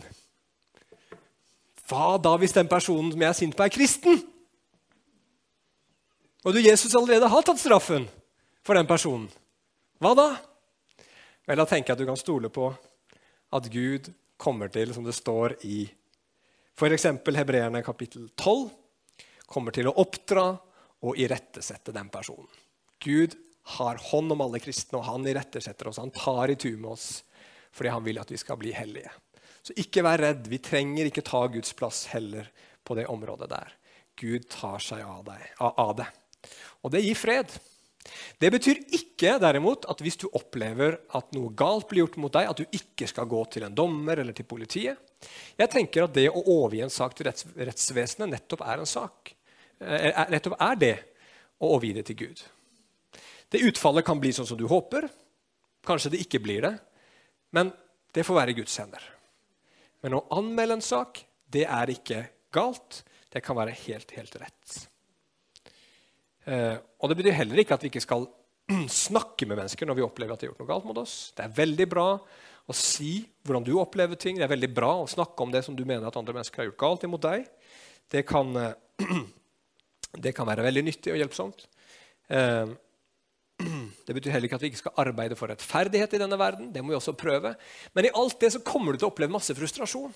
hva 1.88 2.17
da 2.21 2.33
hvis 2.39 2.55
den 2.55 2.69
personen 2.69 3.13
som 3.13 3.23
jeg 3.23 3.29
er 3.29 3.38
sint 3.38 3.57
på, 3.57 3.63
er 3.63 3.73
kristen? 3.73 4.21
Og 6.45 6.55
du, 6.55 6.62
Jesus, 6.62 6.95
allerede 6.95 7.29
har 7.31 7.45
tatt 7.45 7.60
straffen 7.62 8.07
for 8.65 8.77
den 8.77 8.88
personen. 8.89 9.27
Hva 10.03 10.13
da? 10.17 10.27
Vel, 11.47 11.60
da 11.60 11.65
tenker 11.67 11.93
jeg 11.93 11.97
at 11.97 12.03
du 12.03 12.10
kan 12.10 12.19
stole 12.19 12.51
på 12.53 12.69
at 13.55 13.69
Gud 13.71 14.12
kommer 14.38 14.69
til, 14.71 14.91
som 14.93 15.05
det 15.07 15.15
står 15.15 15.57
i 15.65 15.86
f.eks. 16.77 17.07
Hebreerne 17.39 17.81
kapittel 17.86 18.27
12, 18.36 18.67
kommer 19.47 19.73
til 19.73 19.89
å 19.89 19.95
oppdra 20.03 20.49
og 21.07 21.17
irettesette 21.17 21.93
den 21.95 22.12
personen. 22.13 22.49
Gud 23.01 23.33
har 23.67 23.99
hånd 24.10 24.32
om 24.32 24.43
alle 24.45 24.62
kristne, 24.63 24.99
og 24.99 25.08
han 25.10 25.27
irettesetter 25.27 25.89
oss. 25.89 25.99
Han 25.99 26.13
tar 26.15 26.53
i 26.53 26.60
tur 26.60 26.77
med 26.77 26.93
oss 26.95 27.08
fordi 27.77 27.91
han 27.93 28.06
vil 28.06 28.17
at 28.17 28.32
vi 28.32 28.39
skal 28.41 28.58
bli 28.58 28.71
hellige. 28.73 29.12
Så 29.62 29.75
ikke 29.77 30.01
vær 30.06 30.21
redd. 30.23 30.47
Vi 30.49 30.58
trenger 30.63 31.10
ikke 31.10 31.25
ta 31.27 31.43
Guds 31.51 31.75
plass 31.77 32.06
heller 32.10 32.47
på 32.88 32.95
det 32.97 33.06
området 33.12 33.49
der. 33.51 33.73
Gud 34.17 34.47
tar 34.49 34.82
seg 34.82 35.03
av, 35.06 35.19
deg, 35.27 35.43
av 35.60 35.91
det. 35.99 36.08
Og 36.82 36.93
det 36.95 37.03
gir 37.03 37.19
fred. 37.19 37.51
Det 38.39 38.49
betyr 38.53 38.80
ikke 38.95 39.36
derimot 39.43 39.86
at 39.91 40.01
hvis 40.01 40.17
du 40.21 40.27
opplever 40.32 40.97
at 41.17 41.34
noe 41.36 41.51
galt 41.58 41.89
blir 41.89 42.06
gjort 42.06 42.17
mot 42.23 42.34
deg, 42.34 42.49
at 42.49 42.62
du 42.62 42.80
ikke 42.80 43.10
skal 43.12 43.30
gå 43.30 43.43
til 43.53 43.67
en 43.67 43.75
dommer 43.75 44.23
eller 44.23 44.36
til 44.36 44.47
politiet. 44.47 44.97
Jeg 45.60 45.73
tenker 45.73 46.06
at 46.06 46.15
det 46.15 46.30
å 46.32 46.43
overgi 46.43 46.84
en 46.86 46.93
sak 46.93 47.17
til 47.17 47.27
retts 47.27 47.47
rettsvesenet 47.58 48.32
nettopp 48.32 48.63
er 48.65 48.82
en 48.82 48.89
sak. 48.89 49.34
Eh, 49.82 50.23
nettopp 50.32 50.58
er 50.63 50.80
det 50.82 50.95
å 51.60 51.73
overgi 51.73 51.97
det 51.97 52.06
til 52.10 52.21
Gud. 52.23 52.43
Det 53.51 53.63
utfallet 53.63 54.05
kan 54.05 54.19
bli 54.19 54.33
sånn 54.36 54.47
som 54.49 54.60
du 54.60 54.65
håper. 54.67 55.07
Kanskje 55.88 56.12
det 56.13 56.23
ikke 56.25 56.41
blir 56.43 56.65
det. 56.65 56.73
Men 57.55 57.71
det 58.15 58.25
får 58.27 58.41
være 58.41 58.57
Guds 58.57 58.75
hender. 58.81 59.03
Men 60.03 60.17
å 60.17 60.25
anmelde 60.36 60.77
en 60.77 60.83
sak, 60.86 61.23
det 61.51 61.65
er 61.65 61.91
ikke 61.93 62.25
galt. 62.53 63.03
Det 63.31 63.41
kan 63.45 63.57
være 63.57 63.75
helt, 63.86 64.12
helt 64.17 64.36
rett. 64.41 64.75
Eh, 66.47 66.75
og 66.99 67.10
Det 67.10 67.17
betyr 67.19 67.39
heller 67.41 67.62
ikke 67.62 67.75
at 67.75 67.83
vi 67.83 67.91
ikke 67.91 68.03
skal 68.03 68.27
snakke 69.07 69.47
med 69.47 69.60
mennesker 69.60 69.88
når 69.88 69.99
vi 69.99 70.05
opplever 70.05 70.36
at 70.36 70.43
de 70.43 70.47
har 70.47 70.53
gjort 70.53 70.63
noe 70.63 70.71
galt 70.71 70.88
mot 70.88 71.01
oss. 71.01 71.15
Det 71.36 71.45
er 71.45 71.57
veldig 71.57 71.88
bra 71.91 72.07
å 72.67 72.75
si 72.75 73.19
hvordan 73.47 73.67
du 73.67 73.73
opplever 73.79 74.19
ting. 74.19 74.39
Det 74.39 74.47
er 74.47 74.53
veldig 74.55 74.71
bra 74.75 74.93
å 75.01 75.10
snakke 75.12 75.43
om 75.43 75.53
det 75.53 75.63
som 75.67 75.75
du 75.75 75.86
mener 75.88 76.07
at 76.07 76.19
andre 76.19 76.36
mennesker 76.36 76.63
har 76.63 76.69
gjort 76.69 76.83
galt 76.83 77.07
imot 77.07 77.23
deg. 77.27 77.47
Det 78.12 78.23
kan, 78.27 78.51
eh, 78.60 79.07
det 80.25 80.36
kan 80.36 80.47
være 80.47 80.67
veldig 80.67 80.86
nyttig 80.88 81.15
og 81.15 81.21
hjelpsomt. 81.21 81.67
Det 84.08 84.15
betyr 84.15 84.32
heller 84.32 84.48
ikke 84.48 84.56
at 84.56 84.63
vi 84.63 84.72
ikke 84.72 84.86
skal 84.86 85.00
arbeide 85.04 85.36
for 85.36 85.52
rettferdighet 85.52 86.15
i 86.15 86.22
denne 86.22 86.39
verden. 86.39 86.72
Det 86.72 86.80
må 86.84 86.93
vi 86.93 87.00
også 87.00 87.15
prøve. 87.20 87.54
Men 87.93 88.08
i 88.08 88.13
alt 88.15 88.39
det 88.39 88.54
så 88.56 88.63
kommer 88.63 88.96
du 88.96 89.02
til 89.02 89.10
å 89.10 89.12
oppleve 89.12 89.36
masse 89.36 89.56
frustrasjon. 89.58 90.15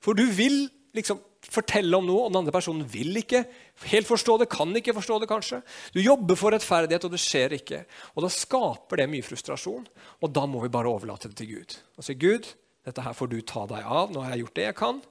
For 0.00 0.16
du 0.16 0.24
vil 0.32 0.62
liksom 0.96 1.20
fortelle 1.44 1.96
om 1.98 2.06
noe, 2.08 2.24
og 2.24 2.32
den 2.32 2.40
andre 2.40 2.54
personen 2.54 2.86
vil 2.88 3.20
ikke 3.20 3.42
helt 3.90 4.08
forstå 4.08 4.38
det, 4.40 4.48
kan 4.50 4.72
ikke 4.80 4.94
forstå 4.96 5.18
det 5.22 5.28
kanskje. 5.30 5.60
Du 5.94 6.00
jobber 6.00 6.38
for 6.38 6.54
rettferdighet, 6.54 7.04
og 7.04 7.12
det 7.12 7.20
skjer 7.22 7.56
ikke. 7.58 7.82
Og 8.16 8.24
Da 8.24 8.32
skaper 8.32 9.02
det 9.02 9.10
mye 9.12 9.26
frustrasjon, 9.26 9.84
og 10.22 10.32
da 10.32 10.46
må 10.48 10.62
vi 10.64 10.72
bare 10.72 10.90
overlate 10.90 11.28
det 11.28 11.38
til 11.42 11.52
Gud. 11.52 11.76
Og 11.98 12.06
si, 12.06 12.16
Gud, 12.18 12.48
dette 12.88 13.04
her 13.04 13.12
får 13.12 13.30
du 13.30 13.40
ta 13.42 13.66
deg 13.68 13.84
av. 13.84 14.10
Nå 14.14 14.24
har 14.24 14.34
jeg 14.34 14.46
gjort 14.46 14.56
det 14.56 14.66
jeg 14.70 14.78
kan, 14.80 15.04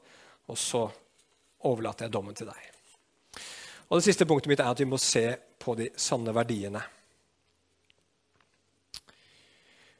og 0.48 0.58
så 0.58 0.88
overlater 1.68 2.08
jeg 2.08 2.18
dommen 2.18 2.38
til 2.38 2.50
deg. 2.50 2.74
Og 3.88 4.00
Det 4.00 4.10
siste 4.10 4.26
punktet 4.28 4.52
mitt 4.52 4.60
er 4.60 4.74
at 4.74 4.82
vi 4.82 4.90
må 4.90 4.98
se 5.00 5.30
på 5.62 5.78
de 5.80 5.92
sanne 5.96 6.34
verdiene. 6.36 6.82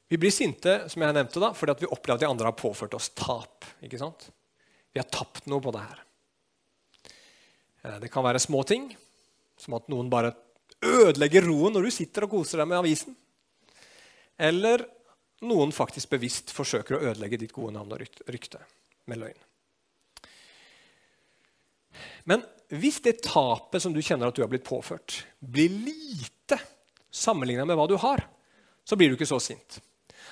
Vi 0.08 0.20
blir 0.20 0.32
sinte 0.32 0.80
som 0.88 1.04
jeg 1.04 1.16
nevnte 1.16 1.42
da, 1.44 1.52
fordi 1.56 1.84
vi 1.84 1.92
opplever 1.92 2.16
at 2.16 2.24
de 2.24 2.30
andre 2.30 2.50
har 2.50 2.58
påført 2.58 2.96
oss 2.96 3.10
tap. 3.16 3.66
ikke 3.84 4.00
sant? 4.00 4.30
Vi 4.94 5.02
har 5.02 5.10
tapt 5.12 5.50
noe 5.52 5.64
på 5.64 5.74
det 5.76 5.84
her. 5.84 6.04
Eh, 7.84 7.98
det 8.04 8.12
kan 8.14 8.26
være 8.26 8.42
små 8.42 8.64
ting, 8.68 8.90
som 9.60 9.76
at 9.78 9.90
noen 9.92 10.12
bare 10.12 10.36
ødelegger 10.82 11.48
roen 11.50 11.76
når 11.76 11.88
du 11.88 11.94
sitter 11.94 12.28
og 12.28 12.38
koser 12.38 12.62
deg 12.62 12.70
med 12.70 12.80
avisen. 12.80 13.18
Eller 14.38 14.86
noen 15.46 15.74
faktisk 15.76 16.14
bevisst 16.14 16.54
forsøker 16.56 16.98
å 16.98 17.04
ødelegge 17.12 17.42
ditt 17.44 17.56
gode 17.56 17.76
navn 17.76 17.94
og 17.94 18.02
rykte 18.32 18.62
med 19.10 19.22
løgn. 19.22 19.44
Men 22.28 22.44
hvis 22.74 23.00
det 23.04 23.22
tapet 23.26 23.82
som 23.84 23.94
du 23.96 24.02
kjenner 24.04 24.30
at 24.30 24.36
du 24.36 24.44
har 24.44 24.52
blitt 24.52 24.68
påført, 24.68 25.22
blir 25.40 25.72
lite 25.72 26.60
sammenlignet 27.14 27.68
med 27.70 27.78
hva 27.80 27.88
du 27.90 27.96
har, 28.02 28.26
så 28.88 28.98
blir 29.00 29.10
du 29.10 29.18
ikke 29.18 29.30
så 29.30 29.40
sint. 29.42 29.80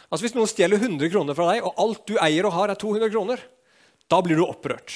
Altså 0.10 0.26
Hvis 0.26 0.36
noen 0.38 0.50
stjeler 0.50 0.82
100 0.82 1.12
kroner 1.14 1.38
fra 1.38 1.50
deg, 1.54 1.66
og 1.66 1.82
alt 1.82 2.06
du 2.10 2.16
eier 2.22 2.48
og 2.48 2.56
har, 2.56 2.72
er 2.72 2.80
200 2.80 3.12
kroner, 3.14 3.42
da 4.12 4.22
blir 4.22 4.38
du 4.38 4.46
opprørt. 4.46 4.94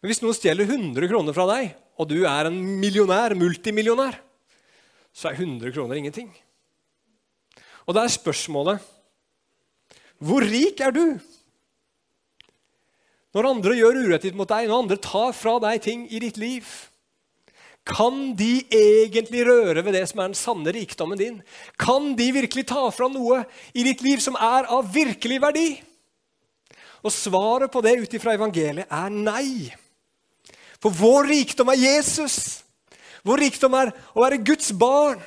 Men 0.00 0.10
hvis 0.10 0.22
noen 0.22 0.36
stjeler 0.36 0.68
100 0.68 1.10
kroner 1.10 1.34
fra 1.36 1.48
deg, 1.50 1.74
og 1.98 2.08
du 2.10 2.22
er 2.26 2.48
en 2.48 2.56
millionær, 2.80 3.34
multimillionær, 3.38 4.16
så 5.12 5.30
er 5.30 5.38
100 5.38 5.74
kroner 5.74 5.98
ingenting. 6.00 6.30
Og 7.86 7.96
da 7.96 8.06
er 8.06 8.14
spørsmålet 8.14 8.90
hvor 10.22 10.44
rik 10.46 10.78
er 10.78 10.94
du? 10.94 11.18
Når 13.34 13.48
andre 13.48 13.74
gjør 13.74 13.98
urettighet 14.04 14.36
mot 14.38 14.50
deg, 14.50 14.68
når 14.68 14.84
andre 14.84 14.98
tar 15.02 15.32
fra 15.34 15.56
deg 15.64 15.80
ting 15.82 16.04
i 16.12 16.20
ditt 16.22 16.38
liv, 16.38 16.68
kan 17.82 18.36
de 18.38 18.62
egentlig 18.70 19.42
røre 19.48 19.82
ved 19.82 19.96
det 19.96 20.04
som 20.10 20.20
er 20.22 20.30
den 20.30 20.38
sanne 20.38 20.74
rikdommen 20.74 21.18
din? 21.18 21.40
Kan 21.80 22.12
de 22.18 22.28
virkelig 22.34 22.68
ta 22.70 22.84
fra 22.94 23.08
noe 23.10 23.42
i 23.74 23.82
ditt 23.86 24.04
liv 24.06 24.22
som 24.22 24.38
er 24.38 24.68
av 24.70 24.92
virkelig 24.94 25.40
verdi? 25.42 25.68
Og 27.02 27.10
svaret 27.10 27.72
på 27.72 27.82
det 27.82 27.96
ut 28.04 28.14
ifra 28.14 28.36
evangeliet 28.38 28.86
er 28.86 29.10
nei. 29.10 29.72
For 30.82 30.94
vår 30.94 31.26
rikdom 31.32 31.72
er 31.74 31.82
Jesus. 31.82 32.62
Vår 33.26 33.42
rikdom 33.48 33.74
er 33.78 33.90
å 34.14 34.22
være 34.22 34.42
Guds 34.46 34.70
barn. 34.78 35.18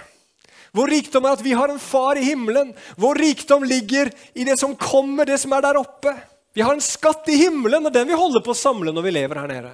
Vår 0.75 0.91
rikdom 0.91 1.27
er 1.27 1.35
at 1.35 1.43
vi 1.43 1.55
har 1.55 1.71
en 1.71 1.79
far 1.79 2.19
i 2.19 2.23
himmelen. 2.23 2.73
Vår 2.99 3.19
rikdom 3.19 3.63
ligger 3.67 4.11
i 4.35 4.47
det 4.47 4.57
som 4.59 4.75
kommer, 4.79 5.27
det 5.27 5.39
som 5.43 5.53
er 5.55 5.63
der 5.63 5.79
oppe. 5.79 6.11
Vi 6.55 6.63
har 6.63 6.75
en 6.75 6.83
skatt 6.83 7.27
i 7.31 7.39
himmelen, 7.39 7.83
og 7.87 7.91
den 7.95 8.07
vi 8.07 8.15
holder 8.15 8.43
på 8.43 8.55
å 8.55 8.59
samle 8.59 8.95
når 8.95 9.07
vi 9.07 9.13
lever 9.15 9.39
her 9.43 9.51
nede. 9.51 9.71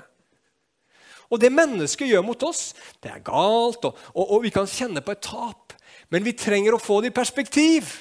Og 1.31 1.39
det 1.39 1.51
mennesket 1.53 2.09
gjør 2.11 2.25
mot 2.27 2.43
oss, 2.43 2.71
det 3.03 3.11
er 3.13 3.23
galt, 3.25 3.85
og, 3.87 3.99
og, 4.13 4.23
og, 4.25 4.39
vi 4.43 4.51
kan 4.53 4.67
kjenne 4.69 5.03
på 5.03 5.15
et 5.15 5.23
tap. 5.23 5.75
Men 6.11 6.25
vi 6.27 6.35
trenger 6.35 6.75
å 6.75 6.81
få 6.81 6.99
det 7.01 7.13
i 7.13 7.15
perspektiv 7.15 7.93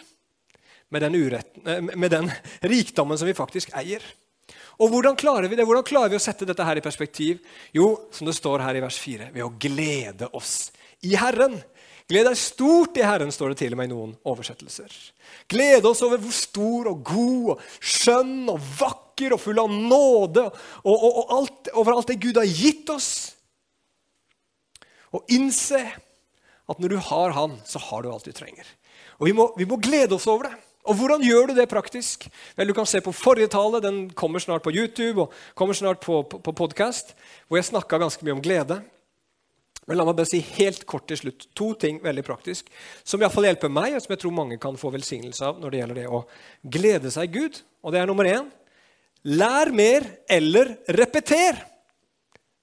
med 0.90 1.04
den, 1.06 1.14
uretten, 1.14 1.62
eh, 1.70 1.84
med 1.94 2.10
den 2.10 2.30
rikdommen 2.66 3.18
som 3.18 3.30
vi 3.30 3.38
faktisk 3.38 3.70
eier. 3.78 4.02
Og 4.80 4.90
Hvordan 4.90 5.18
klarer 5.20 5.46
vi 5.46 5.58
det? 5.58 5.66
Hvordan 5.68 5.86
klarer 5.86 6.10
vi 6.10 6.18
å 6.18 6.22
sette 6.22 6.48
dette 6.48 6.64
her 6.64 6.80
i 6.80 6.84
perspektiv? 6.84 7.42
Jo, 7.76 7.92
som 8.16 8.26
det 8.26 8.34
står 8.34 8.64
her 8.64 8.78
i 8.78 8.82
vers 8.82 8.98
4, 8.98 9.30
ved 9.34 9.44
å 9.44 9.52
glede 9.60 10.30
oss 10.34 10.72
i 11.06 11.14
Herren. 11.20 11.58
Gled 12.10 12.26
deg 12.26 12.38
stort 12.38 12.98
i 12.98 13.04
Herren, 13.06 13.30
står 13.30 13.52
det 13.52 13.60
til 13.60 13.74
og 13.74 13.78
med 13.78 13.86
i 13.86 13.92
noen 13.92 14.14
oversettelser. 14.26 14.90
Glede 15.50 15.86
oss 15.92 16.02
over 16.02 16.18
hvor 16.18 16.34
stor 16.34 16.88
og 16.90 17.04
god 17.06 17.50
og 17.54 17.66
skjønn 17.78 18.48
og 18.50 18.58
vakker 18.80 19.36
og 19.36 19.42
full 19.42 19.60
av 19.62 19.70
nåde 19.70 20.48
og, 20.48 20.90
og, 20.90 21.10
og 21.22 21.34
alt, 21.36 21.70
over 21.78 21.94
alt 21.94 22.10
det 22.10 22.18
Gud 22.24 22.40
har 22.40 22.50
gitt 22.50 22.90
oss. 22.90 23.10
Og 25.14 25.30
innse 25.30 25.84
at 26.70 26.82
når 26.82 26.96
du 26.96 26.98
har 27.10 27.34
Han, 27.38 27.56
så 27.66 27.78
har 27.82 28.02
du 28.02 28.10
alt 28.10 28.26
du 28.26 28.34
trenger. 28.34 28.66
Og 29.22 29.28
vi 29.28 29.34
må, 29.36 29.50
vi 29.58 29.66
må 29.68 29.78
glede 29.82 30.16
oss 30.18 30.26
over 30.30 30.48
det. 30.48 30.54
Og 30.90 30.96
hvordan 30.96 31.22
gjør 31.22 31.50
du 31.50 31.58
det 31.58 31.68
praktisk? 31.70 32.26
Vel, 32.56 32.70
Du 32.70 32.74
kan 32.74 32.86
se 32.88 33.02
på 33.04 33.12
forrige 33.12 33.50
tale. 33.52 33.82
Den 33.84 34.08
kommer 34.10 34.42
snart 34.42 34.62
på 34.62 34.72
YouTube 34.72 35.26
og 35.26 35.34
kommer 35.54 35.74
snart 35.74 36.00
på, 36.00 36.22
på, 36.22 36.38
på 36.38 36.52
podkast, 36.52 37.14
hvor 37.46 37.60
jeg 37.60 37.68
snakka 37.68 37.98
ganske 38.00 38.24
mye 38.24 38.38
om 38.38 38.42
glede. 38.42 38.80
Men 39.90 39.98
la 39.98 40.04
meg 40.06 40.20
bare 40.20 40.30
si 40.30 40.38
helt 40.54 40.84
kort 40.86 41.08
til 41.10 41.18
slutt 41.18 41.48
to 41.58 41.72
ting 41.82 41.96
veldig 41.98 42.22
praktisk, 42.22 42.68
som 43.02 43.18
i 43.18 43.24
hvert 43.24 43.34
fall 43.34 43.48
hjelper 43.48 43.72
meg, 43.74 43.96
og 43.96 44.04
som 44.04 44.12
jeg 44.14 44.20
tror 44.22 44.34
mange 44.36 44.58
kan 44.62 44.76
få 44.78 44.92
velsignelse 44.94 45.48
av 45.48 45.56
når 45.58 45.72
det 45.72 45.80
gjelder 45.80 45.98
det 45.98 46.04
å 46.06 46.20
glede 46.78 47.10
seg 47.10 47.26
i 47.26 47.40
Gud. 47.40 47.58
Og 47.82 47.90
det 47.90 47.98
er 47.98 48.06
nummer 48.06 48.28
én 48.30 48.46
lær 49.26 49.72
mer 49.74 50.06
eller 50.30 50.76
repeter 50.96 51.58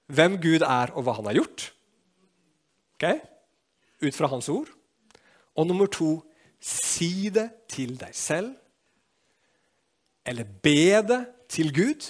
hvem 0.08 0.38
Gud 0.40 0.64
er, 0.64 0.94
og 0.96 1.04
hva 1.04 1.18
han 1.18 1.28
har 1.28 1.36
gjort. 1.36 1.66
Ok? 2.96 3.04
Ut 4.08 4.16
fra 4.16 4.30
hans 4.32 4.48
ord. 4.48 4.70
Og 5.52 5.68
nummer 5.68 5.90
to 5.92 6.14
si 6.64 7.28
det 7.34 7.50
til 7.70 7.92
deg 8.00 8.16
selv. 8.16 8.54
Eller 10.24 10.48
be 10.48 11.02
det 11.04 11.20
til 11.52 11.74
Gud. 11.76 12.08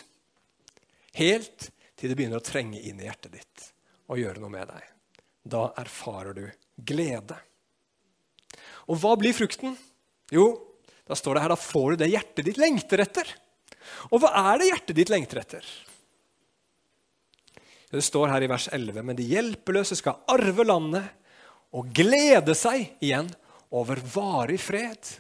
Helt 1.18 1.72
til 1.98 2.12
det 2.12 2.20
begynner 2.20 2.38
å 2.38 2.46
trenge 2.46 2.78
inn 2.78 3.02
i 3.02 3.10
hjertet 3.10 3.34
ditt 3.34 3.66
og 4.08 4.22
gjøre 4.22 4.40
noe 4.40 4.54
med 4.54 4.70
deg. 4.70 4.86
Da 5.48 5.68
erfarer 5.80 6.36
du 6.36 6.44
glede. 6.88 7.36
Og 8.88 8.98
hva 9.00 9.14
blir 9.20 9.36
frukten? 9.36 9.76
Jo, 10.32 10.50
da 11.08 11.16
står 11.16 11.36
det 11.36 11.44
her, 11.44 11.52
da 11.54 11.60
får 11.60 11.90
du 11.90 12.02
det 12.02 12.10
hjertet 12.12 12.48
ditt 12.48 12.60
lengter 12.60 13.02
etter. 13.04 13.30
Og 14.12 14.20
hva 14.20 14.32
er 14.52 14.60
det 14.60 14.70
hjertet 14.70 14.98
ditt 14.98 15.12
lengter 15.12 15.40
etter? 15.40 15.68
Det 17.88 18.04
står 18.04 18.28
her 18.28 18.44
i 18.44 18.50
vers 18.50 18.68
11.: 18.68 19.00
Men 19.00 19.16
de 19.16 19.24
hjelpeløse 19.24 19.96
skal 19.96 20.20
arve 20.28 20.66
landet 20.66 21.08
og 21.72 21.88
glede 21.96 22.54
seg 22.56 23.00
igjen 23.00 23.30
over 23.72 24.00
varig 24.12 24.60
fred. 24.60 25.14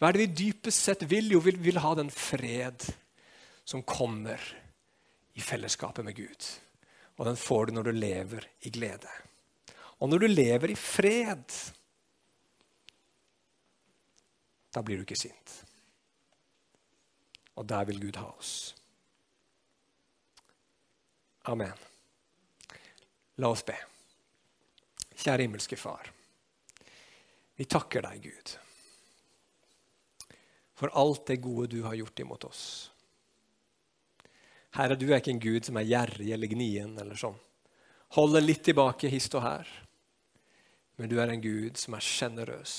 Hva 0.00 0.08
er 0.08 0.16
det 0.16 0.24
vi 0.24 0.48
dypest 0.48 0.88
sett 0.88 1.04
vil? 1.08 1.34
Jo, 1.36 1.40
vi 1.44 1.54
vil 1.68 1.80
ha 1.80 1.92
den 1.94 2.10
fred 2.12 2.88
som 3.68 3.84
kommer 3.84 4.40
i 5.36 5.44
fellesskapet 5.44 6.04
med 6.04 6.16
Gud. 6.16 6.48
Og 7.22 7.28
den 7.28 7.36
får 7.38 7.66
du 7.66 7.76
når 7.76 7.86
du 7.86 7.92
lever 7.94 8.48
i 8.66 8.70
glede. 8.74 9.10
Og 10.02 10.08
når 10.10 10.24
du 10.24 10.26
lever 10.26 10.72
i 10.72 10.74
fred, 10.74 11.44
da 14.74 14.82
blir 14.82 14.98
du 14.98 15.04
ikke 15.06 15.20
sint. 15.20 15.52
Og 17.54 17.68
der 17.70 17.86
vil 17.86 18.02
Gud 18.02 18.18
ha 18.18 18.26
oss. 18.26 18.74
Amen. 21.46 21.78
La 23.38 23.54
oss 23.54 23.62
be. 23.62 23.78
Kjære 25.14 25.46
himmelske 25.46 25.78
Far. 25.78 26.10
Vi 27.54 27.70
takker 27.70 28.02
deg, 28.02 28.26
Gud, 28.26 28.56
for 30.74 30.90
alt 30.98 31.28
det 31.30 31.38
gode 31.44 31.70
du 31.70 31.84
har 31.86 31.94
gjort 31.94 32.18
imot 32.24 32.50
oss. 32.50 32.64
Herre, 34.76 34.96
du 34.96 35.10
er 35.10 35.20
ikke 35.20 35.34
en 35.34 35.42
Gud 35.42 35.66
som 35.68 35.76
er 35.76 35.88
gjerrig 35.88 36.30
eller 36.32 36.48
gnien 36.48 36.92
eller 36.98 37.18
sånn. 37.18 37.36
Holder 38.16 38.44
litt 38.44 38.62
tilbake 38.64 39.10
hist 39.12 39.34
og 39.36 39.44
her. 39.44 39.68
Men 41.00 41.10
du 41.12 41.18
er 41.20 41.32
en 41.32 41.42
Gud 41.44 41.80
som 41.80 41.96
er 41.96 42.04
sjenerøs. 42.04 42.74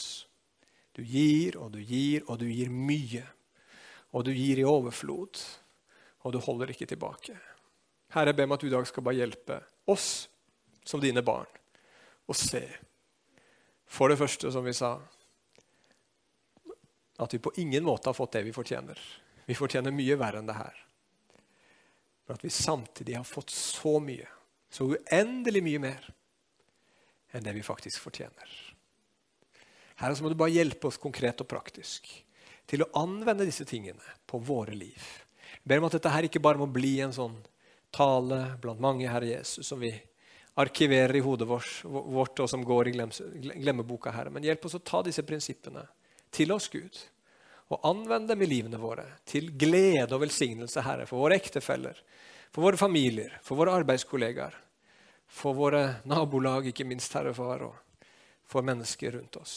Du 0.93 1.01
gir 1.05 1.57
og 1.57 1.73
du 1.73 1.81
gir 1.81 2.25
og 2.27 2.39
du 2.41 2.47
gir 2.49 2.69
mye. 2.73 3.23
Og 4.13 4.25
du 4.25 4.31
gir 4.33 4.61
i 4.61 4.67
overflod. 4.67 5.41
Og 6.25 6.33
du 6.33 6.39
holder 6.41 6.73
ikke 6.73 6.89
tilbake. 6.89 7.37
Herre, 8.13 8.29
jeg 8.29 8.37
ber 8.37 8.49
meg 8.49 8.57
at 8.57 8.65
du 8.65 8.69
i 8.69 8.73
dag 8.73 8.87
skal 8.89 9.05
bare 9.05 9.19
hjelpe 9.21 9.59
oss 9.89 10.07
som 10.85 11.01
dine 11.01 11.23
barn 11.25 11.49
å 12.29 12.35
se. 12.37 12.61
For 13.89 14.09
det 14.09 14.19
første, 14.21 14.51
som 14.53 14.65
vi 14.65 14.73
sa, 14.77 14.95
at 17.21 17.33
vi 17.33 17.41
på 17.41 17.53
ingen 17.61 17.85
måte 17.85 18.09
har 18.09 18.17
fått 18.17 18.37
det 18.37 18.45
vi 18.47 18.55
fortjener. 18.55 18.99
Vi 19.45 19.57
fortjener 19.57 19.93
mye 19.93 20.17
verre 20.17 20.41
enn 20.41 20.49
det 20.49 20.57
her. 20.57 20.82
Men 22.25 22.37
at 22.37 22.45
vi 22.45 22.49
samtidig 22.49 23.17
har 23.17 23.27
fått 23.27 23.49
så 23.49 23.97
mye, 23.99 24.27
så 24.71 24.87
uendelig 24.95 25.63
mye 25.63 25.81
mer 25.83 26.05
enn 27.33 27.43
det 27.43 27.53
vi 27.55 27.65
faktisk 27.65 28.01
fortjener. 28.03 28.53
Her 29.99 30.15
må 30.21 30.31
du 30.31 30.37
bare 30.39 30.53
hjelpe 30.53 30.89
oss 30.89 31.01
konkret 31.01 31.41
og 31.43 31.49
praktisk 31.49 32.07
til 32.69 32.85
å 32.85 32.89
anvende 32.97 33.45
disse 33.47 33.65
tingene 33.67 34.15
på 34.29 34.39
våre 34.39 34.75
liv. 34.75 35.03
Jeg 35.59 35.69
ber 35.69 35.81
om 35.81 35.87
at 35.89 35.97
dette 35.97 36.11
her 36.13 36.27
ikke 36.27 36.41
bare 36.43 36.61
må 36.61 36.67
bli 36.71 36.95
en 37.03 37.13
sånn 37.15 37.35
tale 37.93 38.55
blant 38.61 38.81
mange, 38.81 39.09
Herre 39.09 39.29
Jesus, 39.29 39.67
som 39.67 39.81
vi 39.83 39.91
arkiverer 40.59 41.15
i 41.17 41.23
hodet 41.25 41.47
vårt, 41.49 42.39
og 42.39 42.49
som 42.49 42.63
går 42.65 42.89
i 42.89 42.95
glemmeboka, 42.95 44.13
Herre. 44.13 44.33
Men 44.33 44.45
hjelp 44.45 44.65
oss 44.69 44.77
å 44.77 44.83
ta 44.85 45.01
disse 45.05 45.25
prinsippene 45.25 45.85
til 46.33 46.53
oss, 46.55 46.69
Gud 46.73 46.97
og 47.73 47.85
anvend 47.87 48.29
dem 48.29 48.43
i 48.45 48.49
livene 48.49 48.79
våre 48.81 49.05
til 49.29 49.51
glede 49.57 50.11
og 50.11 50.21
velsignelse, 50.23 50.83
Herre, 50.85 51.07
for 51.09 51.23
våre 51.23 51.39
ektefeller, 51.39 51.97
for 52.53 52.67
våre 52.67 52.79
familier, 52.79 53.39
for 53.41 53.59
våre 53.59 53.73
arbeidskollegaer, 53.81 54.55
for 55.33 55.57
våre 55.57 55.83
nabolag, 56.05 56.69
ikke 56.69 56.85
minst, 56.85 57.13
Herre 57.17 57.33
Far, 57.33 57.65
og 57.65 58.07
for 58.45 58.65
mennesker 58.65 59.17
rundt 59.17 59.39
oss. 59.41 59.55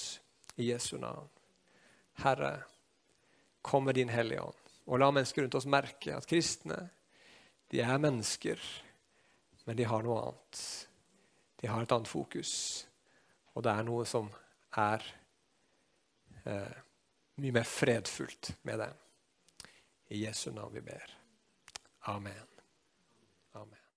I 0.56 0.70
Jesu 0.70 0.96
navn. 0.96 1.28
Herre, 2.22 2.62
kom 3.60 3.84
med 3.84 3.98
din 3.98 4.08
Hellige 4.08 4.40
Ånd, 4.40 4.62
og 4.86 5.02
la 5.02 5.10
mennesker 5.12 5.44
rundt 5.44 5.58
oss 5.58 5.68
merke 5.68 6.14
at 6.16 6.28
kristne 6.30 6.86
de 7.74 7.82
er 7.82 7.98
mennesker, 7.98 8.60
men 9.66 9.76
de 9.76 9.84
har 9.90 10.04
noe 10.06 10.20
annet. 10.22 10.60
De 11.58 11.68
har 11.68 11.82
et 11.82 11.92
annet 11.92 12.08
fokus, 12.08 12.52
og 13.56 13.64
det 13.66 13.72
er 13.72 13.86
noe 13.88 14.04
som 14.06 14.28
er 14.78 15.02
eh, 16.44 16.76
mye 17.37 17.53
mer 17.53 17.62
fredfullt 17.68 18.57
med 18.62 18.78
det. 18.78 18.93
I 20.09 20.24
Jesu 20.24 20.51
navn 20.53 20.74
vi 20.74 20.80
ber. 20.80 21.16
Amen. 22.01 22.55